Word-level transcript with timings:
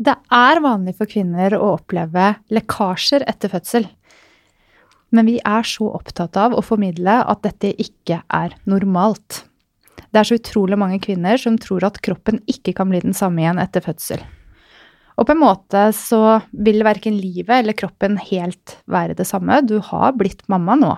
Det 0.00 0.14
er 0.32 0.62
vanlig 0.64 0.94
for 0.96 1.10
kvinner 1.10 1.52
å 1.58 1.74
oppleve 1.74 2.30
lekkasjer 2.48 3.26
etter 3.28 3.50
fødsel. 3.52 3.84
Men 5.12 5.26
vi 5.28 5.34
er 5.44 5.66
så 5.66 5.90
opptatt 5.92 6.38
av 6.40 6.54
å 6.56 6.62
formidle 6.64 7.18
at 7.28 7.42
dette 7.44 7.74
ikke 7.82 8.22
er 8.32 8.54
normalt. 8.64 9.42
Det 10.08 10.22
er 10.22 10.28
så 10.30 10.38
utrolig 10.40 10.78
mange 10.80 11.02
kvinner 11.04 11.36
som 11.42 11.58
tror 11.60 11.84
at 11.90 12.00
kroppen 12.00 12.40
ikke 12.48 12.72
kan 12.78 12.88
bli 12.88 13.02
den 13.04 13.16
samme 13.16 13.44
igjen 13.44 13.60
etter 13.60 13.84
fødsel. 13.84 14.24
Og 15.20 15.28
på 15.28 15.36
en 15.36 15.42
måte 15.42 15.84
så 15.92 16.40
vil 16.48 16.80
verken 16.86 17.18
livet 17.20 17.58
eller 17.58 17.76
kroppen 17.76 18.16
helt 18.30 18.78
være 18.88 19.18
det 19.18 19.28
samme. 19.28 19.60
Du 19.68 19.82
har 19.84 20.16
blitt 20.16 20.46
mamma 20.48 20.78
nå. 20.80 20.94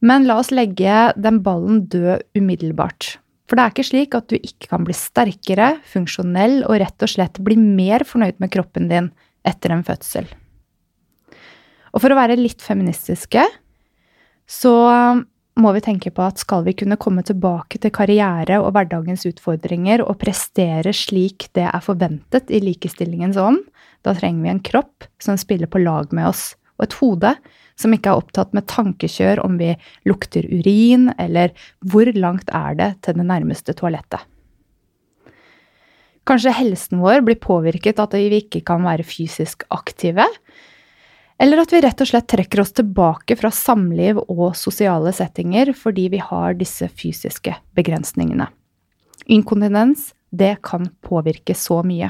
Men 0.00 0.24
la 0.24 0.40
oss 0.40 0.54
legge 0.54 1.10
den 1.20 1.42
ballen 1.44 1.84
død 1.92 2.24
umiddelbart. 2.38 3.18
For 3.46 3.54
det 3.54 3.62
er 3.62 3.74
ikke 3.74 3.86
slik 3.86 4.16
at 4.18 4.26
du 4.30 4.36
ikke 4.38 4.70
kan 4.72 4.86
bli 4.86 4.94
sterkere, 4.96 5.76
funksjonell 5.86 6.64
og 6.66 6.80
rett 6.82 7.06
og 7.06 7.12
slett 7.12 7.38
bli 7.46 7.58
mer 7.60 8.02
fornøyd 8.06 8.40
med 8.42 8.52
kroppen 8.54 8.90
din 8.90 9.12
etter 9.46 9.74
en 9.74 9.86
fødsel. 9.86 10.26
Og 11.94 12.02
for 12.02 12.12
å 12.12 12.18
være 12.18 12.38
litt 12.38 12.64
feministiske, 12.64 13.44
så 14.50 14.74
må 15.56 15.72
vi 15.72 15.82
tenke 15.84 16.12
på 16.12 16.24
at 16.26 16.42
skal 16.42 16.66
vi 16.66 16.74
kunne 16.76 16.98
komme 17.00 17.24
tilbake 17.24 17.80
til 17.80 17.94
karriere 17.94 18.58
og 18.60 18.74
hverdagens 18.76 19.24
utfordringer 19.30 20.02
og 20.04 20.18
prestere 20.20 20.92
slik 20.94 21.48
det 21.56 21.64
er 21.70 21.84
forventet 21.84 22.52
i 22.52 22.60
likestillingens 22.60 23.38
ånd, 23.40 23.62
da 24.04 24.12
trenger 24.14 24.44
vi 24.44 24.52
en 24.52 24.62
kropp 24.66 25.06
som 25.22 25.38
spiller 25.40 25.70
på 25.70 25.80
lag 25.80 26.12
med 26.14 26.28
oss, 26.28 26.50
og 26.76 26.86
et 26.86 26.96
hode 27.00 27.32
som 27.76 27.92
ikke 27.92 28.12
er 28.12 28.22
opptatt 28.22 28.54
med 28.56 28.66
tankekjør 28.70 29.42
om 29.44 29.58
vi 29.60 29.74
lukter 30.08 30.46
urin, 30.48 31.10
eller 31.20 31.52
hvor 31.84 32.08
langt 32.16 32.48
er 32.54 32.78
det 32.78 32.90
til 33.04 33.18
det 33.18 33.26
nærmeste 33.28 33.76
toalettet. 33.76 34.22
Kanskje 36.26 36.56
helsen 36.56 37.02
vår 37.04 37.20
blir 37.26 37.38
påvirket 37.38 38.00
av 38.02 38.08
at 38.08 38.16
vi 38.18 38.40
ikke 38.40 38.64
kan 38.66 38.82
være 38.82 39.06
fysisk 39.06 39.62
aktive, 39.70 40.26
eller 41.38 41.60
at 41.60 41.72
vi 41.72 41.82
rett 41.84 42.00
og 42.00 42.08
slett 42.08 42.28
trekker 42.32 42.62
oss 42.62 42.72
tilbake 42.78 43.36
fra 43.36 43.50
samliv 43.52 44.22
og 44.24 44.56
sosiale 44.56 45.12
settinger 45.14 45.74
fordi 45.76 46.08
vi 46.16 46.20
har 46.24 46.56
disse 46.56 46.88
fysiske 46.88 47.52
begrensningene. 47.76 48.48
Inkontinens, 49.26 50.14
det 50.32 50.56
kan 50.66 50.88
påvirke 51.04 51.54
så 51.54 51.82
mye. 51.86 52.08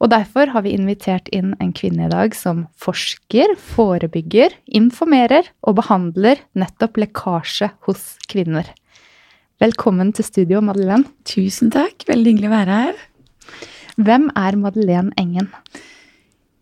Og 0.00 0.08
derfor 0.08 0.48
har 0.54 0.64
vi 0.64 0.72
invitert 0.72 1.28
inn 1.34 1.52
en 1.60 1.74
kvinne 1.76 2.06
i 2.06 2.12
dag 2.12 2.32
som 2.36 2.64
forsker, 2.80 3.52
forebygger, 3.60 4.54
informerer 4.64 5.50
og 5.60 5.76
behandler 5.82 6.40
nettopp 6.56 7.02
lekkasje 7.02 7.68
hos 7.84 8.14
kvinner. 8.32 8.64
Velkommen 9.60 10.14
til 10.16 10.24
studio, 10.24 10.62
Madeleine. 10.64 11.04
Tusen 11.28 11.68
takk. 11.74 12.06
Veldig 12.08 12.32
hyggelig 12.32 12.48
å 12.48 12.54
være 12.54 12.78
her. 12.86 13.02
Hvem 14.00 14.30
er 14.40 14.56
Madeleine 14.56 15.12
Engen? 15.20 15.50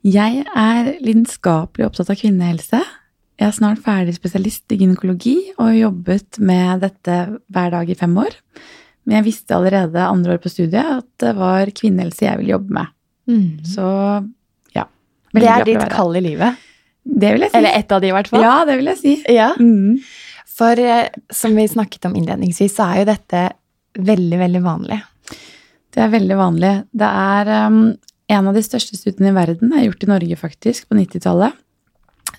Jeg 0.02 0.42
er 0.58 0.90
lidenskapelig 0.98 1.86
opptatt 1.86 2.10
av 2.10 2.18
kvinnehelse. 2.18 2.82
Jeg 3.38 3.46
er 3.46 3.54
snart 3.54 3.84
ferdig 3.86 4.16
spesialist 4.16 4.74
i 4.74 4.80
gynekologi 4.80 5.36
og 5.60 5.68
har 5.68 5.78
jobbet 5.84 6.42
med 6.42 6.82
dette 6.82 7.22
hver 7.54 7.70
dag 7.76 7.86
i 7.86 7.98
fem 7.98 8.18
år. 8.18 8.34
Men 9.06 9.20
jeg 9.20 9.30
visste 9.30 9.54
allerede 9.54 10.10
andre 10.10 10.34
år 10.34 10.42
på 10.42 10.50
studiet 10.50 10.96
at 10.98 11.10
det 11.22 11.36
var 11.38 11.70
kvinnehelse 11.70 12.26
jeg 12.26 12.42
ville 12.42 12.56
jobbe 12.56 12.80
med. 12.80 12.94
Mm. 13.28 13.64
Så 13.64 13.84
ja. 14.74 14.86
Det 15.36 15.50
er 15.52 15.66
ditt 15.68 15.84
kall 15.92 16.16
i 16.18 16.24
livet? 16.24 16.64
Det 17.08 17.34
vil 17.34 17.46
jeg 17.46 17.52
si. 17.52 17.58
Eller 17.60 17.78
ett 17.78 17.92
av 17.92 18.02
de, 18.02 18.10
i 18.10 18.16
hvert 18.16 18.30
fall. 18.30 18.44
Ja, 18.44 18.56
det 18.68 18.78
vil 18.80 18.90
jeg 18.92 19.00
si. 19.00 19.14
Ja. 19.32 19.52
Mm. 19.60 20.00
For 20.58 20.80
eh, 20.82 21.06
som 21.32 21.54
vi 21.56 21.68
snakket 21.68 22.08
om 22.08 22.16
innledningsvis, 22.18 22.74
så 22.76 22.90
er 22.90 23.02
jo 23.02 23.08
dette 23.12 23.44
veldig, 23.98 24.38
veldig 24.42 24.62
vanlig. 24.64 24.98
Det 25.94 26.04
er 26.04 26.12
veldig 26.12 26.38
vanlig. 26.38 26.72
Det 26.94 27.08
er 27.08 27.52
um, 27.68 27.78
en 28.28 28.50
av 28.50 28.56
de 28.56 28.64
største 28.64 28.98
studiene 28.98 29.32
i 29.32 29.36
verden 29.38 29.72
er 29.72 29.86
gjort 29.86 30.04
i 30.04 30.10
Norge, 30.10 30.40
faktisk, 30.40 30.88
på 30.88 30.98
90-tallet. 30.98 31.56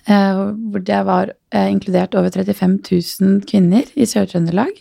Uh, 0.06 0.52
hvor 0.70 0.84
det 0.86 1.00
var 1.08 1.32
uh, 1.32 1.66
inkludert 1.66 2.14
over 2.18 2.32
35 2.32 2.78
000 2.86 3.40
kvinner 3.50 3.90
i 3.94 4.06
Sør-Trøndelag. 4.08 4.78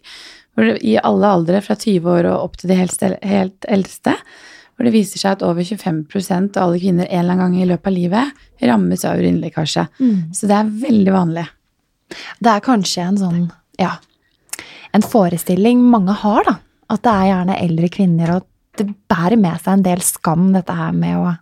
I 0.59 0.97
alle 0.99 1.33
aldre, 1.39 1.63
fra 1.63 1.75
20 1.79 2.07
år 2.11 2.27
og 2.29 2.49
opp 2.49 2.57
til 2.59 2.71
de 2.71 2.77
helt, 2.77 3.03
helt 3.23 3.67
eldste. 3.71 4.15
Hvor 4.79 4.87
det 4.87 4.93
viser 4.95 5.19
seg 5.19 5.33
at 5.35 5.41
over 5.43 5.65
25% 5.67 6.55
av 6.55 6.69
alle 6.69 6.79
kvinner 6.79 7.09
en 7.09 7.19
eller 7.19 7.35
annen 7.35 7.41
gang 7.43 7.55
i 7.59 7.67
løpet 7.67 7.89
av 7.91 7.97
livet 7.97 8.45
rammes 8.69 9.03
av 9.03 9.19
urinlekkasje. 9.19 9.83
Mm. 9.99 10.21
Så 10.31 10.47
det 10.47 10.55
er 10.55 10.69
veldig 10.85 11.15
vanlig. 11.17 11.43
Det 12.39 12.53
er 12.53 12.63
kanskje 12.63 13.03
en 13.03 13.19
sånn, 13.19 13.41
ja, 13.75 13.97
en 14.95 15.03
forestilling 15.03 15.83
mange 15.83 16.15
har, 16.23 16.47
da. 16.47 16.55
At 16.89 17.03
det 17.03 17.11
er 17.11 17.27
gjerne 17.33 17.59
eldre 17.67 17.91
kvinner, 17.91 18.33
og 18.37 18.47
det 18.79 18.87
bærer 19.11 19.37
med 19.37 19.59
seg 19.59 19.75
en 19.75 19.85
del 19.85 20.01
skam, 20.05 20.49
dette 20.55 20.73
her 20.79 20.95
med 20.95 21.19
å 21.19 21.35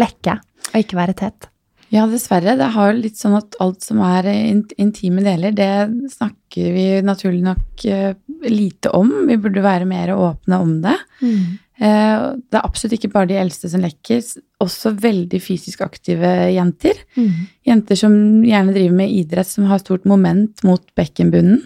lekke 0.00 0.40
og 0.70 0.80
ikke 0.80 0.98
være 0.98 1.16
tett. 1.20 1.50
Ja, 1.90 2.04
dessverre. 2.06 2.54
Det 2.58 2.68
har 2.70 2.94
litt 2.94 3.18
sånn 3.18 3.34
at 3.34 3.56
alt 3.62 3.82
som 3.82 3.98
er 4.06 4.28
intime 4.30 5.24
deler, 5.26 5.52
det 5.52 5.70
snakker 6.12 6.74
vi 6.76 6.84
naturlig 7.02 7.42
nok 7.42 7.84
eh, 7.90 8.12
lite 8.46 8.92
om. 8.94 9.10
Vi 9.26 9.38
burde 9.42 9.64
være 9.64 9.88
mer 9.90 10.14
åpne 10.14 10.60
om 10.62 10.76
det. 10.84 10.94
Mm. 11.18 11.58
Eh, 11.80 12.24
det 12.36 12.58
er 12.58 12.66
absolutt 12.66 12.98
ikke 12.98 13.12
bare 13.14 13.30
de 13.30 13.38
eldste 13.40 13.70
som 13.72 13.80
lekker, 13.80 14.20
også 14.60 14.92
veldig 15.00 15.40
fysisk 15.40 15.80
aktive 15.86 16.28
jenter. 16.52 16.98
Mm. 17.16 17.46
Jenter 17.70 17.96
som 17.96 18.12
gjerne 18.44 18.74
driver 18.76 18.98
med 18.98 19.14
idrett 19.16 19.48
som 19.48 19.64
har 19.70 19.80
stort 19.80 20.04
moment 20.04 20.60
mot 20.66 20.84
bekkenbunnen. 20.98 21.62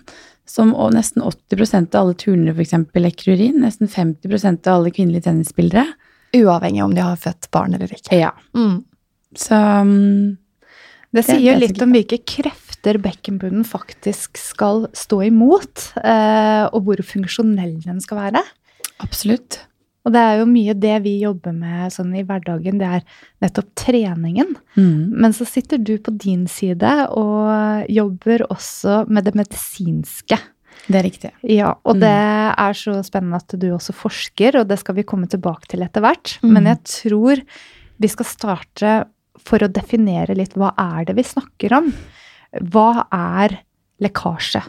Som 0.46 0.74
nesten 0.92 1.22
80% 1.24 1.94
av 1.96 2.02
alle 2.04 2.14
turnere 2.20 2.52
f.eks. 2.54 2.74
lekker 2.94 3.32
urin. 3.32 3.62
Nesten 3.64 3.88
50% 3.88 4.68
av 4.68 4.78
alle 4.82 4.92
kvinnelige 4.94 5.24
tennisspillere. 5.26 5.86
Uavhengig 6.36 6.82
om 6.84 6.94
de 6.94 7.00
har 7.00 7.16
født 7.16 7.48
barn 7.54 7.74
eller 7.74 7.90
ikke. 7.94 8.18
Ja. 8.20 8.30
Mm. 8.54 8.82
Så 9.34 9.56
um, 9.80 10.36
Det 11.14 11.22
Det- 11.22 11.26
sier 11.30 11.54
er 11.54 11.60
litt 11.62 11.80
om 11.82 11.92
hvilke 11.94 12.18
krefter 12.26 12.98
bekkenbunnen 13.02 13.64
faktisk 13.64 14.36
skal 14.36 14.86
stå 14.92 15.22
imot, 15.30 15.92
eh, 16.04 16.66
og 16.74 16.84
hvor 16.84 16.96
funksjonell 17.02 17.80
den 17.82 18.00
skal 18.00 18.18
være. 18.18 18.42
absolutt. 19.00 19.60
Og 20.04 20.12
det 20.12 20.20
er 20.20 20.38
jo 20.42 20.46
mye 20.50 20.74
det 20.76 20.96
vi 21.02 21.14
jobber 21.22 21.54
med 21.56 21.92
sånn 21.94 22.10
i 22.18 22.22
hverdagen, 22.28 22.76
det 22.78 22.88
er 22.98 23.04
nettopp 23.40 23.70
treningen. 23.80 24.50
Mm. 24.76 25.14
Men 25.16 25.32
så 25.32 25.46
sitter 25.48 25.78
du 25.80 25.94
på 25.98 26.12
din 26.20 26.42
side 26.50 26.90
og 27.16 27.88
jobber 27.88 28.44
også 28.52 29.06
med 29.08 29.24
det 29.24 29.34
medisinske. 29.40 30.36
Det 30.84 30.98
er 30.98 31.06
riktig. 31.06 31.30
Ja, 31.48 31.70
og 31.86 31.96
Mm. 31.96 32.00
det 32.00 32.10
er 32.58 32.72
så 32.76 32.98
spennende 33.06 33.36
at 33.40 33.48
du 33.58 33.70
også 33.72 33.94
forsker, 33.96 34.60
og 34.60 34.68
det 34.68 34.78
skal 34.82 34.94
vi 34.96 35.02
komme 35.08 35.26
tilbake 35.26 35.68
til 35.68 35.80
etter 35.80 36.02
hvert. 36.04 36.38
Mm. 36.42 36.52
Men 36.52 36.64
jeg 36.66 36.82
tror 36.84 37.40
vi 37.98 38.08
skal 38.08 38.26
starte 38.26 38.94
for 39.40 39.58
å 39.64 39.72
definere 39.72 40.36
litt 40.36 40.52
hva 40.54 40.74
er 40.76 41.06
det 41.06 41.16
vi 41.16 41.22
snakker 41.22 41.72
om. 41.78 41.92
Hva 42.60 43.06
er 43.10 43.56
lekkasje? 44.02 44.62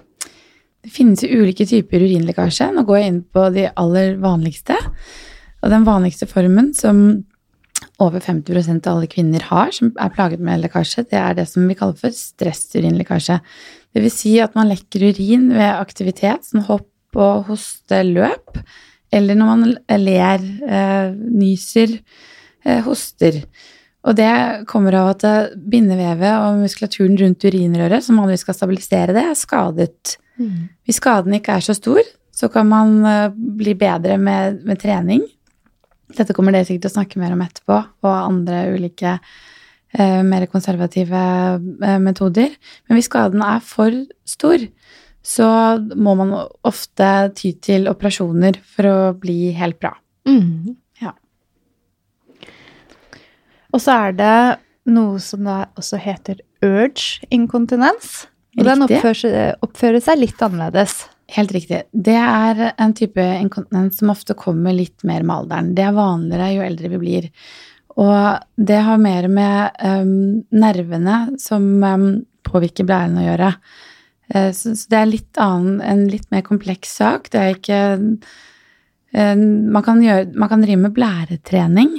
Det 0.86 0.94
finnes 0.94 1.24
jo 1.26 1.42
ulike 1.42 1.66
typer 1.66 2.04
urinlekkasje. 2.06 2.70
Nå 2.76 2.84
går 2.86 3.00
jeg 3.00 3.12
inn 3.12 3.24
på 3.34 3.48
de 3.56 3.64
aller 3.74 4.20
vanligste. 4.22 4.78
Og 5.66 5.72
den 5.74 5.86
vanligste 5.88 6.28
formen 6.30 6.76
som 6.78 7.00
over 8.04 8.22
50% 8.22 8.86
av 8.86 8.98
alle 9.00 9.10
kvinner 9.10 9.44
har, 9.50 9.72
som 9.74 9.90
er 9.98 10.12
plaget 10.14 10.44
med 10.44 10.62
lekkasje, 10.62 11.08
det 11.10 11.18
er 11.18 11.38
det 11.38 11.48
som 11.50 11.66
vi 11.66 11.78
kaller 11.80 11.98
for 11.98 12.14
stressurinlekkasje. 12.14 13.40
Det 13.96 14.04
vil 14.04 14.14
si 14.14 14.36
at 14.44 14.54
man 14.58 14.70
lekker 14.70 15.08
urin 15.10 15.48
ved 15.56 15.72
aktivitet, 15.72 16.46
som 16.46 16.66
hopp 16.68 17.18
og 17.18 17.48
hoste, 17.50 18.02
løp, 18.06 18.60
eller 19.16 19.40
når 19.40 19.52
man 19.52 19.76
ler, 20.04 20.44
eh, 20.68 21.16
nyser, 21.16 21.98
eh, 22.66 22.82
hoster. 22.84 23.42
Og 24.06 24.18
det 24.18 24.32
kommer 24.70 24.96
av 25.00 25.14
at 25.16 25.26
eh, 25.26 25.56
bindevevet 25.56 26.36
og 26.38 26.62
muskulaturen 26.62 27.18
rundt 27.22 27.48
urinrøret, 27.48 28.06
som 28.06 28.22
vanligvis 28.22 28.46
skal 28.46 28.58
stabilisere 28.60 29.16
det, 29.16 29.26
er 29.26 29.40
skadet. 29.40 30.18
Hvis 30.86 31.00
skaden 31.00 31.36
ikke 31.38 31.56
er 31.58 31.66
så 31.66 31.76
stor, 31.78 32.04
så 32.36 32.50
kan 32.52 32.68
man 32.70 33.00
eh, 33.08 33.34
bli 33.34 33.76
bedre 33.80 34.20
med, 34.22 34.62
med 34.68 34.82
trening. 34.82 35.24
Dette 36.16 36.36
kommer 36.36 36.54
dere 36.54 36.68
sikkert 36.68 36.86
til 36.86 36.94
å 36.94 36.98
snakke 37.00 37.22
mer 37.22 37.36
om 37.36 37.44
etterpå, 37.46 37.80
og 38.06 38.12
andre 38.14 38.66
ulike 38.76 39.16
eh, 39.16 40.22
mer 40.28 40.48
konservative 40.52 41.24
eh, 41.56 41.98
metoder. 42.04 42.54
Men 42.86 43.00
hvis 43.00 43.10
skaden 43.10 43.44
er 43.46 43.64
for 43.66 43.96
stor, 44.28 44.68
så 45.26 45.48
må 45.98 46.14
man 46.20 46.36
ofte 46.68 47.12
ty 47.40 47.56
til 47.64 47.90
operasjoner 47.90 48.60
for 48.76 48.92
å 48.92 48.98
bli 49.18 49.50
helt 49.58 49.80
bra. 49.82 49.96
Mm. 50.30 50.76
Og 53.76 53.82
så 53.84 53.98
er 54.08 54.16
det 54.16 54.38
noe 54.96 55.20
som 55.20 55.44
da 55.48 55.66
også 55.76 56.00
heter 56.00 56.40
urge 56.64 57.26
inkontinens. 57.34 58.26
Og 58.56 58.64
den 58.64 58.86
oppfører, 58.86 59.58
oppfører 59.66 60.04
seg 60.04 60.22
litt 60.22 60.42
annerledes. 60.46 61.02
Helt 61.36 61.52
riktig. 61.52 61.82
Det 61.92 62.16
er 62.16 62.70
en 62.72 62.94
type 62.96 63.20
inkontinens 63.20 64.00
som 64.00 64.14
ofte 64.14 64.38
kommer 64.38 64.76
litt 64.78 65.04
mer 65.04 65.26
med 65.26 65.42
alderen. 65.42 65.74
Det 65.76 65.84
er 65.84 65.98
vanligere 65.98 66.52
jo 66.54 66.64
eldre 66.68 66.92
vi 66.94 67.02
blir. 67.02 67.28
Og 68.00 68.62
det 68.70 68.80
har 68.88 69.02
mer 69.02 69.28
med 69.32 69.84
um, 69.84 70.16
nervene 70.56 71.20
som 71.42 71.68
um, 71.84 72.08
påvirker 72.48 72.88
blæren 72.88 73.20
å 73.20 73.26
gjøre. 73.26 73.52
Eh, 74.30 74.52
så, 74.56 74.76
så 74.78 74.92
det 74.92 75.00
er 75.00 75.12
litt 75.12 75.42
annen, 75.42 75.80
en 75.82 76.06
litt 76.12 76.28
mer 76.32 76.46
kompleks 76.46 76.96
sak. 77.02 77.32
Det 77.34 77.42
er 77.42 77.56
ikke 77.58 77.82
man, 79.16 79.80
kan 79.80 80.02
gjøre, 80.04 80.34
man 80.36 80.50
kan 80.52 80.64
drive 80.66 80.82
med 80.82 80.92
blæretrening, 80.98 81.94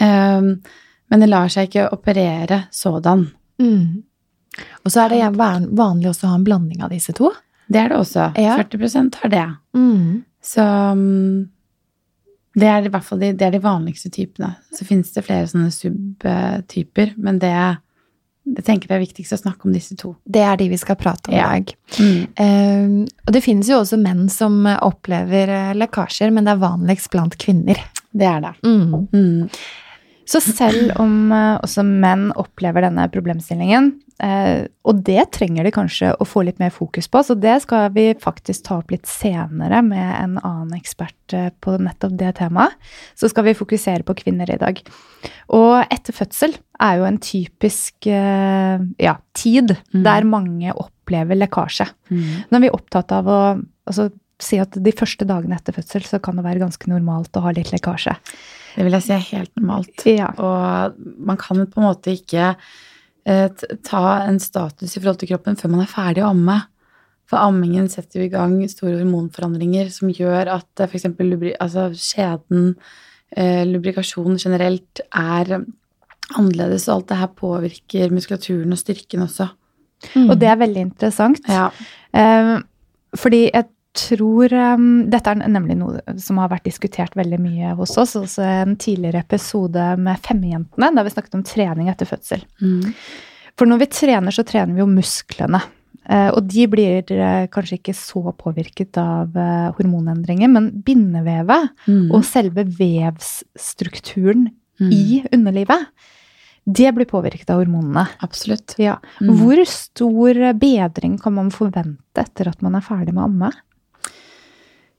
men 0.00 1.20
det 1.22 1.28
lar 1.30 1.48
seg 1.52 1.68
ikke 1.68 1.88
operere 1.94 2.64
sådan. 2.74 3.26
Mm. 3.62 4.02
Og 4.84 4.92
så 4.92 5.04
er 5.04 5.12
det 5.12 5.36
vanlig 5.38 6.08
også 6.10 6.26
å 6.26 6.32
ha 6.32 6.38
en 6.40 6.46
blanding 6.46 6.82
av 6.84 6.90
disse 6.94 7.12
to. 7.16 7.30
Det 7.68 7.80
er 7.82 7.90
det 7.92 7.98
også. 7.98 8.30
Ja. 8.38 8.56
40% 8.60 9.18
har 9.22 9.32
det. 9.32 9.46
Mm. 9.76 10.22
Så 10.42 10.62
mm, 10.96 11.48
det 12.56 12.68
er 12.70 12.86
i 12.86 12.92
hvert 12.92 13.04
fall 13.04 13.20
de, 13.20 13.32
det 13.36 13.48
er 13.48 13.56
de 13.56 13.62
vanligste 13.64 14.10
typene. 14.14 14.54
Så 14.72 14.86
finnes 14.88 15.10
det 15.12 15.24
flere 15.26 15.48
sånne 15.50 15.72
subtyper, 15.74 17.12
men 17.20 17.40
det, 17.42 17.52
det 18.46 18.64
tenker 18.64 18.88
jeg 18.92 18.96
er 19.00 19.04
viktigst 19.04 19.34
å 19.36 19.40
snakke 19.42 19.66
om 19.68 19.74
disse 19.76 19.96
to. 19.98 20.14
Det 20.24 20.44
er 20.46 20.56
de 20.60 20.70
vi 20.72 20.78
skal 20.80 20.96
prate 21.00 21.28
om 21.32 21.36
i 21.36 21.40
Ja. 21.42 21.50
dag. 21.52 21.74
Eh, 21.98 22.96
og 23.26 23.34
det 23.34 23.42
finnes 23.44 23.68
jo 23.68 23.82
også 23.82 23.98
menn 24.00 24.28
som 24.32 24.62
opplever 24.78 25.52
eh, 25.58 25.74
lekkasjer, 25.76 26.32
men 26.32 26.46
det 26.48 26.54
er 26.54 26.62
vanligst 26.64 27.10
blant 27.12 27.36
kvinner. 27.42 27.82
Det 28.16 28.28
er 28.30 28.46
det. 28.46 28.54
Mm. 28.64 29.08
Mm. 29.12 29.50
Så 30.26 30.40
selv 30.42 30.90
om 30.98 31.30
eh, 31.30 31.54
også 31.62 31.84
menn 31.86 32.32
opplever 32.34 32.82
denne 32.82 33.04
problemstillingen, 33.14 33.92
eh, 34.22 34.64
og 34.82 35.04
det 35.06 35.28
trenger 35.36 35.68
de 35.68 35.72
kanskje 35.74 36.10
å 36.18 36.26
få 36.26 36.42
litt 36.48 36.58
mer 36.58 36.72
fokus 36.74 37.06
på, 37.06 37.22
så 37.22 37.36
det 37.38 37.60
skal 37.62 37.92
vi 37.94 38.08
faktisk 38.18 38.64
ta 38.66 38.80
opp 38.80 38.90
litt 38.90 39.06
senere 39.06 39.84
med 39.86 40.08
en 40.18 40.34
annen 40.40 40.74
ekspert 40.80 41.36
eh, 41.36 41.52
på 41.62 41.76
nettopp 41.78 42.18
det 42.18 42.32
temaet, 42.40 42.74
så 43.14 43.30
skal 43.30 43.46
vi 43.46 43.54
fokusere 43.58 44.06
på 44.06 44.18
kvinner 44.24 44.50
i 44.50 44.58
dag. 44.58 44.82
Og 45.54 45.76
etter 45.94 46.16
fødsel 46.16 46.58
er 46.82 46.98
jo 46.98 47.06
en 47.06 47.22
typisk 47.22 48.06
ja, 48.10 49.14
tid 49.34 49.76
Mm. 49.94 50.02
der 50.04 50.26
mange 50.28 50.74
opplever 50.74 51.38
lekkasje. 51.38 51.86
Mm. 52.10 52.44
vi 52.50 52.68
er 52.68 52.74
opptatt 52.74 53.14
av 53.14 53.30
å 53.30 53.38
altså, 53.86 54.10
si 54.42 54.58
at 54.60 54.76
de 54.76 54.92
første 54.92 55.26
dagene 55.28 55.56
etter 55.56 55.76
fødsel 55.76 56.04
så 56.04 56.20
kan 56.22 56.36
det 56.36 56.44
være 56.44 56.62
ganske 56.64 56.90
normalt 56.90 57.36
å 57.38 57.44
ha 57.46 57.54
litt 57.56 57.72
lekkasje. 57.72 58.16
Det 58.76 58.84
vil 58.84 58.96
jeg 58.98 59.06
si 59.06 59.14
er 59.16 59.28
helt 59.30 59.52
normalt. 59.56 60.06
Ja. 60.10 60.28
Og 60.36 60.98
man 61.00 61.40
kan 61.40 61.64
på 61.64 61.80
en 61.80 61.86
måte 61.88 62.12
ikke 62.12 62.50
eh, 62.52 63.66
ta 63.86 64.04
en 64.26 64.40
status 64.42 64.92
i 64.92 65.00
forhold 65.00 65.22
til 65.22 65.32
kroppen 65.32 65.56
før 65.56 65.72
man 65.72 65.86
er 65.86 65.92
ferdig 65.92 66.24
å 66.24 66.32
amme. 66.34 66.60
For 67.26 67.42
ammingen 67.42 67.88
setter 67.90 68.20
jo 68.20 68.28
i 68.28 68.32
gang 68.32 68.58
store 68.70 69.00
hormonforandringer 69.00 69.88
som 69.94 70.12
gjør 70.12 70.52
at 70.58 70.84
eh, 70.84 70.90
f.eks. 70.90 71.08
Altså, 71.56 71.88
skjeden, 71.96 72.74
eh, 73.32 73.64
lubrikasjon 73.66 74.36
generelt, 74.36 75.02
er 75.10 75.62
annerledes, 76.36 76.88
og 76.88 76.98
alt 76.98 77.08
det 77.10 77.20
her 77.22 77.32
påvirker 77.38 78.12
muskulaturen 78.14 78.74
og 78.74 78.82
styrken 78.82 79.24
også. 79.24 79.48
Mm. 80.12 80.28
Og 80.28 80.36
det 80.38 80.50
er 80.50 80.60
veldig 80.60 80.84
interessant. 80.90 81.40
Ja. 81.48 81.70
Eh, 82.12 82.56
fordi 83.16 83.46
jeg 83.46 83.70
tror 83.96 84.52
um, 84.52 84.88
Dette 85.10 85.32
er 85.32 85.40
nemlig 85.48 85.76
noe 85.80 86.00
som 86.22 86.38
har 86.42 86.50
vært 86.52 86.68
diskutert 86.68 87.16
veldig 87.18 87.38
mye 87.42 87.72
hos 87.78 87.96
oss. 88.00 88.16
Også 88.20 88.44
en 88.46 88.76
tidligere 88.80 89.22
episode 89.24 89.86
med 89.98 90.20
Femjentene, 90.24 90.92
der 90.96 91.06
vi 91.08 91.14
snakket 91.14 91.38
om 91.38 91.46
trening 91.46 91.88
etter 91.92 92.08
fødsel. 92.08 92.44
Mm. 92.60 92.92
For 93.56 93.68
når 93.70 93.82
vi 93.84 93.90
trener, 93.96 94.34
så 94.36 94.44
trener 94.44 94.76
vi 94.76 94.82
jo 94.84 94.90
musklene. 94.90 95.62
Eh, 96.06 96.28
og 96.30 96.44
de 96.46 96.66
blir 96.70 97.08
eh, 97.10 97.46
kanskje 97.50 97.80
ikke 97.80 97.94
så 97.98 98.20
påvirket 98.38 98.98
av 99.02 99.34
eh, 99.34 99.72
hormonendringer, 99.78 100.52
men 100.52 100.68
bindevevet 100.86 101.72
Mm. 101.88 102.12
og 102.14 102.22
selve 102.24 102.62
vevsstrukturen 103.40 104.50
Mm. 104.78 104.92
i 104.92 105.24
underlivet, 105.32 105.86
det 106.66 106.90
blir 106.94 107.06
påvirket 107.08 107.48
av 107.50 107.62
hormonene. 107.62 108.02
Absolutt. 108.20 108.74
Ja. 108.78 108.98
Mm. 109.22 109.30
Hvor 109.38 109.62
stor 109.70 110.40
bedring 110.58 111.14
kan 111.22 111.32
man 111.32 111.50
forvente 111.50 112.20
etter 112.20 112.50
at 112.50 112.60
man 112.60 112.74
er 112.74 112.84
ferdig 112.84 113.14
med 113.14 113.22
å 113.22 113.28
amme? 113.30 113.50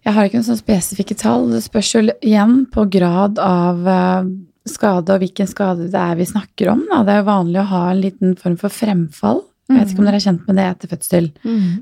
Jeg 0.08 0.16
har 0.16 0.28
ikke 0.28 0.40
noen 0.40 0.48
sånn 0.48 0.62
spesifikke 0.62 1.18
tall. 1.20 1.50
Det 1.52 1.66
spørs 1.66 1.90
jo 1.98 2.04
igjen 2.24 2.62
på 2.72 2.86
grad 2.94 3.42
av 3.44 3.90
eh, 3.92 4.30
skade 4.72 5.12
og 5.12 5.24
hvilken 5.24 5.50
skade 5.52 5.90
det 5.92 6.00
er 6.00 6.16
vi 6.20 6.30
snakker 6.30 6.72
om. 6.72 6.86
Da. 6.88 7.02
Det 7.04 7.16
er 7.16 7.20
jo 7.20 7.28
vanlig 7.28 7.60
å 7.60 7.68
ha 7.74 7.82
en 7.92 8.00
liten 8.06 8.38
form 8.40 8.56
for 8.62 8.72
fremfall. 8.74 9.44
Jeg 9.68 9.82
vet 9.82 9.92
ikke 9.92 10.00
om 10.00 10.08
dere 10.08 10.22
er 10.22 10.24
kjent 10.24 10.48
med 10.48 10.56
det 10.56 10.70
etter 10.70 10.92
fødsel. 10.94 11.28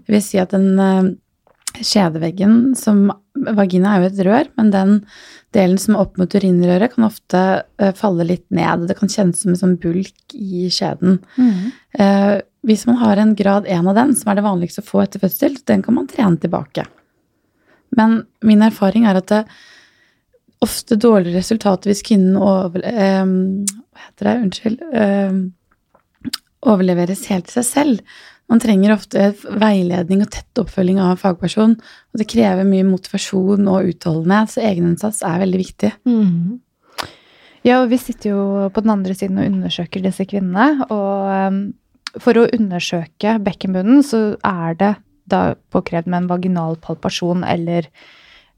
Det 0.07 0.15
vil 0.15 0.25
si 0.25 0.41
at 0.41 0.55
den 0.55 0.81
eh, 0.81 1.11
skjedeveggen 1.85 2.73
som 2.79 3.05
Vagina 3.35 3.93
er 3.93 4.01
jo 4.01 4.09
et 4.09 4.19
rør, 4.25 4.49
men 4.57 4.73
den 4.73 4.97
delen 5.53 5.77
som 5.77 5.93
er 5.93 6.05
opp 6.05 6.17
mot 6.17 6.33
urinrøret, 6.33 6.95
kan 6.95 7.05
ofte 7.05 7.41
eh, 7.77 7.93
falle 7.93 8.25
litt 8.25 8.45
ned. 8.49 8.87
Det 8.89 8.97
kan 8.97 9.11
kjennes 9.11 9.43
som 9.43 9.53
en 9.53 9.59
sånn 9.59 9.77
bulk 9.83 10.33
i 10.33 10.65
skjeden. 10.73 11.19
Eh, 11.99 12.35
hvis 12.65 12.87
man 12.89 12.97
har 13.03 13.21
en 13.21 13.35
grad 13.37 13.67
1 13.69 13.91
av 13.91 13.99
den, 13.99 14.15
som 14.17 14.31
er 14.31 14.39
det 14.39 14.47
vanligste 14.47 14.81
å 14.81 14.87
få 14.87 15.03
etter 15.03 15.21
fødsel, 15.21 15.59
den 15.69 15.85
kan 15.85 15.99
man 15.99 16.09
trene 16.09 16.41
tilbake. 16.41 16.87
Men 17.95 18.21
min 18.45 18.63
erfaring 18.65 19.07
er 19.07 19.19
at 19.19 19.31
det 19.31 19.41
ofte 20.65 20.97
dårligere 20.99 21.41
resultater 21.41 21.91
hvis 21.91 22.03
kvinnen 22.05 22.37
over, 22.39 22.83
eh, 22.83 23.25
Hva 23.25 24.07
heter 24.07 24.29
det? 24.29 24.37
Unnskyld. 24.45 24.81
Eh, 24.93 26.31
overleveres 26.65 27.27
helt 27.29 27.47
til 27.47 27.61
seg 27.61 27.67
selv. 27.69 28.15
Man 28.51 28.61
trenger 28.61 28.93
ofte 28.93 29.31
veiledning 29.57 30.21
og 30.21 30.29
tett 30.33 30.61
oppfølging 30.61 30.99
av 31.01 31.15
en 31.15 31.21
fagperson. 31.21 31.73
Og 32.13 32.21
det 32.21 32.27
krever 32.29 32.67
mye 32.67 32.85
motivasjon 32.85 33.65
og 33.71 33.89
utholdenhet, 33.89 34.53
så 34.53 34.61
egeninnsats 34.65 35.23
er 35.25 35.41
veldig 35.41 35.61
viktig. 35.61 35.91
Mm. 36.05 36.59
Ja, 37.65 37.79
og 37.81 37.89
vi 37.89 37.97
sitter 37.97 38.29
jo 38.35 38.43
på 38.69 38.83
den 38.85 38.93
andre 38.93 39.15
siden 39.17 39.39
og 39.41 39.49
undersøker 39.49 40.03
disse 40.03 40.27
kvinnene. 40.29 40.85
Og 40.93 41.49
um, 41.49 41.59
for 42.21 42.37
å 42.37 42.45
undersøke 42.53 43.39
bekkenbunnen, 43.41 44.03
så 44.05 44.35
er 44.45 44.77
det 44.77 44.93
da 45.29 45.55
påkrevd 45.73 46.09
med 46.09 46.23
en 46.23 46.29
vaginal 46.29 46.77
palpasjon 46.81 47.43
eller 47.47 47.89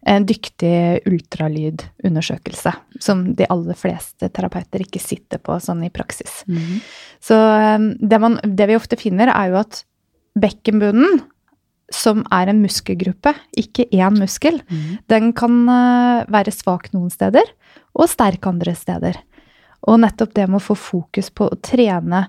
en 0.08 0.26
dyktig 0.28 1.02
ultralydundersøkelse, 1.10 2.72
som 3.04 3.24
de 3.36 3.48
aller 3.52 3.76
fleste 3.76 4.30
terapeuter 4.32 4.86
ikke 4.86 5.02
sitter 5.04 5.42
på 5.42 5.58
sånn 5.64 5.84
i 5.88 5.92
praksis. 5.92 6.44
Så 7.24 7.36
um, 7.36 7.90
det, 8.00 8.20
man, 8.24 8.38
det 8.44 8.70
vi 8.70 8.78
ofte 8.78 9.00
finner, 9.00 9.34
er 9.34 9.52
jo 9.52 9.60
at 9.64 9.82
bekkenbunnen, 10.38 11.24
som 11.92 12.24
er 12.36 12.52
en 12.52 12.62
muskelgruppe, 12.62 13.32
ikke 13.58 13.88
én 13.96 14.20
muskel, 14.20 14.62
den 15.12 15.32
kan 15.36 15.62
uh, 15.68 16.28
være 16.32 16.52
svak 16.52 16.92
noen 16.94 17.12
steder 17.12 17.48
og 17.98 18.10
sterk 18.12 18.48
andre 18.48 18.76
steder. 18.76 19.20
Og 19.88 20.02
nettopp 20.04 20.34
det 20.36 20.48
med 20.48 20.60
å 20.60 20.68
få 20.68 20.76
fokus 20.76 21.32
på 21.32 21.48
å 21.48 21.60
trene 21.64 22.28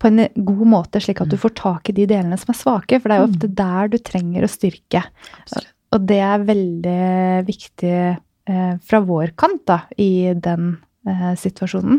på 0.00 0.08
en 0.08 0.24
god 0.34 0.66
måte, 0.72 1.00
slik 1.04 1.20
at 1.20 1.30
du 1.30 1.36
får 1.40 1.52
tak 1.60 1.90
i 1.92 1.96
de 1.96 2.06
delene 2.08 2.38
som 2.40 2.54
er 2.54 2.58
svake, 2.58 2.98
for 3.00 3.10
det 3.10 3.16
er 3.16 3.22
jo 3.22 3.30
ofte 3.30 3.50
der 3.60 3.90
du 3.92 3.98
trenger 4.00 4.46
å 4.46 4.50
styrke. 4.50 5.02
Absolutt. 5.42 5.74
Og 5.90 6.04
det 6.06 6.20
er 6.22 6.44
veldig 6.46 7.00
viktig 7.48 7.96
eh, 8.14 8.76
fra 8.86 9.00
vår 9.02 9.34
kant 9.36 9.64
da, 9.66 9.80
i 9.98 10.30
den 10.38 10.76
eh, 11.08 11.32
situasjonen 11.34 11.98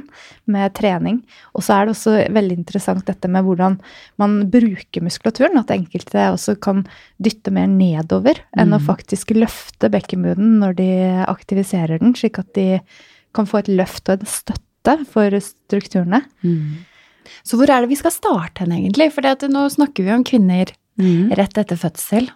med 0.55 0.73
trening. 0.77 1.19
Og 1.53 1.65
så 1.67 1.75
er 1.75 1.85
det 1.85 1.95
også 1.97 2.13
veldig 2.31 2.57
interessant 2.61 3.03
dette 3.09 3.27
med 3.27 3.43
hvordan 3.45 3.75
man 4.21 4.37
bruker 4.53 5.03
muskulaturen. 5.03 5.59
At 5.59 5.73
enkelte 5.75 6.29
også 6.31 6.55
kan 6.63 6.85
dytte 7.19 7.51
mer 7.51 7.67
nedover 7.67 8.39
enn 8.55 8.71
å 8.71 8.79
Mm. 8.79 8.87
faktisk 8.87 9.35
løfte 9.35 9.91
bekkenbunnen 9.91 10.59
når 10.63 10.77
de 10.79 10.91
aktiviserer 11.27 11.99
den, 11.99 12.15
slik 12.15 12.39
at 12.39 12.53
de 12.55 12.79
kan 13.35 13.45
få 13.45 13.59
et 13.59 13.69
løft 13.75 14.07
og 14.09 14.21
en 14.21 14.25
støtte 14.39 14.97
for 15.11 15.35
strukturene. 15.43 16.23
Så 17.43 17.57
hvor 17.57 17.69
er 17.69 17.81
det 17.81 17.89
vi 17.89 17.95
skal 17.99 18.11
starte 18.11 18.63
hen, 18.63 18.71
egentlig? 18.71 19.11
For 19.13 19.21
nå 19.21 19.65
snakker 19.71 20.03
vi 20.03 20.11
om 20.15 20.23
kvinner 20.23 20.71
Mm. 20.99 21.31
rett 21.33 21.57
etter 21.57 21.77
fødsel. 21.79 22.29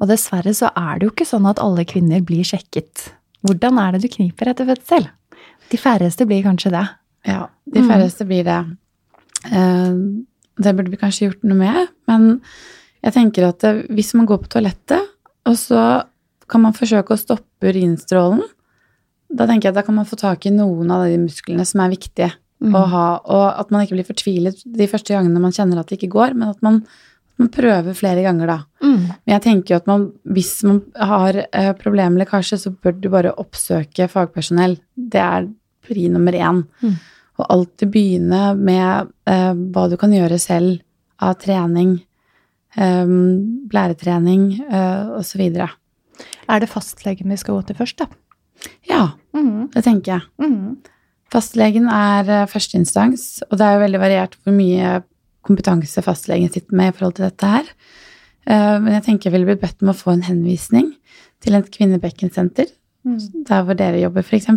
Og 0.00 0.08
dessverre 0.08 0.52
så 0.52 0.70
er 0.76 0.98
det 0.98 1.06
jo 1.06 1.12
ikke 1.14 1.24
sånn 1.26 1.46
at 1.48 1.58
alle 1.62 1.84
kvinner 1.84 2.20
blir 2.20 2.42
sjekket. 2.44 3.12
Hvordan 3.46 3.78
er 3.78 3.92
det 3.92 4.02
du 4.02 4.08
kniper 4.08 4.50
etter 4.50 4.66
fødsel? 4.66 5.06
De 5.70 5.76
færreste 5.78 6.26
blir 6.26 6.42
kanskje 6.42 6.70
det. 6.74 6.88
Ja, 7.26 7.46
de 7.72 7.80
Mm. 7.80 7.88
færreste 7.88 8.26
blir 8.26 8.44
det. 8.44 8.76
Eh, 9.52 10.24
Det 10.58 10.74
burde 10.74 10.88
vi 10.90 10.96
kanskje 10.96 11.26
gjort 11.30 11.44
noe 11.44 11.58
med, 11.58 11.88
men 12.08 12.40
jeg 13.04 13.12
tenker 13.12 13.44
at 13.48 13.60
hvis 13.92 14.14
man 14.14 14.24
går 14.26 14.38
på 14.38 14.48
toalettet, 14.48 15.02
og 15.44 15.54
så 15.54 16.04
kan 16.48 16.62
man 16.62 16.72
forsøke 16.72 17.12
å 17.12 17.18
stoppe 17.18 17.60
urinstrålen, 17.60 18.40
da 19.34 19.44
tenker 19.46 19.64
jeg 19.68 19.68
at 19.68 19.74
da 19.74 19.82
kan 19.82 19.94
man 19.94 20.06
få 20.06 20.16
tak 20.16 20.46
i 20.46 20.50
noen 20.50 20.90
av 20.90 21.04
de 21.04 21.18
musklene 21.18 21.66
som 21.66 21.80
er 21.82 21.90
viktige 21.90 22.32
å 22.64 22.84
ha, 22.92 23.08
og 23.20 23.44
at 23.60 23.72
man 23.72 23.84
ikke 23.84 23.98
blir 23.98 24.08
fortvilet 24.08 24.62
de 24.64 24.88
første 24.88 25.12
gangene 25.12 25.42
man 25.42 25.52
kjenner 25.52 25.80
at 25.80 25.90
det 25.90 25.98
ikke 25.98 26.14
går, 26.14 26.36
men 26.38 26.54
at 26.54 26.62
man, 26.64 26.80
man 27.36 27.50
prøver 27.52 27.96
flere 27.96 28.24
ganger 28.24 28.48
da. 28.48 28.56
Mm. 28.80 29.02
Men 29.12 29.34
jeg 29.34 29.44
tenker 29.44 29.74
jo 29.74 29.80
at 29.82 29.90
man, 29.90 30.06
hvis 30.24 30.54
man 30.64 30.80
har 30.96 31.42
eh, 31.44 31.84
lekkasje, 32.16 32.58
så 32.62 32.72
bør 32.72 32.96
du 32.96 33.10
bare 33.12 33.34
oppsøke 33.36 34.08
fagpersonell. 34.08 34.78
Det 34.96 35.20
er 35.20 35.50
pri 35.86 36.08
nummer 36.08 36.32
én. 36.32 36.64
Mm. 36.82 36.96
Og 37.36 37.46
alltid 37.52 37.92
begynne 37.92 38.54
med 38.56 39.12
eh, 39.28 39.52
hva 39.52 39.88
du 39.92 39.96
kan 40.00 40.12
gjøre 40.12 40.38
selv 40.40 40.80
av 41.20 41.36
trening, 41.40 41.98
eh, 42.76 43.16
blæretrening 43.68 44.48
eh, 44.64 45.16
osv. 45.20 45.44
Er 46.48 46.60
det 46.60 46.72
fastlegen 46.72 47.28
vi 47.28 47.36
skal 47.36 47.58
gå 47.58 47.68
til 47.68 47.76
først, 47.76 48.00
da? 48.00 48.08
Ja, 48.88 49.10
mm. 49.36 49.72
det 49.74 49.84
tenker 49.84 50.16
jeg. 50.16 50.30
Mhm. 50.40 50.76
Fastlegen 51.32 51.88
er 51.90 52.30
eh, 52.30 52.48
førsteinstans, 52.50 53.26
og 53.48 53.58
det 53.58 53.66
er 53.66 53.76
jo 53.76 53.84
veldig 53.84 54.02
variert 54.02 54.36
hvor 54.40 54.54
mye 54.56 55.00
kompetanse 55.46 56.02
fastlegen 56.02 56.50
sitter 56.52 56.74
med 56.78 56.90
i 56.90 56.96
forhold 56.96 57.16
til 57.18 57.28
dette 57.28 57.50
her. 57.50 57.70
Eh, 58.46 58.76
Men 58.80 58.92
jeg 58.98 59.06
tenker 59.08 59.30
jeg 59.30 59.36
ville 59.36 59.50
blitt 59.50 59.64
bedt 59.64 59.82
om 59.84 59.92
å 59.92 59.98
få 59.98 60.14
en 60.14 60.26
henvisning 60.26 60.92
til 61.44 61.58
et 61.58 61.70
kvinnebekkensenter, 61.72 62.70
mm. 63.06 63.18
der 63.48 63.66
hvor 63.66 63.78
dere 63.78 64.00
jobber, 64.02 64.26
f.eks. 64.26 64.48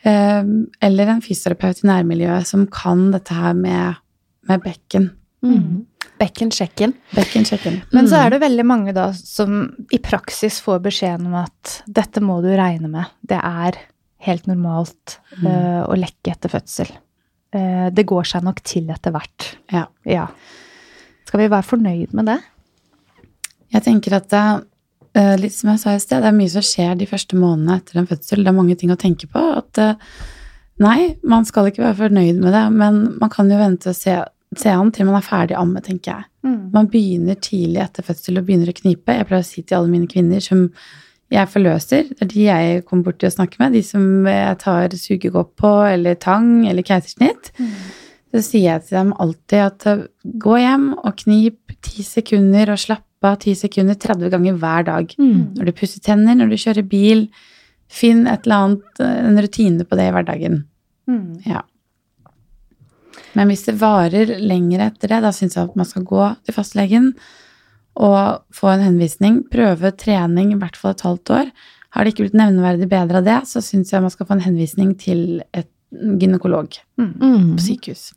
Eller 0.00 1.12
en 1.12 1.20
fysioterapeut 1.20 1.84
i 1.84 1.88
nærmiljøet 1.90 2.48
som 2.48 2.66
kan 2.72 3.10
dette 3.12 3.36
her 3.36 3.54
med, 3.56 4.00
med 4.48 4.64
bekken. 4.64 5.10
Mm. 5.44 5.84
Bekkensjekken. 6.20 6.92
Bekkensjekken. 7.16 7.78
Men 7.96 8.08
så 8.08 8.20
er 8.20 8.34
det 8.34 8.42
veldig 8.42 8.64
mange 8.68 8.92
da 8.96 9.10
som 9.16 9.62
i 9.92 10.00
praksis 10.02 10.58
får 10.64 10.82
beskjeden 10.84 11.30
om 11.30 11.38
at 11.40 11.78
dette 11.88 12.20
må 12.24 12.40
du 12.44 12.50
regne 12.52 12.90
med. 12.92 13.12
Det 13.24 13.38
er 13.40 13.78
helt 14.24 14.48
normalt 14.50 15.18
eh, 15.40 15.82
å 15.84 15.96
lekke 15.98 16.34
etter 16.34 16.52
fødsel. 16.52 16.90
Uh, 17.50 17.88
det 17.90 18.06
går 18.06 18.28
seg 18.30 18.44
nok 18.46 18.60
til 18.62 18.90
etter 18.94 19.10
hvert. 19.14 19.46
Ja. 19.74 19.88
Ja. 20.06 20.28
Skal 21.26 21.42
vi 21.42 21.48
være 21.50 21.66
fornøyd 21.66 22.12
med 22.14 22.28
det? 22.30 22.36
Jeg 23.74 23.82
tenker 23.86 24.14
at 24.20 24.28
det, 24.30 24.42
uh, 25.18 25.34
litt 25.40 25.56
som 25.56 25.72
jeg 25.72 25.82
sa 25.82 25.96
i 25.96 26.02
sted, 26.02 26.22
det 26.22 26.30
er 26.30 26.36
mye 26.36 26.52
som 26.52 26.62
skjer 26.66 26.94
de 27.00 27.08
første 27.10 27.38
månedene 27.38 27.80
etter 27.80 27.98
en 27.98 28.06
fødsel. 28.10 28.44
Det 28.44 28.52
er 28.52 28.58
mange 28.60 28.78
ting 28.78 28.94
å 28.94 28.98
tenke 29.00 29.26
på. 29.30 29.42
At 29.58 29.82
nei, 30.78 31.16
man 31.26 31.48
skal 31.48 31.72
ikke 31.72 31.88
være 31.88 31.98
fornøyd 32.04 32.38
med 32.38 32.54
det, 32.54 32.66
men 32.76 33.02
man 33.18 33.34
kan 33.34 33.50
jo 33.50 33.58
vente 33.58 33.90
og 33.90 33.98
se, 33.98 34.14
se 34.54 34.76
an 34.76 34.94
til 34.94 35.10
man 35.10 35.18
er 35.18 35.26
ferdig 35.26 35.58
amme, 35.58 35.82
tenker 35.82 36.12
jeg. 36.12 36.30
Man 36.72 36.86
begynner 36.88 37.36
tidlig 37.36 37.82
etter 37.82 38.06
fødsel 38.06 38.38
og 38.38 38.46
begynner 38.46 38.70
å 38.70 38.76
knipe. 38.78 39.16
Jeg 39.18 39.26
pleier 39.28 39.42
å 39.42 39.48
si 39.48 39.64
til 39.64 39.80
alle 39.80 39.90
mine 39.90 40.08
kvinner 40.08 40.40
som 40.44 40.68
jeg 41.30 41.50
forløser, 41.52 42.08
det 42.10 42.24
er 42.24 42.30
de 42.32 42.46
jeg 42.46 42.84
kommer 42.88 43.08
bort 43.08 43.20
til 43.22 43.30
å 43.30 43.34
snakke 43.34 43.60
med, 43.62 43.76
de 43.76 43.82
som 43.86 44.26
jeg 44.26 44.56
tar 44.62 44.96
sugekopp 44.98 45.52
på, 45.62 45.70
eller 45.86 46.18
tang, 46.18 46.64
eller 46.66 46.86
keisersnitt. 46.86 47.52
Så 48.30 48.42
sier 48.46 48.66
jeg 48.66 48.86
til 48.86 48.98
dem 48.98 49.12
alltid 49.22 49.62
at 49.62 49.86
gå 50.42 50.58
hjem 50.58 50.90
og 50.98 51.14
knip 51.22 51.76
ti 51.86 52.04
sekunder 52.06 52.74
og 52.74 52.82
slapp 52.82 53.06
av 53.26 53.38
ti 53.42 53.54
sekunder 53.58 53.98
30 54.00 54.32
ganger 54.32 54.58
hver 54.58 54.86
dag. 54.88 55.14
Mm. 55.20 55.40
Når 55.58 55.68
du 55.68 55.72
pusser 55.76 56.02
tenner, 56.02 56.38
når 56.38 56.52
du 56.52 56.60
kjører 56.60 56.86
bil, 56.88 57.26
finn 57.90 58.24
et 58.30 58.46
eller 58.46 58.66
annet, 58.66 59.02
en 59.02 59.42
rutine 59.42 59.86
på 59.86 59.98
det 59.98 60.06
i 60.08 60.14
hverdagen. 60.14 60.62
Mm. 61.10 61.42
Ja. 61.46 61.64
Men 63.38 63.50
hvis 63.50 63.66
det 63.68 63.78
varer 63.80 64.34
lenger 64.40 64.86
etter 64.88 65.12
det, 65.12 65.20
da 65.22 65.34
syns 65.34 65.58
jeg 65.58 65.68
at 65.68 65.78
man 65.78 65.88
skal 65.88 66.06
gå 66.06 66.26
til 66.46 66.56
fastlegen 66.56 67.12
og 67.96 68.42
få 68.54 68.68
en 68.74 68.84
henvisning. 68.86 69.42
Prøve 69.50 69.90
trening 69.96 70.52
i 70.52 70.58
hvert 70.60 70.76
fall 70.76 70.92
et 70.94 71.00
halvt 71.06 71.30
år. 71.30 71.50
Har 71.90 72.04
det 72.04 72.14
ikke 72.14 72.28
blitt 72.28 72.38
nevneverdig 72.38 72.88
bedre 72.88 73.18
av 73.18 73.24
det, 73.26 73.40
så 73.50 73.58
syns 73.64 73.90
jeg 73.90 74.00
man 74.04 74.10
skal 74.14 74.26
få 74.26 74.36
en 74.38 74.44
henvisning 74.46 74.94
til 74.98 75.42
et 75.52 75.68
gynekolog 75.92 76.76
Mm. 77.00 77.14
Mm. 77.20 77.56
på 77.56 77.60
sykehus. 77.66 78.12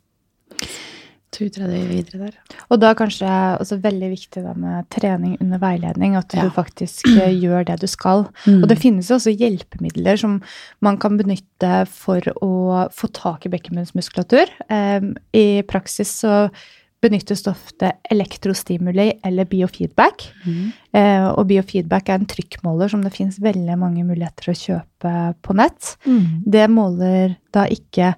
Vi 1.34 1.48
videre 1.50 2.28
der. 2.28 2.34
Og 2.70 2.78
da 2.78 2.92
kanskje 2.94 3.26
også 3.58 3.80
veldig 3.82 4.10
viktig 4.12 4.44
da 4.44 4.52
med 4.54 4.86
trening 4.94 5.32
under 5.42 5.58
veiledning, 5.58 6.14
at 6.14 6.32
Ja. 6.32 6.44
du 6.44 6.50
faktisk 6.54 7.08
eh, 7.08 7.32
gjør 7.34 7.64
det 7.66 7.80
du 7.80 7.88
skal. 7.88 8.28
Og 8.46 8.68
det 8.68 8.78
finnes 8.78 9.08
jo 9.10 9.16
også 9.16 9.34
hjelpemidler 9.36 10.16
som 10.16 10.40
man 10.80 10.96
kan 10.96 11.18
benytte 11.18 11.88
for 11.90 12.20
å 12.40 12.88
få 12.94 13.10
tak 13.12 13.46
i 13.46 13.48
bekkenbunnsmuskulatur. 13.50 14.46
Um, 14.70 15.16
I 15.34 15.62
praksis 15.66 16.22
så 16.22 16.50
benyttes 17.04 17.44
ofte 17.50 17.92
elektrostimuli 18.10 19.10
eller 19.26 19.48
biofeedback. 19.48 20.26
Mm. 20.44 20.60
Eh, 20.96 21.26
og 21.30 21.48
biofeedback 21.50 22.10
er 22.10 22.20
en 22.20 22.28
trykkmåler 22.30 22.92
som 22.92 23.02
det 23.04 23.12
finnes 23.14 23.40
veldig 23.44 23.76
mange 23.80 24.04
muligheter 24.06 24.52
å 24.52 24.58
kjøpe 24.58 25.16
på 25.44 25.56
nett. 25.58 25.96
Mm. 26.08 26.44
Det 26.56 26.68
måler 26.72 27.36
da 27.54 27.66
ikke 27.70 28.14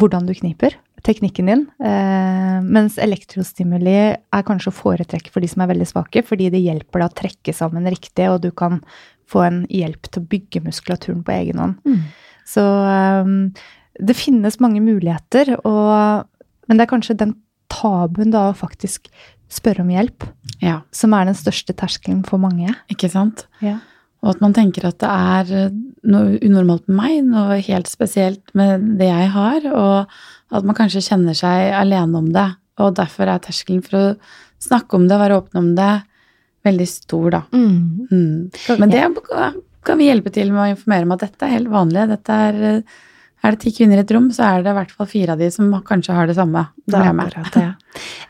hvordan 0.00 0.28
du 0.28 0.34
kniper, 0.38 0.76
teknikken 1.06 1.48
din, 1.48 1.62
eh, 1.82 2.58
mens 2.62 2.98
elektrostimuli 3.00 3.96
er 4.14 4.46
kanskje 4.46 4.70
å 4.70 4.76
foretrekke 4.76 5.32
for 5.32 5.42
de 5.42 5.48
som 5.50 5.64
er 5.64 5.72
veldig 5.72 5.88
svake, 5.88 6.22
fordi 6.26 6.50
det 6.52 6.62
hjelper 6.62 7.02
deg 7.02 7.10
å 7.10 7.18
trekke 7.22 7.54
sammen 7.56 7.88
riktig, 7.90 8.28
og 8.30 8.42
du 8.44 8.50
kan 8.52 8.80
få 9.30 9.44
en 9.46 9.60
hjelp 9.70 10.10
til 10.10 10.22
å 10.22 10.30
bygge 10.30 10.62
muskulaturen 10.66 11.24
på 11.26 11.34
egen 11.34 11.62
hånd. 11.62 11.78
Mm. 11.88 12.02
Så 12.48 12.64
eh, 12.94 13.34
det 14.00 14.18
finnes 14.18 14.60
mange 14.62 14.82
muligheter, 14.84 15.56
og, 15.64 16.28
men 16.68 16.78
det 16.78 16.86
er 16.86 16.92
kanskje 16.94 17.18
den 17.18 17.34
tabuen 17.72 18.32
da 18.34 18.48
å 18.50 18.56
faktisk 18.56 19.08
spørre 19.50 19.82
om 19.82 19.90
hjelp 19.90 20.26
Ja, 20.62 20.80
som 20.94 21.14
er 21.16 21.26
den 21.26 21.38
største 21.38 21.74
terskelen 21.74 22.20
for 22.26 22.42
mange. 22.42 22.74
ikke 22.92 23.10
sant? 23.10 23.46
Ja. 23.64 23.78
Og 24.20 24.34
at 24.34 24.42
man 24.44 24.52
tenker 24.52 24.84
at 24.90 24.98
det 25.00 25.08
er 25.08 25.70
noe 26.10 26.36
unormalt 26.44 26.86
med 26.90 26.98
meg, 26.98 27.14
noe 27.30 27.56
helt 27.64 27.88
spesielt 27.88 28.52
med 28.58 28.98
det 29.00 29.08
jeg 29.08 29.30
har, 29.32 29.64
og 29.72 30.12
at 30.52 30.66
man 30.66 30.76
kanskje 30.76 31.06
kjenner 31.06 31.36
seg 31.38 31.72
alene 31.72 32.20
om 32.20 32.28
det. 32.34 32.46
Og 32.80 32.94
derfor 32.98 33.30
er 33.32 33.40
terskelen 33.42 33.82
for 33.84 33.96
å 33.96 34.04
snakke 34.60 34.98
om 34.98 35.06
det, 35.08 35.18
være 35.20 35.40
åpen 35.40 35.62
om 35.62 35.70
det, 35.78 35.90
veldig 36.68 36.88
stor, 36.88 37.30
da. 37.32 37.42
Mm. 37.56 38.08
Mm. 38.10 38.76
Men 38.82 38.92
det 38.92 39.06
kan 39.86 40.00
vi 40.00 40.10
hjelpe 40.10 40.32
til 40.34 40.52
med 40.52 40.66
å 40.66 40.72
informere 40.74 41.08
om 41.08 41.14
at 41.16 41.24
dette 41.24 41.46
er 41.46 41.54
helt 41.56 41.72
vanlig. 41.72 42.08
Dette 42.10 42.40
er, 42.48 42.60
eh, 42.70 42.98
er 43.42 43.54
det 43.54 43.60
ti 43.62 43.72
kvinner 43.72 44.00
i 44.00 44.04
et 44.04 44.10
rom, 44.12 44.28
så 44.34 44.44
er 44.50 44.64
det 44.64 44.72
i 44.72 44.76
hvert 44.76 44.90
fall 44.92 45.08
fire 45.08 45.34
av 45.34 45.40
de 45.40 45.48
som 45.52 45.70
kanskje 45.86 46.16
har 46.16 46.28
det 46.28 46.36
samme 46.36 46.66
er 46.66 46.92
problemet. 46.92 47.54
det. 47.54 47.68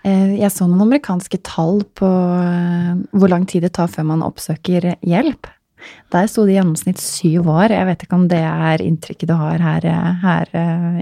Eh, 0.01 0.39
Jeg 0.41 0.49
så 0.55 0.65
noen 0.65 0.87
amerikanske 0.87 1.43
tall 1.45 1.83
på 1.99 2.09
eh, 2.09 2.95
hvor 3.13 3.29
lang 3.29 3.43
tid 3.45 3.67
det 3.67 3.75
tar 3.77 3.91
før 3.93 4.07
man 4.09 4.23
oppsøker 4.25 4.95
hjelp. 5.05 5.51
Der 6.15 6.29
sto 6.31 6.47
det 6.47 6.55
i 6.55 6.57
gjennomsnitt 6.57 7.03
syv 7.03 7.51
år. 7.53 7.75
Jeg 7.75 7.85
vet 7.85 8.05
ikke 8.07 8.17
om 8.17 8.25
det 8.31 8.41
er 8.41 8.81
inntrykket 8.81 9.29
du 9.29 9.35
har 9.37 9.61
her, 9.61 9.85
eh, 9.85 10.23
her 10.23 10.55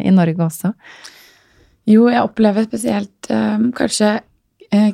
i 0.02 0.10
Norge 0.10 0.42
også. 0.48 0.72
Jo, 1.86 2.08
jeg 2.10 2.24
opplever 2.26 2.66
spesielt 2.66 3.30
kanskje 3.78 4.18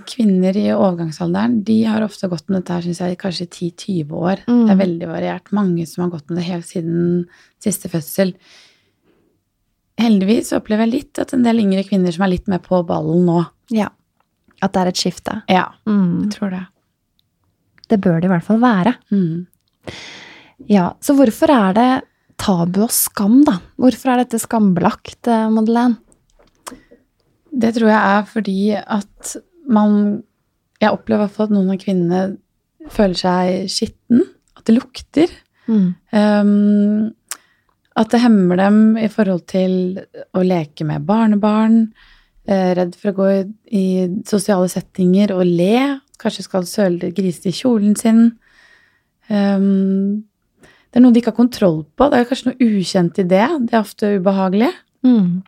kvinner 0.06 0.54
i 0.60 0.68
overgangsalderen. 0.70 1.62
De 1.64 1.78
har 1.88 2.04
ofte 2.04 2.28
gått 2.30 2.44
med 2.50 2.60
dette 2.60 2.76
her, 2.76 2.84
syns 2.84 3.00
jeg, 3.02 3.16
kanskje 3.18 3.48
10-20 3.48 4.12
år. 4.14 4.44
Mm. 4.46 4.60
Det 4.66 4.74
er 4.76 4.82
veldig 4.84 5.08
variert. 5.10 5.50
Mange 5.56 5.88
som 5.88 6.04
har 6.04 6.12
gått 6.12 6.28
med 6.28 6.38
det 6.42 6.46
helt 6.52 6.68
siden 6.68 7.24
siste 7.64 7.88
fødsel. 7.88 8.36
Heldigvis 10.00 10.52
opplever 10.56 10.86
jeg 10.88 10.92
litt 10.92 11.18
at 11.22 11.32
en 11.36 11.44
del 11.46 11.60
yngre 11.62 11.84
kvinner 11.86 12.12
som 12.14 12.24
er 12.26 12.32
litt 12.34 12.48
mer 12.50 12.58
på 12.64 12.80
ballen 12.86 13.24
nå. 13.28 13.44
Ja. 13.70 13.88
At 14.62 14.72
det 14.74 14.80
er 14.82 14.90
et 14.90 15.00
skifte. 15.00 15.42
Ja, 15.50 15.68
Mm. 15.86 16.24
jeg 16.24 16.32
tror 16.38 16.50
det. 16.50 16.66
Det 17.88 18.00
bør 18.00 18.20
det 18.20 18.24
i 18.24 18.32
hvert 18.32 18.44
fall 18.46 18.58
være. 18.62 18.94
Mm. 19.12 19.46
Ja, 20.68 20.94
Så 21.00 21.14
hvorfor 21.14 21.50
er 21.52 21.72
det 21.74 22.04
tabu 22.38 22.82
og 22.82 22.90
skam, 22.90 23.42
da? 23.44 23.58
Hvorfor 23.78 24.12
er 24.14 24.24
dette 24.24 24.40
skambelagt, 24.40 25.26
eh, 25.28 25.48
Madeleine? 25.50 25.98
Det 27.56 27.74
tror 27.76 27.88
jeg 27.92 28.02
er 28.18 28.22
fordi 28.26 28.74
at 28.74 29.36
man 29.68 30.22
Jeg 30.80 30.90
opplever 30.90 31.22
i 31.22 31.26
hvert 31.26 31.30
fall 31.36 31.46
at 31.46 31.52
noen 31.54 31.70
av 31.70 31.78
kvinnene 31.78 32.38
føler 32.90 33.14
seg 33.16 33.68
skitten. 33.70 34.24
At 34.58 34.64
det 34.66 34.74
lukter. 34.74 35.30
Mm. 35.68 35.94
Um, 36.12 37.14
at 37.94 38.10
det 38.10 38.22
hemmer 38.24 38.58
dem 38.58 38.78
i 38.98 39.08
forhold 39.12 39.46
til 39.50 40.00
å 40.34 40.42
leke 40.42 40.86
med 40.86 41.06
barnebarn. 41.06 41.92
eh, 42.46 42.74
redd 42.76 42.96
for 43.00 43.12
å 43.12 43.16
gå 43.16 43.28
i, 43.32 43.42
i 43.72 43.84
sosiale 44.28 44.68
settinger 44.68 45.32
og 45.32 45.46
le. 45.46 46.00
Kanskje 46.20 46.44
skal 46.44 46.66
søle 46.68 47.12
grisene 47.14 47.52
i 47.52 47.56
kjolen 47.56 47.96
sin. 47.96 48.26
Um, 49.30 50.24
det 50.90 51.00
er 51.00 51.04
noe 51.04 51.14
de 51.14 51.22
ikke 51.22 51.32
har 51.32 51.40
kontroll 51.40 51.80
på. 51.96 52.10
Det 52.10 52.20
er 52.20 52.28
kanskje 52.28 52.52
noe 52.52 52.68
ukjent 52.68 53.18
i 53.18 53.26
det. 53.26 53.46
Det 53.64 53.74
er 53.74 53.80
ofte 53.80 54.12
ubehagelig. 54.18 54.70
Mm. 55.06 55.42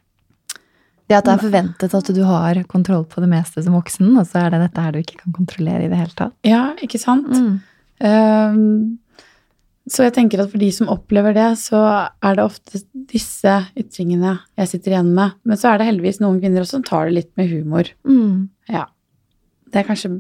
Det 1.07 1.15
at 1.15 1.29
det 1.29 1.35
er 1.37 1.43
forventet 1.45 1.93
at 1.95 2.09
du 2.17 2.23
har 2.27 2.59
kontroll 2.67 3.05
på 3.07 3.23
det 3.23 3.29
meste 3.31 3.63
som 3.63 3.77
voksen, 3.77 4.09
og 4.19 4.27
så 4.27 4.43
er 4.43 4.55
det 4.55 4.65
dette 4.65 4.83
her 4.83 4.95
du 4.95 5.03
ikke 5.05 5.21
kan 5.21 5.37
kontrollere 5.37 5.85
i 5.87 5.91
det 5.93 6.01
hele 6.01 6.17
tatt. 6.19 6.35
Ja, 6.47 6.65
ikke 6.83 6.99
sant? 6.99 7.31
Mm. 7.31 7.61
Um, 8.03 8.99
så 9.87 10.03
jeg 10.03 10.17
tenker 10.17 10.41
at 10.43 10.51
for 10.51 10.59
de 10.59 10.69
som 10.75 10.91
opplever 10.91 11.35
det, 11.37 11.47
så 11.61 11.79
er 12.11 12.35
det 12.35 12.43
ofte 12.43 12.81
disse 13.13 13.53
ytringene 13.79 14.33
jeg 14.59 14.71
sitter 14.73 14.97
igjen 14.97 15.13
med. 15.15 15.37
Men 15.47 15.61
så 15.61 15.71
er 15.71 15.79
det 15.79 15.87
heldigvis 15.87 16.19
noen 16.23 16.41
kvinner 16.43 16.65
også 16.65 16.81
som 16.81 16.87
tar 16.87 17.07
det 17.07 17.15
litt 17.21 17.31
med 17.39 17.53
humor. 17.53 17.91
Mm. 18.09 18.49
Ja. 18.73 18.89
Det 19.71 19.83
er 19.83 19.87
kanskje 19.87 20.11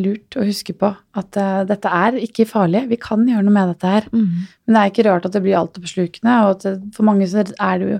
lurt 0.00 0.36
å 0.38 0.46
huske 0.48 0.74
på 0.76 0.88
at 0.90 1.38
uh, 1.38 1.60
dette 1.68 1.92
er 1.92 2.16
ikke 2.24 2.48
farlig. 2.48 2.86
Vi 2.90 2.98
kan 3.00 3.26
gjøre 3.28 3.44
noe 3.46 3.54
med 3.54 3.74
dette 3.74 3.90
her. 3.92 4.08
Mm. 4.14 4.48
Men 4.48 4.76
det 4.76 4.82
er 4.82 4.92
ikke 4.92 5.06
rart 5.10 5.28
at 5.28 5.36
det 5.36 5.42
blir 5.44 5.58
altoppslukende, 5.60 6.36
og 6.46 6.56
at 6.56 6.66
det, 6.66 6.74
for 6.96 7.06
mange 7.06 7.28
så 7.30 7.44
er 7.44 7.82
det 7.82 7.90
jo 7.90 7.98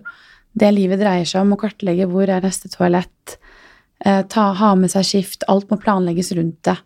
det 0.61 0.71
livet 0.75 1.03
dreier 1.03 1.29
seg 1.29 1.45
om, 1.45 1.53
å 1.55 1.61
kartlegge 1.61 2.09
hvor 2.11 2.31
er 2.33 2.43
neste 2.45 2.71
toalett, 2.73 3.37
uh, 4.07 4.23
ta, 4.33 4.49
ha 4.57 4.73
med 4.81 4.93
seg 4.93 5.07
skift, 5.07 5.45
alt 5.53 5.69
må 5.71 5.79
planlegges 5.83 6.33
rundt 6.39 6.63
det. 6.67 6.79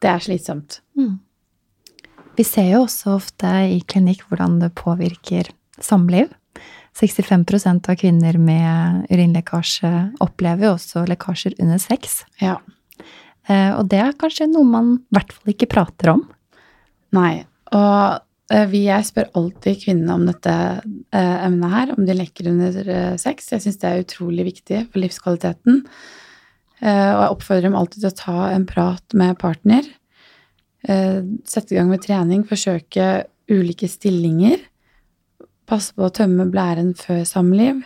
Det 0.00 0.14
er 0.14 0.24
slitsomt. 0.24 0.78
Mm. 0.96 1.18
Vi 2.38 2.44
ser 2.46 2.70
jo 2.72 2.84
også 2.86 3.16
ofte 3.18 3.48
i 3.68 3.80
klinikk 3.90 4.22
hvordan 4.28 4.60
det 4.62 4.72
påvirker 4.78 5.50
samliv. 5.82 6.30
65% 6.96 7.88
av 7.90 7.96
kvinner 8.00 8.36
med 8.40 9.06
urinlekkasje 9.12 9.90
opplever 10.24 10.68
jo 10.68 10.72
også 10.74 11.04
lekkasjer 11.08 11.56
under 11.62 11.80
sex. 11.82 12.24
Ja. 12.42 12.58
Eh, 13.48 13.70
Og 13.78 13.86
det 13.90 14.00
er 14.02 14.16
kanskje 14.18 14.50
noe 14.50 14.66
man 14.68 14.96
i 14.98 15.16
hvert 15.16 15.32
fall 15.36 15.54
ikke 15.54 15.70
prater 15.70 16.14
om. 16.14 16.24
Nei. 17.16 17.44
Og 17.76 18.18
eh, 18.52 18.66
vi, 18.72 18.84
jeg 18.88 19.08
spør 19.08 19.30
alltid 19.38 19.84
kvinnene 19.84 20.16
om 20.16 20.26
dette 20.28 20.56
eh, 20.56 21.36
emnet 21.46 21.76
her, 21.76 21.94
om 21.96 22.08
de 22.08 22.18
lekker 22.18 22.50
under 22.50 22.82
sex. 23.22 23.52
Jeg 23.54 23.66
syns 23.66 23.80
det 23.80 23.90
er 23.92 24.04
utrolig 24.04 24.48
viktig 24.50 24.84
for 24.90 25.02
livskvaliteten. 25.04 25.84
Og 26.80 26.88
jeg 26.88 27.32
oppfordrer 27.34 27.66
dem 27.66 27.74
alltid 27.76 28.00
til 28.00 28.08
å 28.08 28.16
ta 28.16 28.34
en 28.54 28.62
prat 28.64 29.12
med 29.12 29.36
partner. 29.36 29.84
Eh, 30.88 31.22
sette 31.44 31.74
i 31.74 31.78
gang 31.78 31.90
med 31.90 32.02
trening, 32.04 32.44
forsøke 32.48 33.24
ulike 33.50 33.88
stillinger. 33.90 34.62
Passe 35.68 35.94
på 35.94 36.06
å 36.06 36.14
tømme 36.14 36.48
blæren 36.50 36.94
før 36.98 37.24
samliv. 37.28 37.82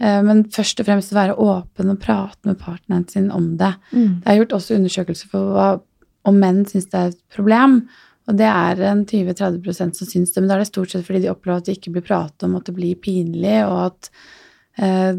Eh, 0.00 0.22
men 0.26 0.44
først 0.52 0.82
og 0.82 0.88
fremst 0.88 1.14
være 1.16 1.38
åpen 1.40 1.92
og 1.92 2.00
prate 2.02 2.48
med 2.48 2.58
partneren 2.60 3.06
sin 3.08 3.30
om 3.34 3.54
det. 3.60 3.74
Det 4.24 4.32
er 4.32 4.40
gjort 4.42 4.58
også 4.58 4.76
undersøkelser 4.80 5.30
for 5.32 5.54
hva, 5.54 5.70
om 6.26 6.42
menn 6.42 6.64
syns 6.68 6.90
det 6.92 7.00
er 7.00 7.14
et 7.14 7.24
problem. 7.32 7.80
Og 8.26 8.38
det 8.40 8.46
er 8.50 8.80
en 8.88 9.04
20-30% 9.06 10.00
som 10.00 10.08
syns 10.10 10.32
det, 10.34 10.42
men 10.42 10.50
da 10.50 10.56
er 10.56 10.64
det 10.64 10.72
stort 10.72 10.90
sett 10.90 11.06
fordi 11.06 11.22
de 11.22 11.30
opplever 11.30 11.60
at 11.62 11.68
det 11.68 11.76
ikke 11.78 11.94
blir 11.94 12.06
pratet 12.06 12.46
om, 12.46 12.56
at 12.58 12.66
det 12.66 12.74
blir 12.74 12.98
pinlig, 12.98 13.60
og 13.68 13.84
at 13.84 14.08
eh, 14.82 15.12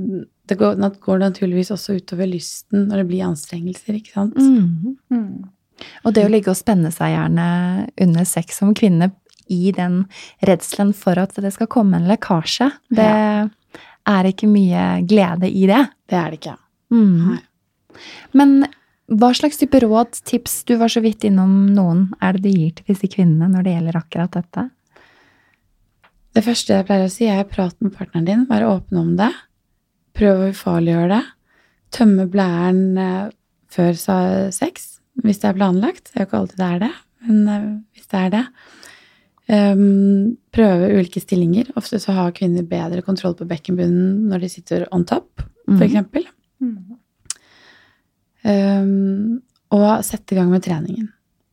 det 0.48 0.58
går, 0.60 0.82
går 1.04 1.22
naturligvis 1.24 1.72
også 1.72 1.96
utover 2.02 2.28
lysten 2.28 2.89
når 2.89 3.02
det 3.02 3.08
blir 3.13 3.28
anstrengelser, 3.30 3.96
ikke 3.96 4.12
sant? 4.12 4.36
Mm. 4.36 4.98
Mm. 5.08 5.48
Og 6.05 6.13
det 6.15 6.25
å 6.25 6.31
ligge 6.31 6.51
og 6.51 6.59
spenne 6.59 6.91
seg 6.93 7.13
gjerne 7.13 7.47
under 8.01 8.27
sex 8.27 8.61
som 8.61 8.73
kvinne 8.77 9.11
i 9.47 9.71
den 9.75 10.01
redselen 10.47 10.93
for 10.97 11.19
at 11.21 11.35
det 11.39 11.53
skal 11.55 11.69
komme 11.71 11.99
en 11.99 12.07
lekkasje, 12.09 12.69
det 12.93 13.11
er 14.07 14.29
ikke 14.29 14.49
mye 14.49 14.87
glede 15.07 15.51
i 15.51 15.67
det. 15.69 15.83
Det 16.09 16.17
er 16.17 16.33
det 16.33 16.39
ikke. 16.41 16.57
Mm. 16.93 17.37
Men 18.37 18.57
hva 19.07 19.29
slags 19.35 19.59
type 19.59 19.79
råd, 19.83 20.19
tips, 20.27 20.63
du 20.67 20.75
var 20.79 20.91
så 20.91 21.03
vidt 21.03 21.23
innom 21.27 21.69
noen, 21.75 22.09
er 22.19 22.35
det 22.35 22.43
du 22.43 22.51
gir 22.51 22.73
til 22.75 22.91
disse 22.91 23.07
kvinnene 23.11 23.47
når 23.53 23.63
det 23.63 23.75
gjelder 23.77 23.99
akkurat 24.01 24.35
dette? 24.35 24.67
Det 26.35 26.43
første 26.45 26.75
jeg 26.75 26.85
pleier 26.85 27.07
å 27.07 27.11
si, 27.11 27.25
er 27.31 27.47
prat 27.49 27.73
med 27.81 27.95
partneren 27.95 28.27
din, 28.27 28.45
være 28.49 28.67
åpen 28.69 28.99
om 28.99 29.15
det. 29.19 29.31
Prøv 30.17 30.43
å 30.43 30.51
ufarliggjøre 30.51 31.09
det. 31.15 31.23
Tømme 31.95 32.27
blæren 32.29 32.99
eh, 32.99 33.29
før 33.71 33.95
sex, 34.53 34.96
hvis 35.23 35.39
det 35.41 35.49
er 35.49 35.58
planlagt. 35.58 36.12
Det 36.12 36.17
er 36.19 36.25
jo 36.25 36.30
ikke 36.30 36.41
alltid 36.41 36.60
det 36.62 36.67
er 36.73 36.84
det, 36.86 36.91
men 37.27 37.47
eh, 37.53 37.69
hvis 37.97 38.08
det 38.12 38.19
er 38.25 38.34
det. 38.36 38.45
Um, 39.47 40.38
prøve 40.51 40.89
ulike 40.97 41.21
stillinger. 41.23 41.69
Ofte 41.80 42.01
så 42.03 42.12
har 42.17 42.34
kvinner 42.36 42.65
bedre 42.67 42.99
kontroll 43.06 43.36
på 43.39 43.47
bekkenbunnen 43.47 44.25
når 44.27 44.43
de 44.43 44.49
sitter 44.51 44.88
on 44.91 45.06
top, 45.08 45.43
Mm. 45.67 45.82
eksempel. 45.84 46.23
Mm. 46.63 46.75
Um, 48.47 49.41
og 49.75 50.03
sette 50.08 50.32
i 50.32 50.38
gang 50.38 50.47
med 50.47 50.63
treningen. 50.63 51.10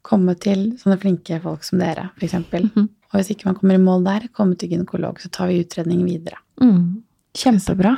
Komme 0.06 0.36
til 0.38 0.68
sånne 0.78 1.00
flinke 1.02 1.40
folk 1.42 1.64
som 1.66 1.80
dere, 1.82 2.10
eksempel. 2.22 2.68
Mhm. 2.70 2.88
Og 3.10 3.18
hvis 3.18 3.30
ikke 3.34 3.46
man 3.46 3.56
kommer 3.58 3.74
i 3.74 3.82
mål 3.82 4.04
der, 4.04 4.28
komme 4.34 4.56
til 4.58 4.70
gynekolog, 4.70 5.18
så 5.22 5.30
tar 5.30 5.48
vi 5.50 5.64
utredningen 5.64 6.06
videre. 6.06 6.38
Mm. 6.60 7.02
Kjempebra. 7.34 7.96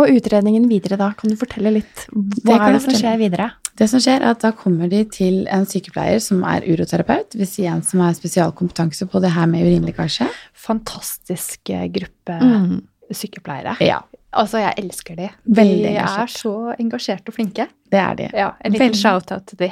Og 0.00 0.10
utredningen 0.16 0.66
videre 0.68 0.98
da, 1.00 1.12
kan 1.16 1.30
du 1.30 1.36
fortelle 1.36 1.72
litt? 1.72 2.06
Hva 2.44 2.58
er 2.58 2.72
det 2.74 2.82
som 2.84 2.96
skjer 2.96 3.16
videre? 3.20 3.50
Det 3.76 3.88
som 3.90 3.98
skjer, 3.98 4.22
er 4.22 4.30
at 4.36 4.42
da 4.44 4.52
kommer 4.54 4.86
de 4.88 5.00
til 5.10 5.46
en 5.50 5.64
sykepleier 5.66 6.20
som 6.22 6.44
er 6.46 6.62
uroterapeut, 6.62 7.34
vil 7.34 7.46
si 7.50 7.64
en 7.66 7.80
som 7.82 8.00
har 8.04 8.12
spesialkompetanse 8.14 9.08
på 9.10 9.20
det 9.24 9.32
her 9.34 9.46
med 9.50 9.66
urinlekkasje. 9.66 10.28
Fantastisk 10.66 11.70
eh, 11.74 11.88
gruppe 11.90 12.36
Mm. 12.40 12.82
sykepleiere. 13.12 13.76
Ja, 13.84 14.00
Altså, 14.34 14.58
jeg 14.58 14.74
elsker 14.82 15.14
de. 15.14 15.28
Veldig 15.46 15.82
de 15.84 15.96
er 16.02 16.26
så 16.26 16.74
engasjerte 16.82 17.28
og 17.30 17.34
flinke. 17.36 17.68
det 17.90 18.00
er 18.00 18.14
de. 18.18 18.24
Ja, 18.34 18.48
En 18.64 18.72
liten 18.72 18.92
shout-out 18.98 19.46
til 19.46 19.58
de. 19.58 19.68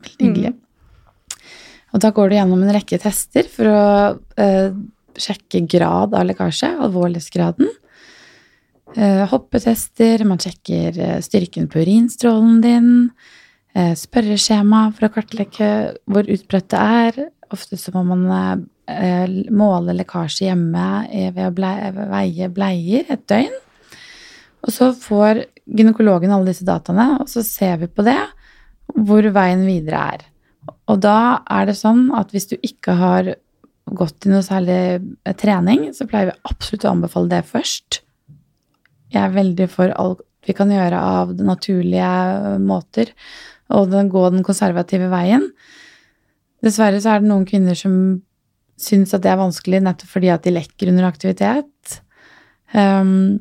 Veldig 0.00 0.24
hyggelig. 0.28 0.54
Og 1.92 2.00
da 2.00 2.10
går 2.10 2.28
du 2.30 2.34
gjennom 2.36 2.62
en 2.62 2.72
rekke 2.72 2.98
tester 3.02 3.44
for 3.52 3.64
å 3.68 4.18
eh, 4.40 4.72
sjekke 5.18 5.60
grad 5.68 6.14
av 6.16 6.24
lekkasje, 6.24 6.70
alvorlighetsgraden. 6.86 7.68
Eh, 8.96 9.24
hoppetester, 9.28 10.22
man 10.24 10.40
sjekker 10.40 10.96
eh, 10.96 11.18
styrken 11.20 11.68
på 11.68 11.82
urinstrålen 11.82 12.60
din. 12.64 13.10
eh, 13.74 13.92
spørreskjema 13.94 14.88
for 14.96 15.06
å 15.06 15.12
kartlegge 15.12 15.68
hvor 16.08 16.24
utbredt 16.24 16.70
det 16.72 16.80
er. 16.80 17.18
Ofte 17.52 17.76
så 17.76 17.92
må 17.92 18.02
man 18.08 18.64
måle 19.52 19.92
lekkasje 19.92 20.46
hjemme 20.46 20.84
ved 21.36 21.44
å 21.44 22.08
veie 22.08 22.48
bleier 22.48 23.04
et 23.12 23.26
døgn. 23.28 23.52
Og 24.64 24.72
så 24.72 24.88
får 24.96 25.42
gynekologen 25.68 26.32
alle 26.32 26.50
disse 26.50 26.64
dataene, 26.64 27.18
og 27.20 27.28
så 27.28 27.44
ser 27.44 27.76
vi 27.82 27.90
på 27.92 28.04
det, 28.06 28.16
hvor 28.96 29.28
veien 29.36 29.66
videre 29.68 30.00
er. 30.16 30.24
Og 30.88 31.00
da 31.04 31.44
er 31.44 31.68
det 31.68 31.76
sånn 31.76 32.08
at 32.16 32.32
hvis 32.32 32.48
du 32.48 32.56
ikke 32.56 32.96
har 32.96 33.34
gått 33.84 34.24
i 34.24 34.32
noe 34.32 34.44
særlig 34.44 34.80
trening, 35.36 35.90
så 35.92 36.08
pleier 36.08 36.32
vi 36.32 36.40
absolutt 36.48 36.88
å 36.88 36.96
anbefale 36.96 37.32
det 37.36 37.44
først. 37.48 38.02
Jeg 39.14 39.22
er 39.24 39.36
veldig 39.36 39.68
for 39.72 39.92
alt 39.96 40.24
vi 40.46 40.54
kan 40.56 40.70
gjøre 40.72 40.96
av 40.96 41.34
det 41.36 41.44
naturlige 41.44 42.08
måter, 42.62 43.10
og 43.74 43.90
den, 43.92 44.08
gå 44.08 44.22
den 44.32 44.44
konservative 44.46 45.10
veien. 45.12 45.50
Dessverre 46.64 47.00
så 47.02 47.12
er 47.14 47.22
det 47.22 47.30
noen 47.30 47.44
kvinner 47.48 47.76
som 47.76 47.92
syns 48.78 49.12
at 49.14 49.24
det 49.24 49.32
er 49.32 49.40
vanskelig 49.40 49.82
nettopp 49.84 50.14
fordi 50.14 50.30
at 50.32 50.46
de 50.46 50.54
lekker 50.54 50.90
under 50.92 51.08
aktivitet. 51.08 51.98
Um, 52.72 53.40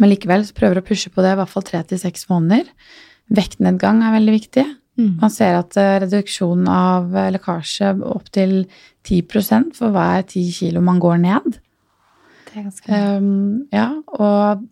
men 0.00 0.12
likevel 0.12 0.46
så 0.48 0.56
prøver 0.56 0.80
å 0.80 0.86
pushe 0.86 1.12
på 1.12 1.24
det 1.24 1.34
i 1.34 1.40
hvert 1.40 1.52
fall 1.52 1.66
tre 1.68 1.82
til 1.88 2.00
seks 2.00 2.26
måneder. 2.30 2.70
Vektnedgang 3.32 4.00
er 4.04 4.16
veldig 4.16 4.34
viktig. 4.34 4.64
Mm. 5.00 5.12
Man 5.22 5.32
ser 5.32 5.56
at 5.56 5.76
eh, 5.80 5.98
reduksjon 6.02 6.66
av 6.68 7.14
eh, 7.16 7.30
lekkasje 7.32 7.94
opptil 8.04 8.58
10 9.08 9.72
for 9.76 9.92
hver 9.94 10.24
10 10.26 10.50
kilo 10.52 10.82
man 10.84 11.00
går 11.00 11.22
ned. 11.22 11.58
Det 12.48 12.58
er 12.60 12.68
ganske 12.68 13.00
Um, 13.22 13.68
ja, 13.72 13.88
og 14.12 14.64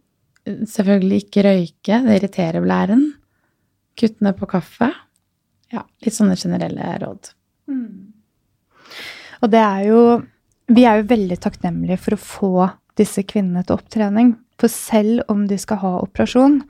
selvfølgelig 0.46 1.24
ikke 1.24 1.44
røyke. 1.46 2.00
Det 2.06 2.16
irriterer 2.18 2.64
blæren. 2.64 3.06
Kutt 4.00 4.20
ned 4.24 4.36
på 4.38 4.48
kaffe. 4.50 4.90
Ja, 5.70 5.84
litt 6.02 6.16
sånne 6.16 6.38
generelle 6.38 6.92
råd. 7.02 7.32
Og 9.40 9.50
det 9.52 9.62
er 9.62 9.86
jo 9.88 10.02
Vi 10.70 10.84
er 10.86 11.00
jo 11.00 11.08
veldig 11.10 11.36
takknemlige 11.42 11.98
for 11.98 12.14
å 12.14 12.22
få 12.22 12.68
disse 12.94 13.24
kvinnene 13.26 13.64
til 13.66 13.74
opptrening. 13.74 14.36
For 14.60 14.70
selv 14.70 15.24
om 15.32 15.48
de 15.50 15.56
skal 15.58 15.80
ha 15.82 15.90
operasjon, 16.04 16.60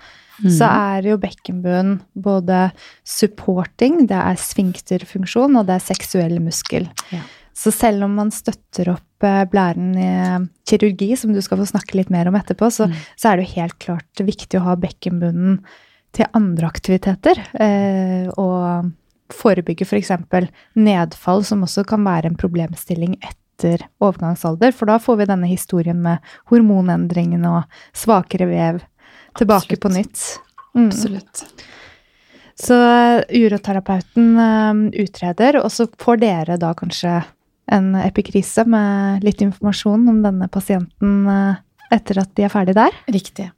så 0.40 0.64
er 0.70 1.04
jo 1.11 1.18
bekkenbunnen 1.20 1.98
både 2.16 2.70
supporting, 3.04 4.06
det 4.09 4.16
er 4.16 4.40
sfinkterfunksjon, 4.40 5.59
og 5.61 5.68
det 5.68 5.76
er 5.76 5.85
seksuell 5.85 6.38
muskel. 6.40 6.88
Ja. 7.12 7.20
Så 7.54 7.72
selv 7.74 8.04
om 8.06 8.14
man 8.14 8.30
støtter 8.30 8.92
opp 8.94 9.24
eh, 9.26 9.44
blæren 9.50 9.90
i 9.98 10.10
kirurgi, 10.70 11.16
som 11.18 11.32
du 11.34 11.40
skal 11.44 11.58
få 11.60 11.66
snakke 11.68 11.96
litt 11.98 12.10
mer 12.10 12.28
om 12.30 12.36
etterpå, 12.38 12.70
så, 12.72 12.86
Mm. 12.88 12.96
så 13.16 13.28
er 13.32 13.36
det 13.36 13.46
jo 13.48 13.60
helt 13.60 13.78
klart 13.78 14.22
viktig 14.24 14.60
å 14.60 14.64
ha 14.64 14.76
bekkenbunnen 14.76 15.58
til 16.12 16.26
andre 16.34 16.66
aktiviteter. 16.70 17.38
Eh, 17.60 18.28
og 18.38 18.92
forebygge 19.30 19.84
f.eks. 19.86 20.10
nedfall, 20.74 21.44
som 21.44 21.62
også 21.62 21.84
kan 21.86 22.02
være 22.04 22.26
en 22.32 22.36
problemstilling 22.40 23.16
etter 23.22 23.84
overgangsalder. 24.00 24.72
For 24.72 24.86
da 24.86 24.96
får 24.98 25.18
vi 25.20 25.26
denne 25.30 25.46
historien 25.50 26.00
med 26.02 26.18
hormonendringene 26.50 27.46
og 27.58 27.64
svakere 27.92 28.48
vev 28.48 28.80
tilbake 29.38 29.76
Absolutt. 29.76 29.80
på 29.84 29.92
nytt. 29.94 30.24
Mm. 30.74 30.86
Absolutt. 30.88 31.44
Så 32.60 32.74
eh, 32.74 33.22
uroterapeuten 33.40 34.32
eh, 34.38 35.04
utreder, 35.04 35.60
og 35.62 35.70
så 35.72 35.86
får 35.98 36.20
dere 36.24 36.56
da 36.60 36.72
kanskje 36.74 37.20
en 37.70 37.92
epikrise 38.00 38.64
med 38.68 39.24
litt 39.26 39.42
informasjon 39.44 40.09
om 40.11 40.20
denne 40.24 40.48
pasienten 40.52 41.22
eh, 41.30 41.61
etter 41.94 42.20
at 42.22 42.33
de 42.38 42.46
er 42.46 42.52
ferdig 42.52 42.76
der. 42.78 42.94
Riktig. 43.11 43.50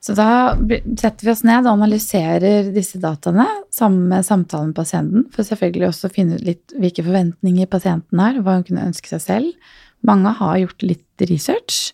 Så 0.00 0.14
da 0.16 0.56
setter 0.96 1.26
vi 1.26 1.32
oss 1.34 1.42
ned 1.44 1.66
og 1.66 1.74
analyserer 1.74 2.70
disse 2.72 2.98
dataene 3.02 3.44
sammen 3.74 4.08
med 4.08 4.24
samtalen 4.24 4.70
med 4.70 4.78
pasienten, 4.78 5.26
for 5.34 5.44
selvfølgelig 5.44 5.90
også 5.90 6.12
finne 6.14 6.38
ut 6.38 6.46
litt 6.46 6.74
hvilke 6.80 7.04
forventninger 7.04 7.68
pasienten 7.68 8.22
har, 8.22 8.38
hva 8.40 8.56
hun 8.56 8.64
kunne 8.64 8.86
ønske 8.88 9.12
seg 9.12 9.24
selv. 9.26 9.74
Mange 10.08 10.32
har 10.38 10.56
gjort 10.62 10.86
litt 10.86 11.26
research. 11.28 11.90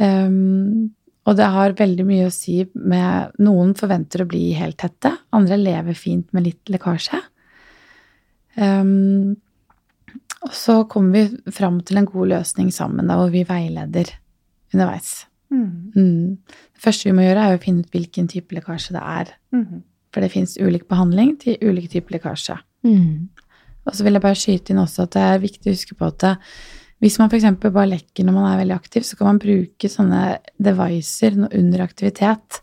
Um, 0.00 0.94
og 1.28 1.36
det 1.36 1.50
har 1.52 1.76
veldig 1.76 2.06
mye 2.08 2.30
å 2.30 2.32
si 2.32 2.62
med 2.72 3.36
Noen 3.44 3.74
forventer 3.76 4.24
å 4.24 4.28
bli 4.30 4.54
helt 4.56 4.78
tette, 4.80 5.12
andre 5.36 5.58
lever 5.60 5.98
fint 5.98 6.30
med 6.32 6.46
litt 6.48 6.72
lekkasje. 6.72 7.20
Um, 8.56 9.36
og 10.46 10.54
så 10.54 10.82
kommer 10.90 11.16
vi 11.16 11.52
fram 11.54 11.80
til 11.86 11.98
en 12.00 12.08
god 12.08 12.30
løsning 12.34 12.70
sammen, 12.74 13.08
da, 13.10 13.16
hvor 13.18 13.32
vi 13.32 13.42
veileder 13.48 14.12
underveis. 14.74 15.26
Mm. 15.50 16.38
Det 16.46 16.82
første 16.84 17.08
vi 17.08 17.16
må 17.16 17.24
gjøre, 17.24 17.44
er 17.44 17.58
å 17.58 17.62
finne 17.62 17.82
ut 17.82 17.94
hvilken 17.94 18.28
type 18.30 18.54
lekkasje 18.54 18.94
det 18.94 19.02
er. 19.02 19.32
Mm. 19.54 19.82
For 20.14 20.24
det 20.24 20.32
fins 20.32 20.56
ulik 20.60 20.86
behandling 20.90 21.34
til 21.42 21.58
ulike 21.64 21.90
typer 21.96 22.18
lekkasje. 22.18 22.58
Mm. 22.86 23.28
Og 23.88 23.96
så 23.96 24.04
vil 24.04 24.18
jeg 24.18 24.24
bare 24.24 24.38
skyte 24.38 24.74
inn 24.74 24.82
også 24.82 25.06
at 25.06 25.16
det 25.16 25.24
er 25.24 25.42
viktig 25.42 25.70
å 25.70 25.74
huske 25.74 25.96
på 25.98 26.10
at 26.10 26.20
det, 26.22 26.34
hvis 27.02 27.18
man 27.20 27.30
f.eks. 27.30 27.46
bare 27.62 27.90
lekker 27.92 28.26
når 28.26 28.34
man 28.34 28.48
er 28.50 28.62
veldig 28.62 28.74
aktiv, 28.76 29.04
så 29.06 29.18
kan 29.18 29.30
man 29.30 29.42
bruke 29.42 29.90
sånne 29.90 30.22
devicer 30.58 31.36
under 31.46 31.84
aktivitet. 31.84 32.58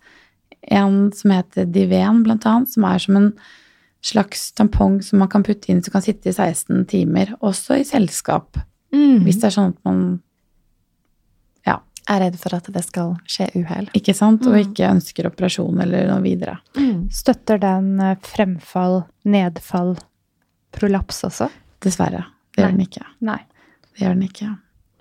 En 0.76 1.08
som 1.16 1.32
heter 1.32 1.70
Diven, 1.72 2.24
blant 2.26 2.46
annet, 2.50 2.72
som 2.74 2.88
er 2.90 3.00
som 3.02 3.20
en 3.20 3.30
slags 4.06 4.52
tampong 4.58 5.00
som 5.04 5.20
man 5.20 5.30
kan 5.32 5.44
putte 5.44 5.72
inn 5.74 5.82
som 5.84 5.92
kan 5.96 6.04
sitte 6.06 6.30
i 6.30 6.34
16 6.36 6.86
timer, 6.92 7.34
også 7.42 7.80
i 7.82 7.88
selskap. 7.88 8.60
Mm. 8.94 9.24
Hvis 9.26 9.42
det 9.42 9.50
er 9.50 9.56
sånn 9.58 9.74
at 9.76 9.82
man 9.88 10.06
er 12.06 12.20
redd 12.22 12.36
for 12.38 12.54
at 12.54 12.68
det 12.70 12.84
skal 12.86 13.16
skje 13.26 13.48
uhell. 13.58 13.88
ikke 13.98 14.14
sant, 14.14 14.46
og 14.46 14.54
Mm. 14.54 14.60
ikke 14.62 14.90
ønsker 14.94 15.26
operasjon 15.26 15.80
eller 15.82 16.06
noe 16.08 16.22
videre. 16.22 16.60
Støtter 17.10 17.58
den 17.58 18.00
eh, 18.00 18.16
fremfall, 18.22 19.06
nedfall, 19.26 19.96
prolaps 20.72 21.24
også? 21.26 21.50
Dessverre. 21.82 22.26
Det 22.54 22.62
gjør 22.62 22.72
den 22.76 22.86
ikke. 22.86 23.06
Nei. 23.22 23.40
Det 23.94 24.04
gjør 24.06 24.14
den 24.14 24.22
ikke. 24.28 24.52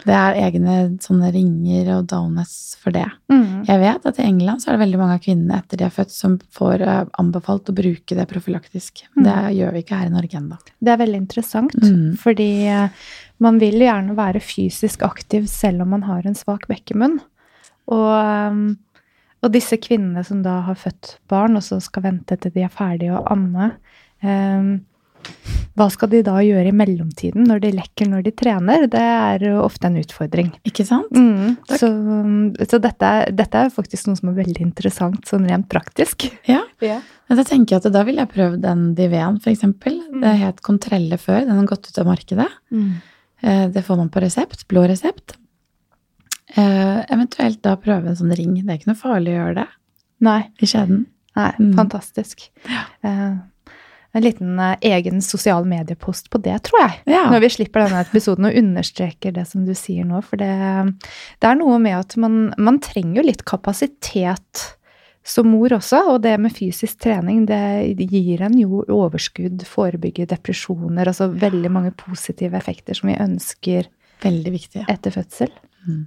Det 0.05 0.13
er 0.13 0.37
egne 0.47 0.77
sånne 1.01 1.31
ringer 1.33 1.91
og 1.97 2.07
donuts 2.11 2.77
for 2.83 2.93
det. 2.93 3.07
Mm. 3.33 3.65
Jeg 3.65 3.81
vet 3.81 4.07
at 4.11 4.19
i 4.21 4.27
England 4.27 4.61
så 4.61 4.71
er 4.71 4.77
det 4.77 4.83
veldig 4.85 5.01
mange 5.01 5.17
av 5.17 5.23
kvinnene 5.25 5.59
etter 5.63 5.81
de 5.81 5.87
er 5.87 5.95
født 5.95 6.13
som 6.13 6.39
får 6.53 6.85
eh, 6.85 7.03
anbefalt 7.23 7.71
å 7.73 7.77
bruke 7.77 8.19
det 8.19 8.27
profylaktisk. 8.29 9.07
Mm. 9.17 9.23
Det 9.25 9.37
gjør 9.59 9.73
vi 9.73 9.85
ikke 9.85 10.01
her 10.03 10.11
i 10.11 10.15
Norge 10.15 10.41
ennå. 10.41 10.59
Det 10.85 10.93
er 10.93 11.01
veldig 11.01 11.21
interessant, 11.23 11.77
Mm. 11.85 12.17
fordi 12.21 12.51
eh, 12.69 13.05
man 13.41 13.59
vil 13.59 13.81
gjerne 13.81 14.17
være 14.17 14.41
fysisk 14.45 15.03
aktiv 15.03 15.49
selv 15.51 15.83
om 15.83 15.95
man 15.97 16.03
har 16.09 16.27
en 16.27 16.37
svak 16.39 16.69
bekkemunn. 16.69 17.19
Og, 17.93 18.13
um, 18.53 18.79
og 19.45 19.53
disse 19.53 19.77
kvinnene 19.77 20.23
som 20.25 20.43
da 20.45 20.61
har 20.69 20.79
født 20.81 21.19
barn, 21.29 21.57
og 21.57 21.65
så 21.67 21.81
skal 21.85 22.07
vente 22.07 22.37
til 22.41 22.53
de 22.55 22.63
er 22.65 22.73
ferdige 22.73 23.17
å 23.17 23.25
amme, 23.33 23.73
um, 24.25 24.71
hva 25.75 25.89
skal 25.91 26.09
de 26.13 26.21
da 26.23 26.37
gjøre 26.39 26.69
i 26.71 26.75
mellomtiden 26.77 27.47
når 27.49 27.61
de 27.65 27.71
lekker 27.75 28.07
når 28.09 28.23
de 28.25 28.31
trener? 28.39 28.87
Det 28.87 29.01
er 29.01 29.45
ofte 29.59 29.89
en 29.89 29.97
utfordring. 29.99 30.53
Ikke 30.65 30.85
sant? 30.87 31.11
Mm, 31.11 31.57
Takk. 31.67 31.79
så 31.81 31.89
så 32.71 32.79
dette, 32.81 33.03
er- 33.03 33.33
dette 33.33 33.55
er 33.65 33.71
faktisk 33.75 34.07
noe 34.07 34.17
som 34.17 34.29
er 34.31 34.39
veldig 34.45 34.61
interessant 34.63 35.25
sånn 35.27 35.49
rent 35.51 35.69
praktisk. 35.69 36.29
Ja. 36.47 36.61
Ja. 36.81 37.01
Da 37.29 37.43
tenker 37.43 37.75
jeg 37.75 37.85
at 37.87 37.93
da 37.93 38.03
vil 38.05 38.17
jeg 38.21 38.29
prøve 38.31 38.61
den 38.61 38.95
Diveen, 38.95 39.41
for 39.41 39.51
eksempel. 39.51 39.99
Mm. 40.13 40.21
Det 40.23 40.35
het 40.39 40.63
Contrelle 40.63 41.19
før. 41.19 41.41
Den 41.47 41.57
har 41.59 41.67
gått 41.67 41.89
ut 41.91 41.99
av 41.99 42.07
markedet. 42.07 42.49
Mm. 42.71 42.93
Det 43.75 43.83
får 43.85 43.97
man 43.97 44.09
på 44.11 44.21
resept. 44.23 44.67
Blå 44.69 44.87
resept. 44.89 45.35
Eh, 46.57 47.01
Eventuelt 47.11 47.61
da 47.65 47.75
prøve 47.81 48.09
en 48.13 48.17
sånn 48.17 48.35
ring. 48.37 48.55
Det 48.61 48.69
er 48.71 48.79
ikke 48.79 48.93
noe 48.93 49.01
farlig 49.01 49.33
å 49.35 49.41
gjøre 49.41 49.55
det 49.63 49.67
Nei, 50.21 50.41
i 50.63 50.67
skjeden. 50.67 51.07
nei 51.37 51.51
Mm. 51.59 51.75
fantastisk. 51.75 52.49
Eh, 53.03 53.35
en 54.15 54.23
liten 54.23 54.59
eh, 54.63 54.77
egen 54.95 55.23
sosial 55.25 55.67
mediepost 55.69 56.31
på 56.31 56.39
det, 56.45 56.57
tror 56.69 56.85
jeg. 56.85 56.95
Ja. 57.17 57.25
Når 57.33 57.43
vi 57.45 57.53
slipper 57.57 57.85
denne 57.85 58.05
episoden 58.05 58.47
og 58.49 58.57
understreker 58.61 59.35
det 59.35 59.47
som 59.51 59.67
du 59.67 59.75
sier 59.79 60.07
nå. 60.07 60.23
For 60.23 60.41
det, 60.41 60.51
det 61.43 61.51
er 61.51 61.59
noe 61.59 61.81
med 61.83 61.99
at 61.99 62.17
man, 62.21 62.39
man 62.59 62.81
trenger 62.85 63.21
jo 63.21 63.29
litt 63.29 63.45
kapasitet 63.49 64.65
som 65.25 65.49
mor 65.51 65.73
også. 65.75 66.03
Og 66.13 66.23
det 66.27 66.37
med 66.41 66.55
fysisk 66.55 67.01
trening, 67.03 67.45
det 67.49 68.07
gir 68.13 68.45
en 68.45 68.57
jo 68.61 68.85
overskudd, 68.93 69.65
forebygger 69.67 70.29
depresjoner. 70.31 71.11
Altså 71.11 71.31
veldig 71.33 71.73
mange 71.73 71.95
positive 71.99 72.59
effekter 72.61 72.99
som 72.99 73.11
vi 73.11 73.19
ønsker 73.19 73.91
Veldig 74.25 74.55
viktig. 74.55 74.87
etter 74.89 75.15
fødsel. 75.15 75.51
Mm. 75.89 76.05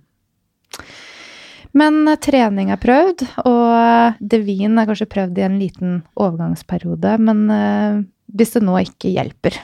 Men 1.74 2.08
eh, 2.08 2.20
trening 2.24 2.70
er 2.74 2.80
prøvd, 2.82 3.24
og 3.44 3.64
eh, 3.78 4.20
Devin 4.22 4.78
er 4.80 4.88
kanskje 4.90 5.10
prøvd 5.12 5.40
i 5.42 5.46
en 5.48 5.58
liten 5.60 5.98
overgangsperiode. 6.16 7.16
Men 7.24 7.42
eh, 7.54 8.04
hvis 8.38 8.56
det 8.58 8.64
nå 8.68 8.78
ikke 8.84 9.12
hjelper, 9.16 9.58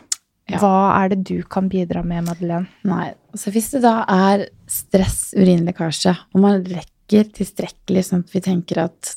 Ja. 0.51 0.57
hva 0.59 0.73
er 1.03 1.13
det 1.13 1.21
du 1.29 1.43
kan 1.47 1.69
bidra 1.71 2.01
med, 2.03 2.25
Madeleine? 2.27 2.67
Nei. 2.83 3.13
Altså 3.31 3.53
hvis 3.55 3.69
det 3.71 3.79
da 3.85 4.01
er 4.11 4.47
stress, 4.67 5.31
urinlekkasje, 5.37 6.11
og 6.35 6.41
man 6.43 6.65
rekker 6.67 7.29
tilstrekkelig 7.33 8.03
sånn 8.09 8.25
at 8.25 8.33
vi 8.35 8.41
tenker 8.43 8.81
at 8.83 9.13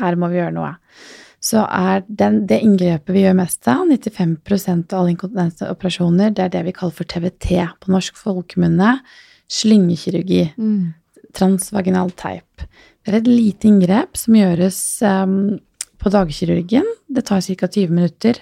her 0.00 0.16
må 0.18 0.28
vi 0.32 0.40
gjøre 0.40 0.56
noe, 0.56 0.72
så 1.40 1.62
er 1.70 2.02
den, 2.08 2.40
det 2.50 2.58
inngrepet 2.64 3.14
vi 3.14 3.22
gjør 3.22 3.36
mest 3.38 3.68
av, 3.70 3.84
95% 3.86 4.90
av 4.92 4.98
alle 5.04 5.12
inkontinensoperasjoner, 5.14 6.34
det 6.34 6.42
er 6.48 6.52
det 6.56 6.64
vi 6.66 6.74
kaller 6.74 6.96
for 6.98 7.06
TVT 7.08 7.48
på 7.84 7.92
norsk 7.94 8.18
folkemunne. 8.18 8.96
Slyngekirurgi. 9.52 10.42
Mm. 10.58 10.94
Transvaginal 11.36 12.12
teip. 12.16 12.64
Det 13.04 13.12
er 13.12 13.20
et 13.20 13.28
lite 13.30 13.68
inngrep 13.68 14.16
som 14.18 14.36
gjøres 14.38 14.80
um, 15.06 15.36
på 16.00 16.12
dagkirurgen. 16.12 16.88
Det 17.06 17.26
tar 17.28 17.44
ca. 17.44 17.68
20 17.68 17.92
minutter. 17.92 18.40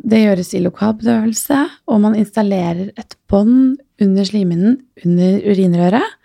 Det 0.00 0.20
gjøres 0.22 0.52
i 0.54 0.62
lokalbedøvelse, 0.62 1.58
og 1.90 2.04
man 2.04 2.16
installerer 2.18 2.92
et 3.00 3.16
bånd 3.28 3.80
under 4.00 4.28
slimhinnen, 4.28 4.78
under 5.04 5.42
urinrøret, 5.50 6.16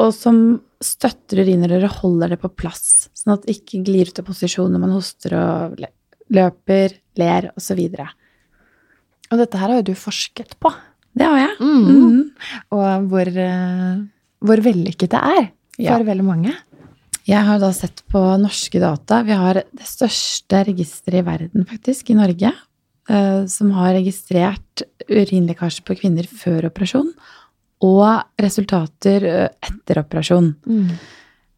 og 0.00 0.10
som 0.16 0.40
støtter 0.82 1.44
urinrøret, 1.44 2.00
holder 2.00 2.34
det 2.34 2.40
på 2.42 2.50
plass, 2.62 3.08
sånn 3.16 3.36
at 3.36 3.46
det 3.46 3.60
ikke 3.60 3.82
glir 3.86 4.10
ut 4.10 4.20
av 4.20 4.26
posisjon 4.28 4.72
når 4.72 4.82
man 4.82 4.94
hoster 4.96 5.36
og 5.38 5.80
løper, 6.34 6.96
ler 7.20 7.50
osv. 7.54 7.80
Og 9.30 9.38
dette 9.38 9.60
her 9.60 9.68
har 9.70 9.80
jo 9.80 9.90
du 9.90 9.98
forsket 9.98 10.56
på. 10.62 10.72
Det 11.16 11.26
har 11.26 11.40
jeg. 11.42 11.56
Mm. 11.60 11.86
Mm. 11.90 12.20
Og 12.76 13.10
hvor, 13.10 13.30
eh, 13.44 14.02
hvor 14.44 14.62
vellykket 14.64 15.10
det 15.14 15.20
er 15.20 15.42
for 15.76 15.82
Ja. 15.84 15.98
veldig 16.02 16.24
mange. 16.24 16.54
Jeg 17.28 17.44
har 17.46 17.58
da 17.60 17.70
sett 17.72 18.02
på 18.10 18.18
norske 18.40 18.80
data. 18.80 19.22
Vi 19.22 19.32
har 19.36 19.54
det 19.54 19.86
største 19.86 20.64
registeret 20.66 21.20
i 21.20 21.26
verden, 21.26 21.64
faktisk, 21.68 22.10
i 22.10 22.14
Norge, 22.18 22.52
eh, 23.08 23.46
som 23.46 23.70
har 23.76 23.92
registrert 23.94 24.82
urinlekkasje 25.08 25.84
på 25.84 25.96
kvinner 26.00 26.26
før 26.26 26.66
operasjon, 26.70 27.12
og 27.82 28.22
resultater 28.40 29.24
eh, 29.24 29.48
etter 29.62 30.00
operasjon. 30.02 30.54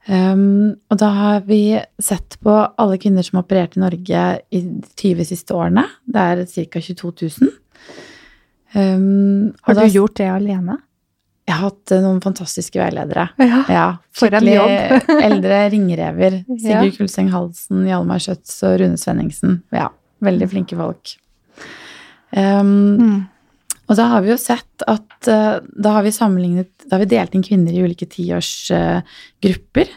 Um, 0.09 0.75
og 0.90 0.99
da 0.99 1.09
har 1.14 1.40
vi 1.47 1.79
sett 2.03 2.35
på 2.42 2.51
alle 2.77 2.97
kvinner 2.99 3.23
som 3.23 3.37
har 3.38 3.45
operert 3.45 3.77
i 3.77 3.81
Norge 3.85 4.23
i 4.51 4.61
de 4.61 4.83
20 4.99 5.25
siste 5.29 5.55
årene. 5.55 5.85
Det 6.11 6.16
er 6.18 6.45
ca. 6.66 6.81
22 6.81 7.12
000. 7.40 7.53
Um, 8.75 9.53
Har 9.62 9.75
du 9.75 9.81
da- 9.81 9.87
gjort 9.88 10.14
det 10.18 10.27
alene? 10.29 10.79
Jeg 11.53 11.59
har 11.61 11.69
hatt 11.69 11.93
eh, 11.93 12.01
noen 12.01 12.21
fantastiske 12.25 12.81
veiledere. 12.81 13.27
Ja. 13.43 13.59
Ja, 13.69 13.87
For 14.17 14.33
en 14.38 14.49
jobb. 14.49 15.11
eldre 15.29 15.59
ringrever. 15.75 16.38
Ja. 16.49 16.57
Sigurd 16.65 16.97
Kulseng 16.97 17.29
Halsen, 17.35 17.83
Hjalmar 17.91 18.23
Schjøtz 18.25 18.55
og 18.65 18.79
Rune 18.81 18.97
Svenningsen. 19.01 19.59
Ja, 19.77 19.91
veldig 20.25 20.49
flinke 20.55 20.79
folk. 20.81 21.15
Um, 22.33 22.73
Mm. 22.97 23.17
og 23.93 23.97
da 23.99 24.07
har 24.09 24.23
vi 24.25 24.31
jo 24.31 24.38
sett 24.41 24.85
at 24.88 25.29
uh, 25.29 25.59
da 25.61 25.91
har 25.99 26.03
vi 26.07 26.12
sammenlignet 26.17 26.71
Da 26.87 26.95
har 26.97 27.03
vi 27.03 27.11
delt 27.11 27.35
inn 27.37 27.43
kvinner 27.45 27.75
i 27.77 27.83
ulike 27.85 28.07
tiårsgrupper. 28.09 29.91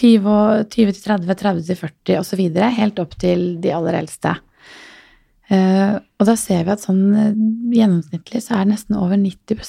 20 0.00 0.24
og- 0.32 0.70
20 0.72 0.94
til 0.96 1.02
30, 1.04 1.34
30 1.36 1.66
til 1.66 1.76
40 1.76 2.18
osv. 2.22 2.42
Helt 2.78 2.98
opp 3.02 3.12
til 3.20 3.60
de 3.60 3.74
aller 3.76 3.98
eldste. 4.00 4.32
Uh, 5.50 6.00
og 6.18 6.26
da 6.26 6.34
ser 6.40 6.64
vi 6.66 6.72
at 6.72 6.80
sånn 6.82 7.02
eh, 7.14 7.34
gjennomsnittlig 7.76 8.40
så 8.42 8.56
er 8.58 8.64
nesten 8.72 8.96
over 8.98 9.14
90 9.20 9.60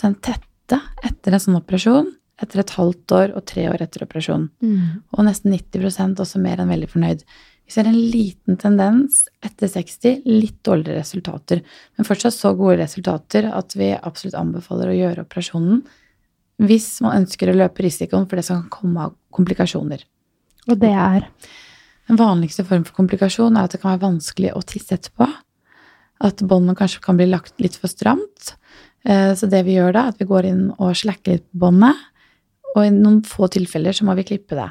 tette 0.67 1.08
etter 1.08 1.34
en 1.34 1.43
sånn 1.43 1.60
operasjon. 1.60 2.13
Etter 2.38 2.62
et 2.62 2.69
halvt 2.77 3.12
år 3.17 3.32
og 3.34 3.45
tre 3.49 3.63
år 3.71 3.82
etter 3.82 4.03
operasjon. 4.06 4.49
Og 5.17 5.23
nesten 5.25 5.51
90% 5.51 6.19
også 6.21 6.39
mer 6.39 6.60
enn 6.62 6.69
veldig 6.69 6.89
fornøyd. 6.91 7.23
Vi 7.65 7.73
ser 7.73 7.88
en 7.89 7.97
liten 7.97 8.58
tendens 8.62 9.25
etter 9.43 9.67
60, 9.67 10.21
litt 10.25 10.60
dårligere 10.63 11.01
resultater. 11.01 11.63
Men 11.97 12.06
fortsatt 12.06 12.36
så 12.36 12.53
gode 12.56 12.77
resultater 12.77 13.49
at 13.49 13.73
vi 13.75 13.89
absolutt 13.97 14.38
anbefaler 14.38 14.91
å 14.91 14.99
gjøre 14.99 15.25
operasjonen 15.25 15.82
hvis 16.58 17.01
man 17.01 17.23
ønsker 17.23 17.51
å 17.51 17.58
løpe 17.58 17.84
risikoen 17.86 18.25
for 18.25 18.39
det 18.39 18.45
som 18.47 18.63
kan 18.63 18.69
komme 18.71 19.10
av 19.10 19.17
komplikasjoner. 19.36 20.06
Og 20.67 20.77
det 20.80 20.93
er 20.93 21.27
Den 22.08 22.15
vanligste 22.15 22.63
form 22.63 22.86
for 22.88 22.95
komplikasjon 22.95 23.58
er 23.58 23.65
at 23.67 23.73
det 23.73 23.82
kan 23.82 23.91
være 23.91 24.06
vanskelig 24.06 24.53
å 24.56 24.62
tisse 24.63 24.95
etterpå. 24.95 25.25
At 26.23 26.39
båndet 26.39 26.77
kanskje 26.80 27.01
kan 27.03 27.17
bli 27.19 27.27
lagt 27.27 27.60
litt 27.60 27.75
for 27.75 27.91
stramt. 27.91 28.53
Eh, 29.08 29.34
Så 29.39 29.50
det 29.50 29.63
vi 29.65 29.78
gjør 29.78 29.93
da, 29.96 30.06
er 30.06 30.13
at 30.13 30.20
vi 30.22 30.28
går 30.30 30.50
inn 30.50 30.63
og 30.78 30.96
slakker 31.00 31.38
litt 31.38 31.48
på 31.52 31.62
båndet. 31.67 31.96
Og 32.76 32.84
i 32.86 32.91
noen 32.93 33.22
få 33.26 33.48
tilfeller 33.50 33.96
så 33.96 34.06
må 34.06 34.15
vi 34.20 34.28
klippe 34.28 34.58
det. 34.58 34.70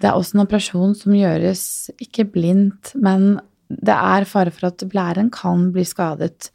Det 0.00 0.08
er 0.08 0.16
også 0.16 0.36
en 0.38 0.44
operasjon 0.46 0.94
som 0.96 1.12
gjøres 1.12 1.90
ikke 2.00 2.24
blindt, 2.32 2.94
men 2.96 3.40
det 3.68 3.92
er 3.92 4.24
fare 4.24 4.50
for 4.54 4.70
at 4.70 4.82
blæren 4.88 5.28
kan 5.34 5.68
bli 5.74 5.84
skadet. 5.84 6.48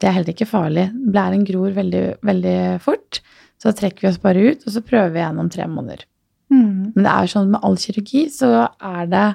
Det 0.00 0.08
er 0.08 0.16
heller 0.16 0.32
ikke 0.32 0.48
farlig. 0.48 0.88
Blæren 1.12 1.44
gror 1.46 1.70
veldig, 1.76 2.02
veldig 2.26 2.80
fort. 2.82 3.20
Så 3.60 3.68
da 3.68 3.76
trekker 3.76 4.00
vi 4.06 4.08
oss 4.08 4.18
bare 4.18 4.42
ut, 4.50 4.64
og 4.66 4.72
så 4.72 4.82
prøver 4.82 5.12
vi 5.12 5.20
igjen 5.20 5.38
om 5.38 5.50
tre 5.52 5.66
måneder. 5.68 6.04
mm. 6.50 6.92
Men 6.96 7.04
det 7.04 7.12
er 7.12 7.30
sånn 7.30 7.50
med 7.52 7.60
all 7.62 7.76
kirurgi 7.76 8.24
så 8.32 8.68
er 8.80 9.06
det 9.06 9.26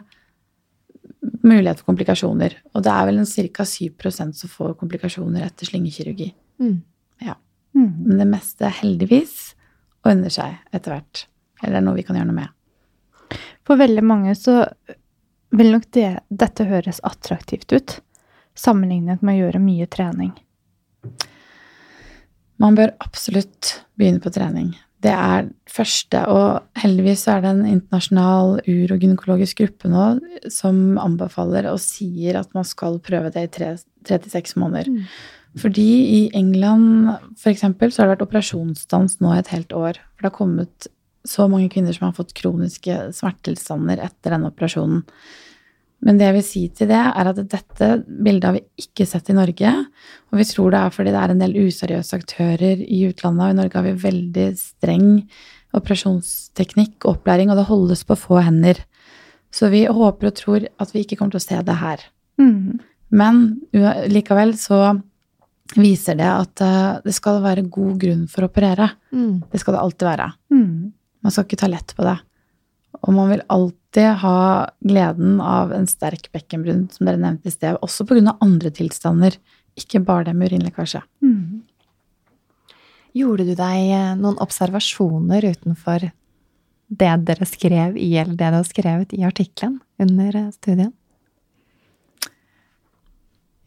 mulighet 1.45 1.79
for 1.79 1.93
komplikasjoner. 1.93 2.57
Og 2.73 2.83
det 2.83 2.91
er 2.91 3.05
vel 3.05 3.21
en 3.21 3.25
ca. 3.29 3.63
7% 3.63 4.35
som 4.35 4.49
får 4.49 4.75
komplikasjoner 4.81 5.45
etter 5.45 5.69
slingekirurgi. 5.69 6.33
Mm. 6.59 6.81
Men 7.75 8.19
det 8.21 8.27
meste 8.29 8.71
heldigvis 8.81 9.53
ordner 10.05 10.31
seg 10.33 10.55
etter 10.75 10.95
hvert. 10.95 11.25
Eller 11.63 11.79
er 11.79 11.85
noe 11.85 11.97
vi 11.97 12.05
kan 12.07 12.17
gjøre 12.17 12.29
noe 12.29 12.43
med. 12.43 13.39
For 13.65 13.79
veldig 13.79 14.03
mange 14.05 14.35
så 14.37 14.63
vil 15.55 15.71
nok 15.73 15.87
det, 15.95 16.09
dette 16.29 16.67
høres 16.67 17.01
attraktivt 17.07 17.73
ut, 17.73 17.99
sammenlignet 18.55 19.23
med 19.25 19.37
å 19.37 19.45
gjøre 19.45 19.63
mye 19.63 19.87
trening. 19.91 20.33
Man 22.61 22.77
bør 22.77 22.93
absolutt 23.03 23.79
begynne 23.99 24.23
på 24.23 24.31
trening. 24.35 24.73
Det 25.03 25.11
er 25.11 25.49
første, 25.69 26.21
og 26.31 26.79
heldigvis 26.81 27.25
er 27.29 27.43
det 27.43 27.51
en 27.51 27.65
internasjonal 27.67 28.55
ur- 28.63 28.93
og 28.95 29.03
gynekologisk 29.03 29.59
gruppe 29.61 29.91
nå 29.91 30.05
som 30.53 30.95
anbefaler 31.01 31.67
og 31.69 31.81
sier 31.83 32.39
at 32.39 32.55
man 32.57 32.65
skal 32.65 32.97
prøve 33.03 33.29
det 33.35 33.43
i 33.45 33.51
tre 33.59 33.73
til 34.07 34.31
seks 34.31 34.55
måneder. 34.57 34.89
Mm. 34.89 35.03
Fordi 35.61 35.87
i 36.17 36.21
England 36.35 37.13
for 37.39 37.51
eksempel, 37.53 37.91
så 37.91 38.01
har 38.01 38.09
det 38.09 38.17
vært 38.17 38.27
operasjonsstans 38.27 39.21
nå 39.23 39.31
i 39.33 39.39
et 39.39 39.53
helt 39.53 39.71
år. 39.75 40.01
For 40.15 40.25
det 40.25 40.31
har 40.31 40.37
kommet 40.37 40.89
så 41.25 41.47
mange 41.49 41.71
kvinner 41.73 41.95
som 41.95 42.09
har 42.09 42.17
fått 42.17 42.35
kroniske 42.37 42.97
smertetilstander 43.15 44.01
etter 44.03 44.35
denne 44.35 44.51
operasjonen. 44.51 45.03
Men 46.05 46.19
det 46.19 46.27
jeg 46.27 46.35
vil 46.35 46.45
si 46.45 46.63
til 46.75 46.89
det, 46.91 47.01
er 47.01 47.29
at 47.31 47.39
dette 47.49 47.87
bildet 48.05 48.45
har 48.45 48.55
vi 48.57 48.83
ikke 48.83 49.07
sett 49.09 49.31
i 49.31 49.37
Norge. 49.37 49.71
Og 50.29 50.41
vi 50.41 50.47
tror 50.49 50.73
det 50.73 50.81
er 50.81 50.93
fordi 50.93 51.13
det 51.15 51.21
er 51.21 51.33
en 51.33 51.41
del 51.41 51.55
useriøse 51.63 52.19
aktører 52.19 52.83
i 52.83 52.99
utlandet, 53.07 53.47
og 53.47 53.53
i 53.55 53.59
Norge 53.61 53.79
har 53.79 53.87
vi 53.87 53.95
veldig 54.03 54.49
streng 54.59 55.07
operasjonsteknikk 55.75 56.99
og 57.03 57.15
opplæring, 57.15 57.49
og 57.49 57.59
det 57.59 57.69
holdes 57.71 58.05
på 58.07 58.19
få 58.19 58.43
hender. 58.45 58.83
Så 59.55 59.71
vi 59.71 59.85
håper 59.87 60.29
og 60.29 60.37
tror 60.37 60.67
at 60.67 60.93
vi 60.93 61.03
ikke 61.03 61.17
kommer 61.17 61.35
til 61.37 61.41
å 61.41 61.47
se 61.47 61.63
det 61.65 61.79
her. 61.79 62.05
Mm. 62.41 62.77
Men 63.15 63.43
likevel 64.11 64.53
så 64.59 64.99
viser 65.73 66.19
det 66.19 66.29
at 66.29 66.61
eh, 66.61 67.01
det 67.05 67.15
skal 67.15 67.41
være 67.43 67.65
god 67.73 67.97
grunn 68.01 68.23
for 68.31 68.45
å 68.45 68.51
operere. 68.51 68.91
Det 69.51 69.61
skal 69.61 69.75
det 69.75 69.81
alltid 69.81 70.07
være. 70.11 70.29
Mm. 70.53 70.93
Man 71.25 71.33
skal 71.33 71.47
ikke 71.47 71.61
ta 71.63 71.71
lett 71.71 71.95
på 71.97 72.05
det. 72.05 72.17
Og 73.01 73.13
man 73.13 73.31
vil 73.33 73.43
alltid 73.51 74.21
ha 74.21 74.39
gleden 74.85 75.39
av 75.43 75.73
en 75.75 75.87
sterk 75.89 76.29
bekkenbrunn, 76.33 76.87
som 76.93 77.07
dere 77.09 77.21
nevnte 77.21 77.49
i 77.49 77.53
sted, 77.53 77.77
også 77.85 78.05
pga. 78.07 78.37
andre 78.41 78.71
tilstander. 78.73 79.37
Ikke 79.75 79.99
bare 80.05 80.29
det 80.29 80.35
med 80.37 80.53
urinlekkasje. 80.53 81.01
Mm. 81.25 81.63
Gjorde 83.15 83.47
du 83.47 83.55
deg 83.55 83.89
eh, 83.95 84.13
noen 84.19 84.37
observasjoner 84.43 85.49
utenfor 85.55 86.09
det 86.85 87.13
dere 87.25 87.47
skrev 87.49 87.97
i, 87.97 88.11
eller 88.19 88.35
det 88.37 88.51
du 88.51 88.57
har 88.59 88.67
skrevet 88.67 89.15
i 89.15 89.25
artikkelen 89.27 89.79
under 89.99 90.35
eh, 90.35 90.51
studien? 90.55 90.93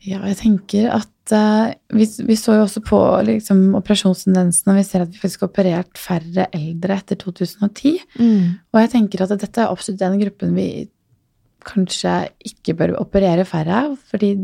Ja, 0.04 0.22
jeg 0.28 0.38
tenker 0.38 0.92
at 0.94 1.10
vi, 1.36 2.06
vi 2.28 2.36
så 2.38 2.54
jo 2.56 2.64
også 2.64 2.80
på 2.86 2.98
liksom, 3.26 3.74
operasjonstendensen, 3.78 4.70
og 4.72 4.78
vi 4.78 4.84
ser 4.86 5.04
at 5.04 5.12
vi 5.12 5.20
faktisk 5.20 5.44
har 5.44 5.50
operert 5.50 6.00
færre 6.00 6.46
eldre 6.56 6.96
etter 7.00 7.18
2010. 7.20 7.92
Og 8.72 8.80
jeg 8.82 8.92
tenker 8.94 9.24
at 9.24 9.34
dette 9.34 9.60
er 9.60 9.68
absolutt 9.72 10.00
den 10.00 10.18
gruppen 10.22 10.56
vi 10.56 10.68
kanskje 11.68 12.14
ikke 12.48 12.76
bør 12.78 12.96
operere 13.02 13.46
færre 13.48 13.84
av. 13.84 13.96
Fordi 14.10 14.34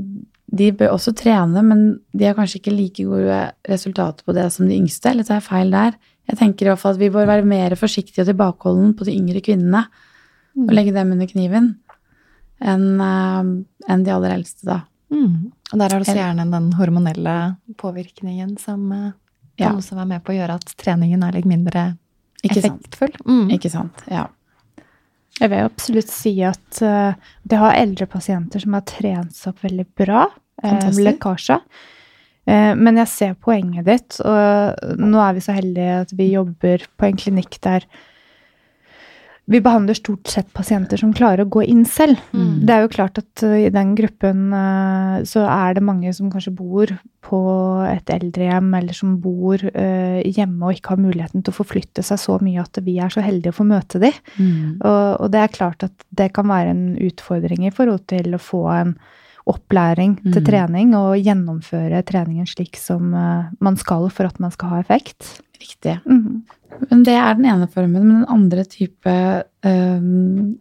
de 0.54 0.70
bør 0.76 0.94
også 0.94 1.14
trene, 1.16 1.62
men 1.64 1.84
de 2.12 2.28
har 2.28 2.36
kanskje 2.36 2.60
ikke 2.60 2.74
like 2.74 3.06
gode 3.08 3.38
resultater 3.70 4.26
på 4.26 4.34
det 4.36 4.48
som 4.54 4.68
de 4.68 4.76
yngste. 4.76 5.10
Eller 5.10 5.26
tar 5.26 5.40
jeg 5.40 5.48
feil 5.48 5.72
der? 5.74 5.96
Jeg 6.30 6.40
tenker 6.40 6.66
i 6.66 6.72
hvert 6.72 6.80
fall 6.80 6.96
at 6.96 7.02
vi 7.02 7.12
bør 7.12 7.28
være 7.28 7.48
mer 7.48 7.74
forsiktige 7.78 8.24
og 8.24 8.30
tilbakeholden 8.30 8.94
på 8.96 9.08
de 9.08 9.16
yngre 9.16 9.42
kvinnene. 9.44 9.86
Og 10.54 10.70
legge 10.76 10.94
dem 10.94 11.10
under 11.16 11.26
kniven 11.26 11.72
enn 12.64 13.00
eh, 13.02 13.48
enn 13.90 14.04
de 14.06 14.12
aller 14.14 14.36
eldste, 14.36 14.64
da. 14.68 14.76
Mm. 15.12 15.50
Og 15.72 15.78
der 15.80 15.94
er 15.94 15.98
det 16.02 16.06
så 16.10 16.14
gjerne 16.18 16.44
den 16.52 16.72
hormonelle 16.78 17.56
påvirkningen 17.80 18.56
som 18.60 18.88
kan 18.90 19.14
Ja. 19.56 19.70
også 19.72 19.94
være 19.96 20.06
med 20.10 20.24
på 20.24 20.32
å 20.32 20.36
gjøre 20.38 20.54
at 20.60 20.74
treningen 20.76 21.22
er 21.22 21.32
litt 21.32 21.46
mindre 21.46 21.96
Ikke 22.44 22.60
sant? 22.60 22.80
effektfull. 22.84 23.14
Mm. 23.26 23.50
Ikke 23.56 23.70
sant? 23.70 24.02
Ja. 24.10 24.26
Jeg 25.40 25.50
vil 25.50 25.64
absolutt 25.64 26.10
si 26.10 26.32
at 26.46 26.82
uh, 26.82 27.14
det 27.44 27.58
har 27.58 27.74
eldre 27.74 28.06
pasienter 28.06 28.60
som 28.62 28.74
har 28.76 28.84
trent 28.86 29.34
seg 29.34 29.52
opp 29.54 29.64
veldig 29.64 29.86
bra. 29.98 30.26
eh, 30.62 30.70
Fantastisk. 30.70 31.04
lekkasje. 31.08 31.56
Eh, 32.46 32.74
men 32.78 32.96
jeg 33.00 33.08
ser 33.08 33.34
poenget 33.34 33.84
ditt, 33.88 34.20
og 34.20 34.98
nå 35.00 35.18
er 35.24 35.32
vi 35.34 35.40
så 35.40 35.52
heldige 35.56 36.00
at 36.04 36.12
vi 36.12 36.28
jobber 36.34 36.84
på 36.98 37.06
en 37.08 37.16
klinikk 37.16 37.58
der 37.64 37.86
vi 39.44 39.60
behandler 39.60 39.96
stort 39.96 40.30
sett 40.32 40.48
pasienter 40.56 40.96
som 41.00 41.12
klarer 41.16 41.44
å 41.44 41.50
gå 41.52 41.64
inn 41.68 41.82
selv. 41.88 42.20
Mm. 42.32 42.62
Det 42.64 42.74
er 42.74 42.84
jo 42.84 42.92
klart 42.94 43.18
at 43.20 43.42
uh, 43.44 43.56
i 43.60 43.72
den 43.72 43.92
gruppen 43.98 44.46
uh, 44.54 45.20
så 45.28 45.44
er 45.44 45.76
det 45.76 45.84
mange 45.84 46.12
som 46.16 46.30
kanskje 46.32 46.54
bor 46.56 46.92
på 47.24 47.40
et 47.88 48.08
eldrehjem, 48.12 48.70
eller 48.78 48.96
som 48.96 49.18
bor 49.20 49.60
uh, 49.60 50.20
hjemme 50.24 50.64
og 50.64 50.78
ikke 50.78 50.94
har 50.94 51.02
muligheten 51.04 51.44
til 51.44 51.52
å 51.52 51.58
forflytte 51.58 52.04
seg 52.04 52.20
så 52.20 52.38
mye 52.44 52.64
at 52.64 52.80
vi 52.84 52.96
er 53.04 53.12
så 53.12 53.24
heldige 53.24 53.52
å 53.52 53.58
få 53.60 53.68
møte 53.68 54.00
dem. 54.00 54.16
Mm. 54.38 54.80
Og, 54.80 55.04
og 55.26 55.34
det 55.34 55.44
er 55.44 55.56
klart 55.58 55.84
at 55.90 56.08
det 56.08 56.30
kan 56.36 56.48
være 56.48 56.72
en 56.72 56.86
utfordring 57.04 57.68
i 57.68 57.74
forhold 57.74 58.08
til 58.12 58.32
å 58.36 58.40
få 58.40 58.64
en 58.78 58.96
opplæring 59.46 60.16
til 60.22 60.40
Mm. 60.40 60.46
trening 60.46 60.94
og 60.96 61.16
gjennomføre 61.20 62.02
treningen 62.02 62.46
slik 62.46 62.76
som 62.76 63.12
uh, 63.12 63.50
man 63.60 63.76
skal 63.76 64.08
for 64.10 64.24
at 64.24 64.40
man 64.40 64.50
skal 64.50 64.68
ha 64.68 64.80
effekt. 64.80 65.40
Riktig. 65.60 66.00
Mm. 66.06 66.42
Men 66.90 67.02
det 67.04 67.14
er 67.14 67.34
den 67.34 67.46
ene 67.46 67.68
formen. 67.68 68.06
Men 68.06 68.24
den 68.24 68.28
andre 68.28 68.64
type 68.64 69.44
um, 69.64 70.56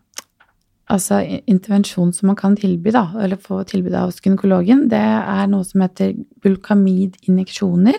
altså 0.92 1.22
intervensjon 1.48 2.12
som 2.14 2.28
man 2.28 2.38
kan 2.40 2.56
tilby, 2.60 2.92
da, 2.92 3.08
eller 3.24 3.40
få 3.40 3.64
tilbud 3.64 3.96
av 3.96 4.12
hos 4.12 4.22
gynekologen, 4.22 4.90
det 4.92 5.00
er 5.00 5.48
noe 5.52 5.64
som 5.68 5.82
heter 5.82 6.14
bulkamidinjeksjoner. 6.44 7.98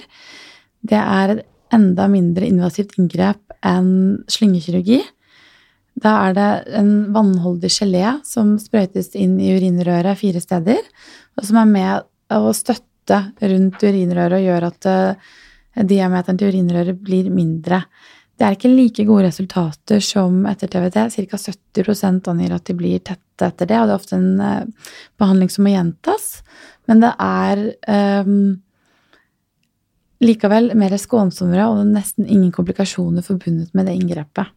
Det 0.84 1.00
er 1.00 1.36
et 1.36 1.44
enda 1.74 2.06
mindre 2.12 2.46
invasivt 2.46 2.98
inngrep 3.00 3.40
enn 3.64 4.24
slyngekirurgi. 4.30 5.00
Da 6.02 6.14
er 6.26 6.34
det 6.34 6.48
en 6.80 6.90
vannholdig 7.14 7.70
gelé 7.70 8.16
som 8.26 8.56
sprøytes 8.58 9.12
inn 9.18 9.36
i 9.38 9.52
urinrøret 9.54 10.18
fire 10.18 10.42
steder, 10.42 10.82
og 11.38 11.46
som 11.46 11.60
er 11.60 11.70
med 11.70 12.34
å 12.34 12.52
støtte 12.56 13.20
rundt 13.44 13.84
urinrøret 13.84 14.40
og 14.40 14.46
gjør 14.48 14.66
at 14.70 14.88
eh, 14.90 15.32
diameteren 15.86 16.40
til 16.40 16.50
urinrøret 16.50 16.98
blir 17.04 17.30
mindre. 17.30 17.84
Det 18.34 18.46
er 18.46 18.56
ikke 18.56 18.72
like 18.72 19.06
gode 19.06 19.28
resultater 19.28 20.02
som 20.02 20.42
etter 20.50 20.70
TVT. 20.70 20.98
Ca. 21.30 21.38
70% 21.38 22.30
angir 22.32 22.56
at 22.56 22.66
de 22.66 22.74
blir 22.74 22.98
tette 22.98 23.46
etter 23.46 23.70
det, 23.70 23.78
og 23.78 23.86
det 23.86 23.94
er 23.94 24.00
ofte 24.00 24.18
en 24.18 24.42
eh, 24.42 24.90
behandling 25.20 25.52
som 25.52 25.66
må 25.66 25.74
gjentas. 25.76 26.28
Men 26.90 27.00
det 27.00 27.14
er 27.22 27.62
um, 28.26 28.34
likevel 30.24 30.72
mer 30.76 30.96
skånsommere 31.00 31.70
og 31.70 31.86
nesten 31.88 32.26
ingen 32.26 32.52
komplikasjoner 32.52 33.24
forbundet 33.24 33.72
med 33.76 33.88
det 33.88 33.96
inngrepet. 33.96 34.50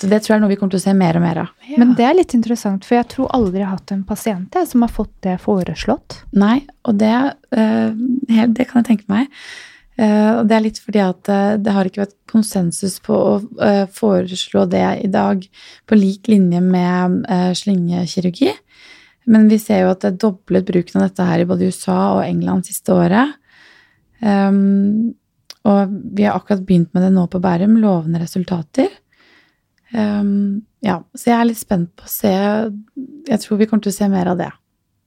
Så 0.00 0.08
det 0.10 0.24
tror 0.24 0.32
jeg 0.32 0.38
er 0.40 0.42
noe 0.42 0.50
vi 0.50 0.56
kommer 0.58 0.74
til 0.74 0.80
å 0.80 0.84
se 0.88 0.94
mer 0.98 1.16
og 1.18 1.22
mer 1.22 1.40
av. 1.44 1.50
Men 1.78 1.92
det 1.98 2.06
er 2.08 2.16
litt 2.18 2.34
interessant, 2.34 2.86
for 2.86 2.98
jeg 2.98 3.06
tror 3.12 3.30
aldri 3.36 3.60
jeg 3.60 3.68
har 3.68 3.76
hatt 3.76 3.92
en 3.94 4.02
pasient 4.08 4.56
jeg, 4.58 4.70
som 4.72 4.82
har 4.82 4.90
fått 4.90 5.12
det 5.26 5.36
foreslått. 5.42 6.18
Nei, 6.34 6.64
og 6.88 6.98
det, 6.98 7.14
eh, 7.54 7.94
det 8.50 8.66
kan 8.70 8.82
jeg 8.82 8.88
tenke 8.88 9.06
meg. 9.12 9.30
Eh, 9.94 10.30
og 10.40 10.48
det 10.50 10.56
er 10.56 10.64
litt 10.64 10.80
fordi 10.82 10.98
at 11.04 11.30
eh, 11.30 11.52
det 11.62 11.76
har 11.76 11.86
ikke 11.86 12.02
vært 12.02 12.16
konsensus 12.34 12.98
på 13.04 13.14
å 13.14 13.34
foreslå 13.94 14.64
det 14.66 14.86
i 15.04 15.10
dag 15.12 15.44
på 15.86 15.98
lik 15.98 16.26
linje 16.26 16.58
med 16.64 17.20
uh, 17.30 17.52
slyngekirurgi. 17.54 18.50
Men 19.30 19.46
vi 19.46 19.60
ser 19.62 19.84
jo 19.84 19.92
at 19.92 20.02
det 20.02 20.08
er 20.10 20.22
doblet 20.24 20.66
bruken 20.66 20.98
av 20.98 21.06
dette 21.06 21.28
her 21.28 21.44
i 21.44 21.46
både 21.46 21.68
USA 21.70 21.98
og 22.16 22.24
England 22.24 22.66
siste 22.66 22.90
året. 22.90 23.36
Um, 24.18 25.14
og 25.64 25.94
vi 26.18 26.26
har 26.26 26.34
akkurat 26.34 26.66
begynt 26.66 26.90
med 26.90 27.06
det 27.06 27.12
nå 27.14 27.28
på 27.30 27.38
Bærum. 27.44 27.78
Lovende 27.78 28.20
resultater. 28.20 28.90
Um, 29.94 30.64
ja, 30.82 30.98
så 31.14 31.30
jeg 31.30 31.38
er 31.38 31.46
litt 31.46 31.60
spent 31.60 31.92
på 31.94 32.08
å 32.08 32.10
se 32.10 32.30
Jeg 32.34 33.38
tror 33.44 33.60
vi 33.60 33.68
kommer 33.70 33.84
til 33.84 33.92
å 33.92 33.96
se 33.96 34.08
mer 34.10 34.32
av 34.32 34.40
det. 34.40 34.50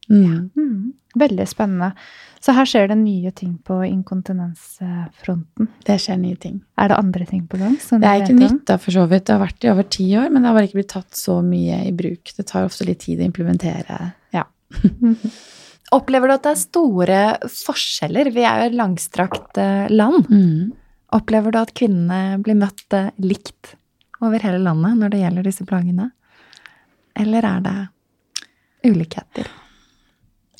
Mm. 0.07 0.47
Mm, 0.55 0.93
veldig 1.19 1.47
spennende. 1.49 1.91
Så 2.39 2.53
her 2.55 2.69
skjer 2.69 2.87
det 2.91 2.97
nye 3.01 3.31
ting 3.35 3.57
på 3.65 3.81
inkontinensfronten. 3.83 5.67
Det 5.83 5.97
skjer 5.99 6.19
nye 6.21 6.37
ting. 6.39 6.61
Er 6.79 6.91
det 6.91 6.99
andre 7.01 7.27
ting 7.27 7.43
på 7.49 7.59
gang? 7.59 7.75
Det 7.75 8.07
er 8.07 8.23
ikke 8.23 8.37
nytt 8.37 8.63
da, 8.69 8.77
for 8.79 8.95
så 8.95 9.03
vidt. 9.09 9.25
Det 9.27 9.35
har 9.35 9.43
vært 9.43 9.65
i 9.65 9.71
over 9.73 9.87
ti 9.97 10.07
år, 10.15 10.29
men 10.31 10.41
det 10.41 10.49
har 10.49 10.57
bare 10.57 10.69
ikke 10.69 10.79
blitt 10.79 10.93
tatt 10.93 11.19
så 11.19 11.39
mye 11.43 11.81
i 11.89 11.93
bruk. 11.97 12.33
Det 12.37 12.47
tar 12.47 12.69
ofte 12.69 12.87
litt 12.87 13.03
tid 13.03 13.19
å 13.21 13.27
implementere. 13.27 13.99
Ja. 14.35 14.45
Opplever 15.97 16.29
du 16.29 16.35
at 16.35 16.45
det 16.45 16.53
er 16.53 16.61
store 16.61 17.21
forskjeller? 17.51 18.31
Vi 18.35 18.45
er 18.45 18.61
jo 18.61 18.69
et 18.71 18.79
langstrakt 18.79 19.59
eh, 19.61 19.87
land. 19.91 20.27
Mm. 20.31 20.71
Opplever 21.15 21.55
du 21.55 21.59
at 21.61 21.75
kvinnene 21.75 22.39
blir 22.43 22.57
møtt 22.59 22.95
eh, 22.95 23.11
likt 23.23 23.75
over 24.23 24.41
hele 24.41 24.59
landet 24.63 24.97
når 24.99 25.13
det 25.13 25.21
gjelder 25.21 25.47
disse 25.47 25.65
plagene? 25.67 26.09
Eller 27.17 27.45
er 27.45 27.63
det 27.65 27.77
ulikheter? 28.87 29.49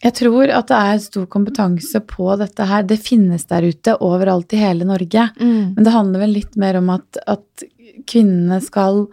Jeg 0.04 0.14
tror 0.14 0.52
at 0.54 0.70
det 0.70 0.78
er 0.78 1.00
stor 1.02 1.26
kompetanse 1.32 2.02
på 2.06 2.30
dette 2.38 2.68
her. 2.70 2.86
Det 2.86 3.00
finnes 3.02 3.48
der 3.50 3.66
ute 3.66 3.96
overalt 4.06 4.54
i 4.54 4.62
hele 4.62 4.86
Norge. 4.86 5.30
Mm. 5.40 5.74
Men 5.74 5.88
det 5.88 5.94
handler 5.96 6.22
vel 6.26 6.36
litt 6.38 6.54
mer 6.60 6.78
om 6.78 6.92
at, 6.94 7.18
at 7.26 7.66
kvinnene 8.08 8.60
skal 8.62 9.08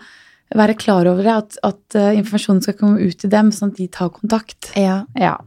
være 0.54 0.76
klar 0.78 1.08
over 1.08 1.24
det, 1.24 1.34
at, 1.34 1.56
at 1.64 1.96
eh, 1.98 2.18
informasjonen 2.20 2.60
skal 2.62 2.76
komme 2.78 3.00
ut 3.00 3.16
til 3.18 3.32
dem, 3.32 3.48
sånn 3.52 3.72
at 3.72 3.80
de 3.80 3.88
tar 3.90 4.12
kontakt. 4.14 4.70
Ja, 4.78 5.02
Ja, 5.18 5.38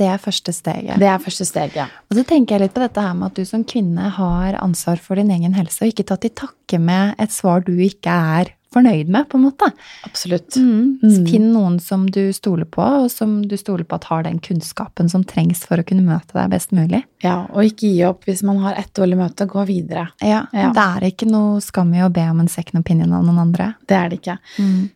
det 0.00 0.08
er 0.08 0.20
første 0.20 0.54
steget. 0.56 0.96
Det 1.00 1.08
er 1.08 1.20
første 1.20 1.44
steget. 1.44 1.98
Og 2.08 2.16
så 2.16 2.24
tenker 2.26 2.56
jeg 2.56 2.66
litt 2.66 2.76
på 2.76 2.82
dette 2.82 3.04
her 3.04 3.16
med 3.18 3.30
at 3.30 3.40
du 3.40 3.48
som 3.48 3.66
kvinne 3.68 4.12
har 4.16 4.56
ansvar 4.62 5.02
for 5.02 5.20
din 5.20 5.32
egen 5.34 5.56
helse, 5.58 5.82
og 5.84 5.92
ikke 5.92 6.08
tatt 6.08 6.24
til 6.24 6.34
takke 6.44 6.80
med 6.80 7.20
et 7.20 7.34
svar 7.34 7.66
du 7.66 7.74
ikke 7.76 8.14
er 8.14 8.54
fornøyd 8.74 9.08
med, 9.10 9.26
på 9.30 9.38
en 9.38 9.44
måte. 9.48 9.66
Absolutt. 10.06 10.56
Mm. 10.56 11.00
Mm. 11.02 11.26
Finn 11.26 11.48
noen 11.54 11.78
som 11.82 12.04
du 12.10 12.32
stoler 12.36 12.68
på, 12.70 12.82
og 12.82 13.08
som 13.10 13.40
du 13.48 13.56
stoler 13.58 13.86
på 13.88 13.98
at 13.98 14.06
har 14.10 14.22
den 14.26 14.38
kunnskapen 14.42 15.10
som 15.10 15.24
trengs 15.26 15.64
for 15.66 15.82
å 15.82 15.86
kunne 15.86 16.06
møte 16.06 16.36
deg 16.36 16.52
best 16.52 16.74
mulig. 16.76 17.02
Ja, 17.24 17.48
og 17.50 17.66
ikke 17.66 17.90
gi 17.90 18.04
opp 18.06 18.24
hvis 18.28 18.44
man 18.46 18.62
har 18.62 18.78
ett 18.80 18.92
dårlig 18.96 19.18
møte. 19.20 19.48
Gå 19.50 19.64
videre. 19.68 20.08
Ja, 20.22 20.44
Ja. 20.54 20.70
Det 20.74 20.82
er 20.82 21.06
ikke 21.10 21.26
noe 21.30 21.60
skam 21.64 21.92
i 21.94 22.02
å 22.04 22.10
be 22.12 22.22
om 22.30 22.40
en 22.40 22.48
second 22.48 22.80
opinion 22.80 23.12
av 23.16 23.24
noen 23.26 23.40
andre. 23.42 23.72
Det 23.88 23.96
er 23.96 24.08
det 24.10 24.20
ikke. 24.20 24.38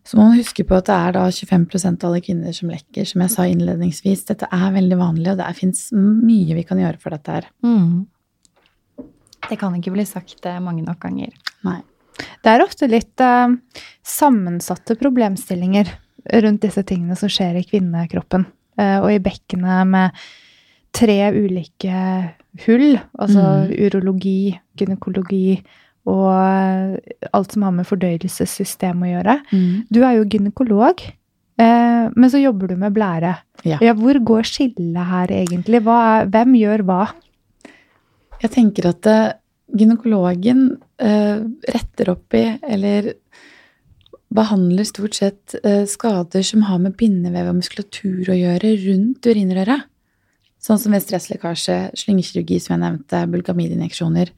Så 0.05 0.19
må 0.19 0.29
man 0.29 0.39
huske 0.39 0.65
på 0.67 0.79
at 0.79 0.89
det 0.89 0.95
er 0.97 1.17
da 1.17 1.25
25% 1.31 2.05
av 2.05 2.11
alle 2.11 2.23
kvinner 2.25 2.55
som 2.57 2.71
lekker, 2.71 3.07
som 3.09 3.25
jeg 3.25 3.35
sa 3.35 3.47
innledningsvis. 3.51 4.27
Dette 4.31 4.49
er 4.51 4.75
veldig 4.75 4.99
vanlig, 5.01 5.33
og 5.33 5.41
det 5.43 5.51
fins 5.59 5.89
mye 5.95 6.55
vi 6.57 6.67
kan 6.67 6.81
gjøre 6.81 7.01
for 7.03 7.15
dette 7.17 7.39
her. 7.39 7.49
Mm. 7.65 8.07
Det 9.49 9.59
kan 9.61 9.75
ikke 9.77 9.93
bli 9.93 10.07
sagt 10.09 10.47
eh, 10.49 10.61
mange 10.63 10.85
nok 10.87 11.03
ganger. 11.05 11.35
Nei. 11.67 11.81
Det 12.17 12.51
er 12.53 12.63
ofte 12.65 12.87
litt 12.91 13.21
eh, 13.21 13.55
sammensatte 14.07 14.97
problemstillinger 15.01 15.91
rundt 16.45 16.63
disse 16.65 16.85
tingene 16.87 17.17
som 17.19 17.29
skjer 17.33 17.59
i 17.61 17.65
kvinnekroppen. 17.69 18.47
Eh, 18.79 18.99
og 19.03 19.11
i 19.13 19.19
bekkenet 19.23 19.87
med 19.91 20.21
tre 20.95 21.17
ulike 21.35 21.97
hull, 22.67 23.01
altså 23.19 23.43
Mm. 23.65 23.73
urologi, 23.89 24.55
gynekologi 24.79 25.59
og 26.07 26.29
eh, 26.31 27.27
alt 27.33 27.53
som 27.53 27.63
har 27.67 27.73
med 27.75 27.87
fordøyelsessystem 27.89 29.03
å 29.03 29.11
gjøre. 29.11 29.39
Du 29.91 30.03
er 30.05 30.19
jo 30.21 30.25
gynekolog, 30.31 31.01
eh, 31.59 32.05
men 32.15 32.31
så 32.31 32.39
jobber 32.43 32.69
du 32.69 32.77
med 32.77 32.95
blære. 32.95 33.35
Ja. 33.65 33.79
hvor 33.95 34.15
går 34.23 34.43
skillet 34.45 35.07
her 35.11 35.27
egentlig? 35.33 35.83
Hva 35.83 36.27
hvem 36.31 36.55
gjør 36.61 36.85
hva? 36.85 37.03
Jeg 38.43 38.51
tenker 38.53 38.91
at 38.91 39.07
eh, 39.07 39.33
gynekologen 39.73 40.67
eh, 41.01 41.41
retter 41.73 42.11
opp 42.13 42.35
i, 42.37 42.45
eller 42.63 43.15
behandler 44.35 44.87
stort 44.89 45.15
sett 45.15 45.55
eh, 45.63 45.85
skader 45.89 46.43
som 46.43 46.67
har 46.69 46.81
med 46.83 46.97
bindevev 46.99 47.51
og 47.53 47.61
muskulatur 47.61 48.31
å 48.31 48.39
gjøre 48.39 48.75
rundt 48.85 49.27
urinrøret. 49.31 49.89
Sånn 50.65 50.81
som 50.81 50.95
ved 50.97 51.05
stresslekkasje, 51.05 51.77
slyngekirurgi 52.01 52.59
som 52.63 52.75
jeg 52.75 52.83
nevnte, 52.83 53.25
bulgamidinjeksjoner. 53.33 54.31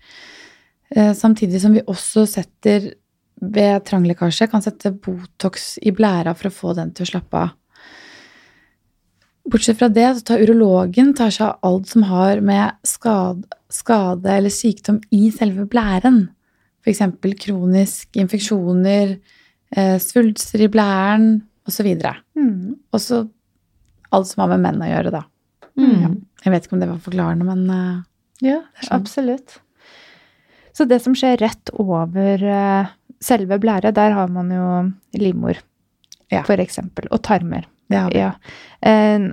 Eh, 0.91 1.12
samtidig 1.15 1.61
som 1.62 1.77
vi 1.77 1.85
også 1.87 2.27
setter 2.29 2.91
ved 3.37 3.85
tranglekkasje 3.87 4.49
kan 4.51 4.65
sette 4.65 4.91
Botox 4.91 5.77
i 5.83 5.93
blæra 5.95 6.35
for 6.37 6.51
å 6.51 6.57
få 6.57 6.75
den 6.79 6.93
til 6.97 7.07
å 7.07 7.12
slappe 7.15 7.45
av. 7.47 7.55
Bortsett 9.46 9.78
fra 9.78 9.88
det, 9.92 10.06
så 10.18 10.24
tar 10.26 10.42
urologen 10.42 11.12
tar 11.14 11.30
seg 11.30 11.46
av 11.52 11.59
alt 11.68 11.90
som 11.92 12.02
har 12.09 12.40
med 12.42 12.74
skade, 12.87 13.46
skade 13.70 14.32
eller 14.38 14.50
sykdom 14.50 14.98
i 15.14 15.28
selve 15.35 15.68
blæren. 15.70 16.24
F.eks. 16.82 17.02
kronisk 17.44 18.18
infeksjoner, 18.18 19.16
eh, 19.76 19.96
svulster 20.02 20.64
i 20.66 20.68
blæren 20.70 21.28
osv. 21.66 21.87
Mm. 22.38 22.74
Og 22.94 23.00
så 23.02 23.22
alt 24.14 24.28
som 24.30 24.42
har 24.44 24.52
med 24.54 24.64
menn 24.66 24.82
å 24.82 24.90
gjøre, 24.90 25.14
da. 25.14 25.22
Mm. 25.78 26.18
Jeg 26.44 26.52
vet 26.54 26.66
ikke 26.66 26.76
om 26.76 26.82
det 26.82 26.90
var 26.90 27.00
forklarende, 27.04 27.46
men 27.46 27.64
uh, 27.70 28.02
Ja, 28.44 28.61
sånn. 28.82 29.00
absolutt. 29.00 29.56
Så 30.76 30.87
det 30.88 31.00
som 31.02 31.14
skjer 31.16 31.38
rett 31.42 31.70
over 31.74 32.42
uh, 32.42 32.90
selve 33.22 33.59
blære, 33.62 33.92
der 33.96 34.14
har 34.16 34.28
man 34.32 34.50
jo 34.54 34.66
livmor, 35.20 35.59
Ja. 36.32 36.42
for 36.46 36.59
eksempel, 36.62 37.06
og 37.11 37.22
tarmer. 37.22 37.66
Det 37.90 37.99
har 38.01 38.11
vi. 38.14 38.22
Ja. 38.25 38.33
Eh, 38.83 39.33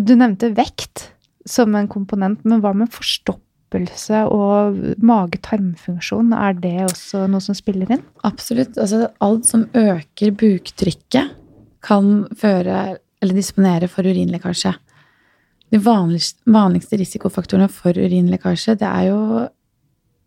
Du 0.00 0.16
nevnte 0.16 0.48
vekt 0.56 1.12
som 1.46 1.74
en 1.78 1.86
komponent, 1.88 2.40
men 2.44 2.60
hva 2.60 2.72
med 2.74 2.90
forstoppelse 2.90 4.24
og 4.26 4.80
mage-tarmfunksjon? 4.98 6.32
Er 6.34 6.56
det 6.58 6.72
også 6.88 7.28
noe 7.30 7.40
som 7.40 7.54
spiller 7.54 7.92
inn? 7.94 8.02
Absolutt. 8.26 8.74
Altså, 8.76 9.12
alt 9.22 9.46
som 9.46 9.68
øker 9.78 10.32
buktrykket, 10.34 11.36
kan 11.80 12.26
føre 12.36 12.98
eller 13.22 13.34
disponere 13.34 13.88
for 13.88 14.02
urinlekkasje. 14.04 14.74
De 15.70 15.78
vanligste, 15.78 16.42
vanligste 16.50 16.98
risikofaktorene 16.98 17.70
for 17.70 17.94
urinlekkasje, 17.94 18.74
det 18.80 18.88
er 18.90 19.06
jo 19.12 19.20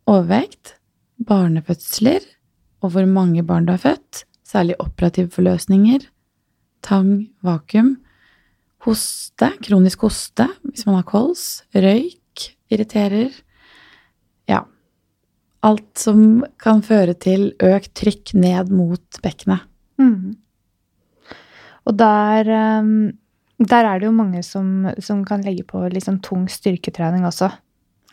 overvekt, 0.07 0.77
barnefødsler, 1.19 2.23
og 2.81 2.91
hvor 2.95 3.05
mange 3.05 3.43
barn 3.43 3.67
du 3.67 3.73
har 3.75 3.83
født, 3.83 4.23
særlig 4.47 4.75
operative 4.79 5.29
forløsninger, 5.35 6.07
tang, 6.85 7.27
vakuum, 7.45 7.95
hoste, 8.83 9.49
kronisk 9.63 10.05
hoste 10.05 10.47
hvis 10.67 10.85
man 10.87 10.99
har 10.99 11.07
kols, 11.07 11.63
røyk 11.75 12.47
irriterer. 12.73 13.33
Ja. 14.49 14.63
Alt 15.63 15.99
som 16.01 16.43
kan 16.59 16.83
føre 16.85 17.15
til 17.15 17.51
økt 17.63 17.93
trykk 17.99 18.33
ned 18.35 18.71
mot 18.73 19.21
bekkenet. 19.23 19.63
Mm. 20.01 20.33
Og 21.87 21.99
der, 21.99 22.49
um, 22.81 23.11
der 23.59 23.87
er 23.87 23.99
det 23.99 24.09
jo 24.09 24.15
mange 24.15 24.43
som, 24.43 24.89
som 24.99 25.23
kan 25.27 25.43
legge 25.45 25.65
på 25.67 25.85
litt 25.91 26.07
sånn 26.07 26.21
tung 26.23 26.47
styrketrening 26.51 27.27
også. 27.27 27.51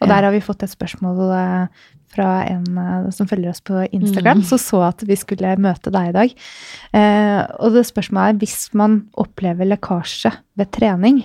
Og 0.01 0.09
der 0.09 0.22
har 0.24 0.32
vi 0.32 0.40
fått 0.40 0.62
et 0.64 0.72
spørsmål 0.72 1.18
eh, 1.36 1.66
fra 2.11 2.28
en 2.48 2.64
eh, 2.80 3.11
som 3.14 3.28
følger 3.28 3.51
oss 3.53 3.61
på 3.61 3.82
Instagram, 3.92 4.40
Mm. 4.40 4.44
som 4.48 4.59
så 4.59 4.80
at 4.88 5.03
vi 5.07 5.14
skulle 5.20 5.53
møte 5.61 5.92
deg 5.92 6.09
i 6.09 6.14
dag. 6.16 6.32
Eh, 6.96 7.42
og 7.61 7.72
det 7.76 7.84
spørsmålet 7.86 8.34
er 8.34 8.38
hvis 8.40 8.70
man 8.74 8.96
opplever 9.20 9.68
lekkasje 9.68 10.32
ved 10.57 10.70
trening, 10.72 11.20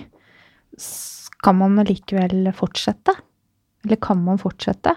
skal 0.78 1.54
man 1.56 1.80
likevel 1.86 2.50
fortsette? 2.56 3.14
Eller 3.84 3.96
kan 4.02 4.18
man 4.24 4.38
fortsette? 4.38 4.92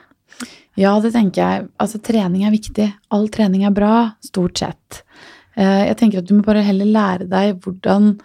Ja, 0.79 0.93
det 1.03 1.11
tenker 1.13 1.41
jeg. 1.41 1.67
Altså, 1.81 1.99
trening 2.01 2.45
er 2.47 2.53
viktig. 2.53 2.87
All 3.11 3.27
trening 3.33 3.65
er 3.67 3.73
bra, 3.75 4.11
stort 4.23 4.57
sett. 4.61 5.01
Eh, 5.55 5.87
Jeg 5.89 5.97
tenker 5.97 6.19
at 6.21 6.27
du 6.29 6.35
må 6.37 6.43
bare 6.45 6.63
heller 6.63 6.85
lære 6.85 7.27
deg 7.29 7.59
hvordan 7.63 8.19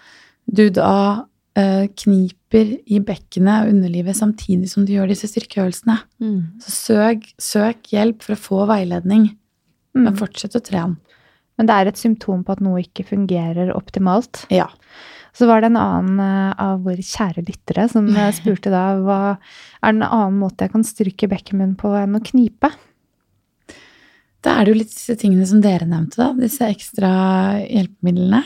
du 0.52 0.68
da 0.70 1.24
kniper 1.54 2.72
i 2.90 2.98
bekkenet 2.98 3.62
og 3.66 3.70
underlivet 3.74 4.16
samtidig 4.18 4.66
som 4.72 4.84
du 4.84 4.92
gjør 4.96 5.08
disse 5.12 5.28
styrkeøvelsene. 5.30 5.94
Mm. 6.20 6.38
Så 6.64 6.70
søk, 6.74 7.28
søk 7.38 7.90
hjelp 7.94 8.22
for 8.26 8.34
å 8.34 8.40
få 8.48 8.64
veiledning, 8.72 9.30
Mm. 9.94 10.02
men 10.08 10.16
fortsett 10.18 10.56
å 10.58 10.60
trene. 10.66 10.96
Men 11.56 11.66
det 11.66 11.74
er 11.76 11.86
et 11.86 11.96
symptom 12.00 12.40
på 12.42 12.50
at 12.56 12.60
noe 12.60 12.80
ikke 12.82 13.04
fungerer 13.06 13.70
optimalt. 13.76 14.40
Ja. 14.50 14.66
Så 15.32 15.46
var 15.46 15.60
det 15.62 15.68
en 15.70 15.76
annen 15.78 16.18
eh, 16.18 16.54
av 16.58 16.82
våre 16.82 16.98
kjære 16.98 17.44
lyttere 17.46 17.88
som 17.90 18.08
eh, 18.16 18.32
spurte 18.38 18.70
da 18.74 18.96
hva 18.98 19.20
er 19.38 19.92
det 19.92 19.94
en 19.94 20.02
annen 20.02 20.40
måte 20.40 20.66
jeg 20.66 20.72
kan 20.72 20.82
styrke 20.82 21.28
bekken 21.30 21.58
min 21.62 21.76
på 21.78 21.94
enn 21.94 22.18
å 22.18 22.22
knipe? 22.26 22.72
Da 24.42 24.58
er 24.58 24.64
det 24.66 24.74
jo 24.74 24.80
litt 24.82 24.90
disse 24.92 25.14
tingene 25.16 25.46
som 25.48 25.62
dere 25.64 25.86
nevnte, 25.88 26.18
da. 26.18 26.32
Disse 26.36 26.66
ekstra 26.68 27.12
hjelpemidlene. 27.64 28.42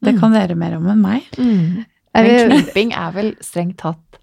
Det 0.00 0.14
Mm. 0.14 0.20
kan 0.20 0.32
dere 0.32 0.54
mer 0.56 0.76
om 0.78 0.86
enn 0.88 1.02
meg. 1.02 1.26
Mm. 1.36 1.84
Men 2.16 2.50
kniping 2.50 2.94
er 2.96 3.12
vel 3.14 3.34
strengt 3.44 3.78
tatt 3.82 4.18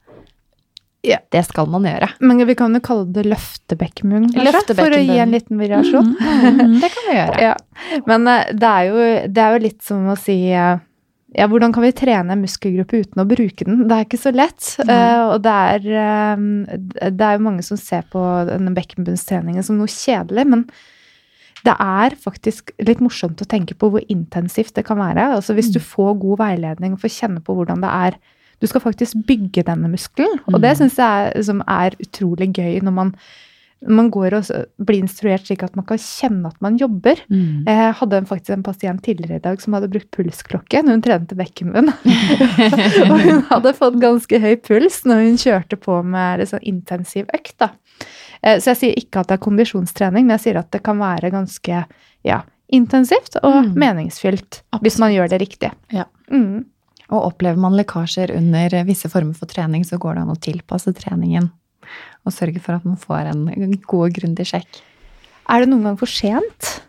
Ja. 1.07 1.21
Det 1.31 1.43
skal 1.47 1.69
man 1.71 1.85
gjøre. 1.87 2.09
Men 2.19 2.41
vi 2.49 2.55
kan 2.59 2.73
jo 2.75 2.81
kalle 2.83 3.05
det 3.15 3.23
løftebekkenmunn, 3.29 4.27
kanskje? 4.33 4.75
For 4.75 4.91
å 4.91 4.99
gi 4.99 5.19
en 5.23 5.31
liten 5.31 5.61
variasjon. 5.61 6.09
Mm. 6.17 6.73
Det 6.81 6.89
kan 6.91 7.07
vi 7.07 7.15
gjøre. 7.15 7.37
Ja. 7.45 7.53
Men 8.09 8.27
eh, 8.27 8.49
det 8.51 8.73
er, 8.73 8.89
jo, 8.89 9.07
det 9.31 9.43
er 9.45 9.55
jo 9.55 9.63
litt 9.69 9.79
som 9.87 10.09
å 10.11 10.17
si 10.19 10.35
eh, 10.51 10.81
ja, 11.37 11.47
hvordan 11.51 11.73
kan 11.75 11.83
vi 11.83 11.93
trene 11.95 12.33
en 12.33 12.43
muskelgruppe 12.43 13.01
uten 13.03 13.21
å 13.21 13.27
bruke 13.27 13.67
den? 13.67 13.85
Det 13.87 13.95
er 13.95 14.05
ikke 14.07 14.19
så 14.19 14.31
lett. 14.35 14.69
Eh, 14.83 15.23
og 15.27 15.41
det 15.45 15.55
er, 15.73 15.87
eh, 16.01 17.09
det 17.11 17.25
er 17.27 17.37
jo 17.37 17.45
mange 17.45 17.65
som 17.67 17.79
ser 17.79 18.07
på 18.11 18.21
denne 18.49 18.71
bekkenbunnstreningen 18.75 19.65
som 19.65 19.79
noe 19.79 19.91
kjedelig, 19.91 20.47
men 20.47 20.63
det 21.67 21.75
er 21.83 22.15
faktisk 22.23 22.71
litt 22.87 23.01
morsomt 23.03 23.41
å 23.43 23.47
tenke 23.49 23.75
på 23.75 23.89
hvor 23.91 24.03
intensivt 24.13 24.75
det 24.77 24.85
kan 24.87 24.99
være. 25.01 25.33
Altså 25.35 25.55
Hvis 25.57 25.73
du 25.73 25.81
får 25.83 26.15
god 26.21 26.39
veiledning 26.45 26.95
og 26.95 27.03
får 27.03 27.13
kjenne 27.17 27.43
på 27.43 27.57
hvordan 27.57 27.83
det 27.83 27.91
er 27.91 28.17
Du 28.57 28.65
skal 28.65 28.81
faktisk 28.81 29.19
bygge 29.27 29.61
denne 29.67 29.85
muskelen, 29.91 30.39
og 30.49 30.55
det 30.63 30.71
Mm. 30.71 30.77
syns 30.79 30.95
jeg 30.97 31.27
er, 31.35 31.43
som 31.45 31.59
er 31.67 31.93
utrolig 32.01 32.47
gøy 32.57 32.79
når 32.81 32.93
man, 32.95 33.11
man 33.87 34.09
går 34.09 34.33
og 34.33 34.47
blir 34.83 35.03
instruert 35.03 35.45
slik 35.45 35.61
at 35.61 35.75
man 35.77 35.85
kan 35.85 35.99
kjenne 36.01 36.49
at 36.49 36.57
man 36.59 36.75
jobber. 36.81 37.21
Mm. 37.29 37.67
Jeg 37.67 37.93
hadde 37.99 38.23
faktisk 38.25 38.55
en 38.55 38.63
pasient 38.65 39.03
tidligere 39.05 39.35
i 39.37 39.43
dag 39.45 39.61
som 39.61 39.73
hadde 39.77 39.91
brukt 39.93 40.09
pulsklokke 40.09 40.81
når 40.81 40.97
hun 40.97 41.03
trente 41.05 41.37
bekkenmunn. 41.37 41.93
og 43.11 43.19
hun 43.21 43.43
hadde 43.51 43.75
fått 43.77 44.01
ganske 44.01 44.39
høy 44.41 44.55
puls 44.57 45.03
når 45.05 45.21
hun 45.27 45.37
kjørte 45.37 45.77
på 45.77 46.01
med 46.01 46.41
sånn 46.49 46.65
intensiv 46.65 47.29
økt. 47.37 47.53
Da. 47.61 47.75
Eh, 48.43 48.59
Så 48.59 48.71
jeg 48.73 48.77
sier 48.77 48.95
ikke 49.01 49.19
at 49.21 49.27
det 49.27 49.37
er 49.39 49.43
kondisjonstrening, 49.45 50.25
men 50.25 50.37
jeg 50.37 50.43
sier 50.47 50.59
at 50.59 50.71
det 50.71 50.83
kan 50.83 50.97
være 50.99 51.31
ganske 51.31 51.85
ja, 52.25 52.41
intensivt 52.69 53.37
og 53.43 53.63
Mm. 53.65 53.73
meningsfylt 53.75 54.61
hvis 54.81 54.99
man 54.99 55.11
gjør 55.13 55.29
det 55.29 55.39
riktig. 55.41 55.71
Ja. 55.91 56.05
Mm. 56.31 56.65
Og 57.09 57.23
opplever 57.33 57.57
man 57.57 57.73
lekkasjer 57.73 58.35
under 58.35 58.69
visse 58.83 59.07
former 59.09 59.33
for 59.33 59.45
trening, 59.47 59.83
så 59.85 59.97
går 59.97 60.15
det 60.15 60.21
an 60.21 60.33
å 60.35 60.39
tilpasse 60.39 60.93
treningen. 60.93 61.51
Og 62.25 62.33
sørge 62.33 62.59
for 62.59 62.73
at 62.75 62.83
man 62.85 62.97
får 62.97 63.29
en 63.31 63.45
god 63.87 64.09
og 64.09 64.13
grundig 64.13 64.45
sjekk. 64.45 64.81
Er 65.49 65.61
det 65.63 65.69
noen 65.69 65.83
gang 65.83 65.97
for 65.97 66.05
sent? 66.11 66.81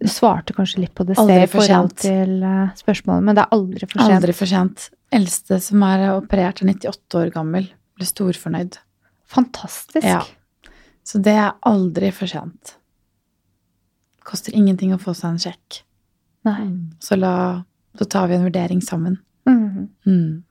Du 0.00 0.06
svarte 0.10 0.54
kanskje 0.54 0.80
litt 0.84 0.94
på 0.94 1.04
det 1.06 1.14
i 1.18 1.46
for 1.46 1.60
forhold 1.60 1.92
sent. 1.92 1.96
til 2.02 2.42
eh, 2.42 2.68
spørsmålet, 2.78 3.22
men 3.22 3.34
det 3.34 3.44
er 3.44 3.54
aldri 3.54 3.86
for 3.86 3.98
sent. 3.98 4.14
Aldri 4.18 4.34
for 4.34 4.46
sent. 4.46 4.90
Eldste 5.12 5.60
som 5.62 5.82
er 5.82 6.04
operert, 6.20 6.60
er 6.62 6.66
98 6.66 7.18
år 7.18 7.32
gammel. 7.34 7.68
Ble 7.98 8.06
storfornøyd. 8.06 8.78
Fantastisk. 9.28 10.04
Ja. 10.06 10.22
Så 11.04 11.20
det 11.24 11.34
er 11.36 11.54
aldri 11.68 12.10
for 12.12 12.28
sent. 12.30 12.74
Koster 14.28 14.52
ingenting 14.56 14.92
å 14.92 15.00
få 15.00 15.14
seg 15.16 15.34
en 15.34 15.40
sjekk. 15.40 15.80
Nei. 16.48 16.68
Så, 17.04 17.16
la, 17.16 17.32
så 17.98 18.04
tar 18.08 18.28
vi 18.28 18.36
en 18.36 18.44
vurdering 18.48 18.82
sammen. 18.84 19.16
Mm. 19.48 19.88
Mm. 20.08 20.42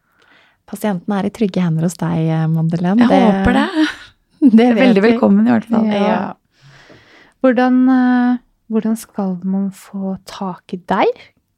Pasienten 0.67 1.13
er 1.15 1.30
i 1.30 1.32
trygge 1.34 1.61
hender 1.63 1.86
hos 1.88 1.95
deg, 1.99 2.28
Madeleine. 2.51 3.07
Jeg 3.07 3.32
håper 3.32 3.61
det. 3.61 3.67
Det 4.38 4.51
Det 4.53 4.65
er 4.67 4.75
veldig 4.78 5.01
vi. 5.01 5.07
velkommen, 5.11 5.47
i 5.47 5.51
hvert 5.51 5.65
fall. 5.65 5.86
Ja. 5.89 6.17
Hvordan, 7.41 7.80
eh, 7.89 8.36
hvordan 8.69 8.97
skal 8.99 9.32
man 9.41 9.71
få 9.73 10.11
tak 10.30 10.75
i 10.75 10.78
deg? 10.78 11.09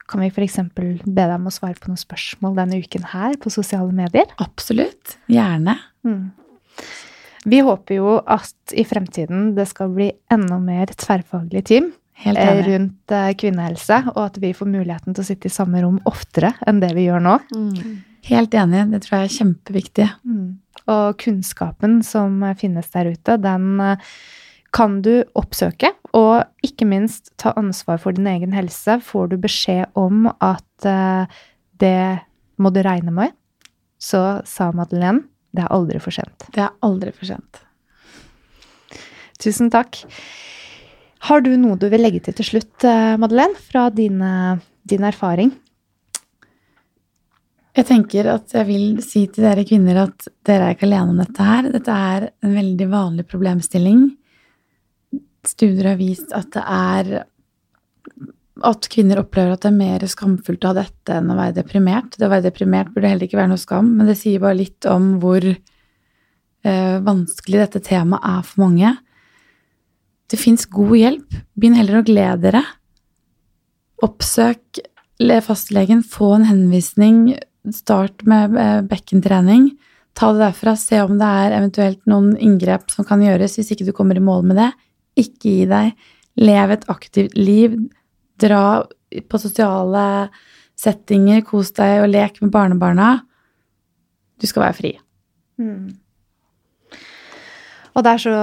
Kan 0.08 0.22
vi 0.24 0.30
f.eks. 0.32 0.56
be 0.74 0.94
deg 1.04 1.34
om 1.36 1.46
å 1.50 1.52
svare 1.52 1.76
på 1.76 1.90
noen 1.90 2.00
spørsmål 2.00 2.56
denne 2.56 2.80
uken 2.80 3.04
her 3.12 3.36
på 3.42 3.52
sosiale 3.52 3.92
medier? 3.94 4.32
Absolutt. 4.42 5.18
Gjerne. 5.30 5.76
Mm. 6.08 6.30
Vi 7.48 7.62
håper 7.64 7.96
jo 7.96 8.18
at 8.28 8.74
i 8.76 8.84
fremtiden 8.84 9.54
det 9.56 9.68
skal 9.70 9.92
bli 9.94 10.10
enda 10.32 10.58
mer 10.60 10.92
tverrfaglig 10.92 11.64
team 11.70 11.92
Helt 12.20 12.38
eh, 12.38 12.66
rundt 12.66 13.12
eh, 13.16 13.30
kvinnehelse, 13.38 14.02
og 14.12 14.20
at 14.26 14.36
vi 14.42 14.52
får 14.56 14.68
muligheten 14.68 15.16
til 15.16 15.24
å 15.24 15.28
sitte 15.30 15.48
i 15.48 15.54
samme 15.54 15.80
rom 15.80 15.96
oftere 16.08 16.52
enn 16.68 16.82
det 16.82 16.92
vi 16.96 17.06
gjør 17.06 17.22
nå. 17.24 17.38
Mm. 17.54 17.94
Helt 18.28 18.56
enig. 18.60 18.82
Det 18.90 19.00
tror 19.06 19.16
jeg 19.16 19.28
er 19.28 19.36
kjempeviktig. 19.38 20.08
Og 20.92 21.16
kunnskapen 21.22 22.00
som 22.04 22.42
finnes 22.60 22.92
der 22.92 23.08
ute, 23.14 23.38
den 23.40 23.80
eh, 23.80 24.12
kan 24.76 25.00
du 25.06 25.14
oppsøke. 25.38 25.94
Og 26.12 26.66
ikke 26.66 26.84
minst 26.90 27.32
ta 27.40 27.54
ansvar 27.56 28.02
for 28.02 28.12
din 28.12 28.28
egen 28.28 28.52
helse. 28.52 28.98
Får 29.00 29.32
du 29.32 29.38
beskjed 29.40 29.88
om 29.98 30.28
at 30.28 30.88
det 31.80 32.00
må 32.60 32.72
du 32.74 32.80
regne 32.84 33.12
med, 33.14 33.32
så 34.00 34.42
sa 34.48 34.68
Madeleine 34.76 35.29
det 35.56 35.64
er 35.64 35.74
aldri 35.74 36.00
for 36.02 36.14
sent. 36.14 36.46
Det 36.54 36.62
er 36.64 36.76
aldri 36.86 37.12
for 37.16 37.28
sent. 37.30 37.64
Tusen 39.40 39.70
takk. 39.72 40.02
Har 41.28 41.42
du 41.44 41.50
noe 41.60 41.78
du 41.80 41.88
vil 41.92 42.02
legge 42.04 42.22
til 42.24 42.36
til 42.36 42.46
slutt, 42.52 42.84
eh, 42.84 43.16
Madeleine, 43.20 43.56
fra 43.56 43.88
din, 43.90 44.22
din 44.88 45.04
erfaring? 45.04 45.52
Jeg 47.76 47.86
tenker 47.86 48.26
at 48.32 48.50
jeg 48.50 48.66
vil 48.66 48.86
si 49.04 49.26
til 49.30 49.46
dere 49.46 49.62
kvinner 49.66 50.02
at 50.02 50.26
dere 50.46 50.66
er 50.66 50.74
ikke 50.74 50.88
alene 50.88 51.14
om 51.14 51.20
dette 51.22 51.44
her. 51.46 51.68
Dette 51.70 51.94
er 51.94 52.26
en 52.42 52.56
veldig 52.56 52.88
vanlig 52.90 53.26
problemstilling. 53.30 54.08
Studier 55.46 55.92
har 55.92 56.00
vist 56.00 56.34
at 56.36 56.50
det 56.56 56.64
er 56.66 57.12
at 58.66 58.88
kvinner 58.92 59.22
opplever 59.22 59.54
at 59.54 59.64
det 59.64 59.70
er 59.70 59.78
mer 59.78 60.06
skamfullt 60.10 60.64
å 60.64 60.72
ha 60.72 60.78
dette 60.82 61.16
enn 61.16 61.30
å 61.32 61.38
være 61.38 61.56
deprimert. 61.60 62.16
Det 62.16 62.26
å 62.26 62.32
være 62.32 62.48
deprimert 62.48 62.92
burde 62.94 63.10
heller 63.12 63.28
ikke 63.28 63.40
være 63.40 63.52
noe 63.52 63.62
skam, 63.62 63.92
men 63.98 64.10
det 64.10 64.18
sier 64.20 64.42
bare 64.42 64.58
litt 64.58 64.88
om 64.90 65.14
hvor 65.22 65.46
eh, 65.46 66.96
vanskelig 67.06 67.62
dette 67.64 67.82
temaet 67.86 68.26
er 68.32 68.44
for 68.46 68.64
mange. 68.66 68.94
Det 70.30 70.38
fins 70.38 70.68
god 70.70 70.94
hjelp. 70.98 71.40
Begynn 71.58 71.78
heller 71.78 72.00
å 72.00 72.06
glede 72.06 72.44
dere. 72.46 72.64
Oppsøk 74.06 74.82
fastlegen, 75.44 76.02
få 76.02 76.34
en 76.38 76.46
henvisning, 76.48 77.36
start 77.72 78.22
med 78.24 78.56
eh, 78.56 78.80
bekkentrening. 78.88 79.70
Ta 80.16 80.32
det 80.32 80.40
derfra, 80.40 80.76
se 80.76 81.00
om 81.02 81.18
det 81.20 81.26
er 81.26 81.56
eventuelt 81.58 82.00
noen 82.08 82.36
inngrep 82.36 82.90
som 82.90 83.04
kan 83.04 83.20
gjøres 83.22 83.58
hvis 83.58 83.72
ikke 83.74 83.86
du 83.88 83.92
kommer 83.92 84.16
i 84.16 84.24
mål 84.24 84.46
med 84.48 84.56
det. 84.56 84.70
Ikke 85.20 85.50
gi 85.50 85.66
deg. 85.70 85.92
Lev 86.40 86.72
et 86.72 86.86
aktivt 86.88 87.36
liv. 87.36 87.76
Dra 88.40 88.64
på 89.30 89.40
sosiale 89.42 90.04
settinger, 90.80 91.42
kos 91.46 91.74
deg 91.76 92.04
og 92.04 92.12
lek 92.12 92.40
med 92.44 92.52
barnebarna. 92.54 93.10
Du 94.40 94.48
skal 94.48 94.68
være 94.68 94.78
fri. 94.78 94.92
Mm. 95.60 95.90
Og 97.90 98.04
det 98.06 98.12
er 98.12 98.22
så 98.22 98.36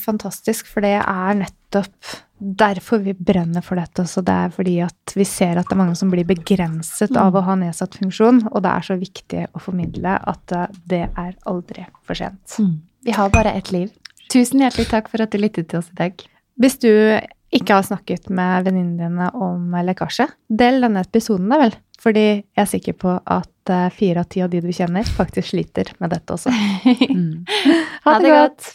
fantastisk, 0.00 0.68
for 0.70 0.84
det 0.84 0.96
er 1.00 1.40
nettopp 1.42 2.14
derfor 2.38 3.00
vi 3.04 3.14
brenner 3.14 3.64
for 3.64 3.78
dette 3.78 4.04
også. 4.04 4.22
Det 4.24 4.34
er 4.34 4.52
fordi 4.54 4.74
at 4.84 5.14
vi 5.16 5.26
ser 5.28 5.58
at 5.58 5.68
det 5.68 5.76
er 5.76 5.80
mange 5.80 5.96
som 5.98 6.12
blir 6.12 6.26
begrenset 6.28 7.16
av 7.20 7.36
å 7.36 7.44
ha 7.46 7.56
nedsatt 7.58 7.98
funksjon, 8.00 8.44
og 8.50 8.64
det 8.64 8.72
er 8.72 8.86
så 8.88 8.98
viktig 9.00 9.46
å 9.52 9.62
formidle 9.62 10.16
at 10.18 10.56
eh, 10.56 10.80
det 10.90 11.04
er 11.08 11.34
aldri 11.50 11.86
for 12.04 12.18
sent. 12.18 12.58
Vi 13.04 13.14
har 13.14 13.32
bare 13.32 13.54
ett 13.58 13.72
liv. 13.74 13.92
Tusen 14.32 14.62
hjertelig 14.62 14.88
takk 14.90 15.10
for 15.12 15.22
at 15.24 15.32
du 15.32 15.40
lyttet 15.40 15.68
til 15.70 15.82
oss 15.82 15.90
i 15.92 15.98
dag. 15.98 16.24
Hvis 16.60 16.78
du 16.80 16.90
ikke 17.54 17.78
har 17.78 17.86
snakket 17.86 18.30
med 18.34 18.66
venninnene 18.66 19.08
dine 19.08 19.30
om 19.38 19.74
lekkasje, 19.86 20.26
del 20.48 20.82
denne 20.84 21.04
episoden, 21.06 21.50
da 21.52 21.60
vel. 21.62 21.76
Fordi 22.04 22.24
jeg 22.26 22.60
er 22.60 22.68
sikker 22.68 22.96
på 23.00 23.12
at 23.16 23.72
eh, 23.72 23.86
fire 23.94 24.24
av 24.24 24.28
ti 24.32 24.42
av 24.44 24.50
de 24.52 24.60
du 24.60 24.70
kjenner, 24.74 25.06
faktisk 25.16 25.52
sliter 25.54 25.94
med 26.02 26.14
dette 26.16 26.36
også. 26.36 26.52
Mm. 27.14 27.44
Ha 28.04 28.14
det 28.20 28.30
godt! 28.32 28.66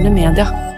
Moderne 0.00 0.14
media. 0.14 0.69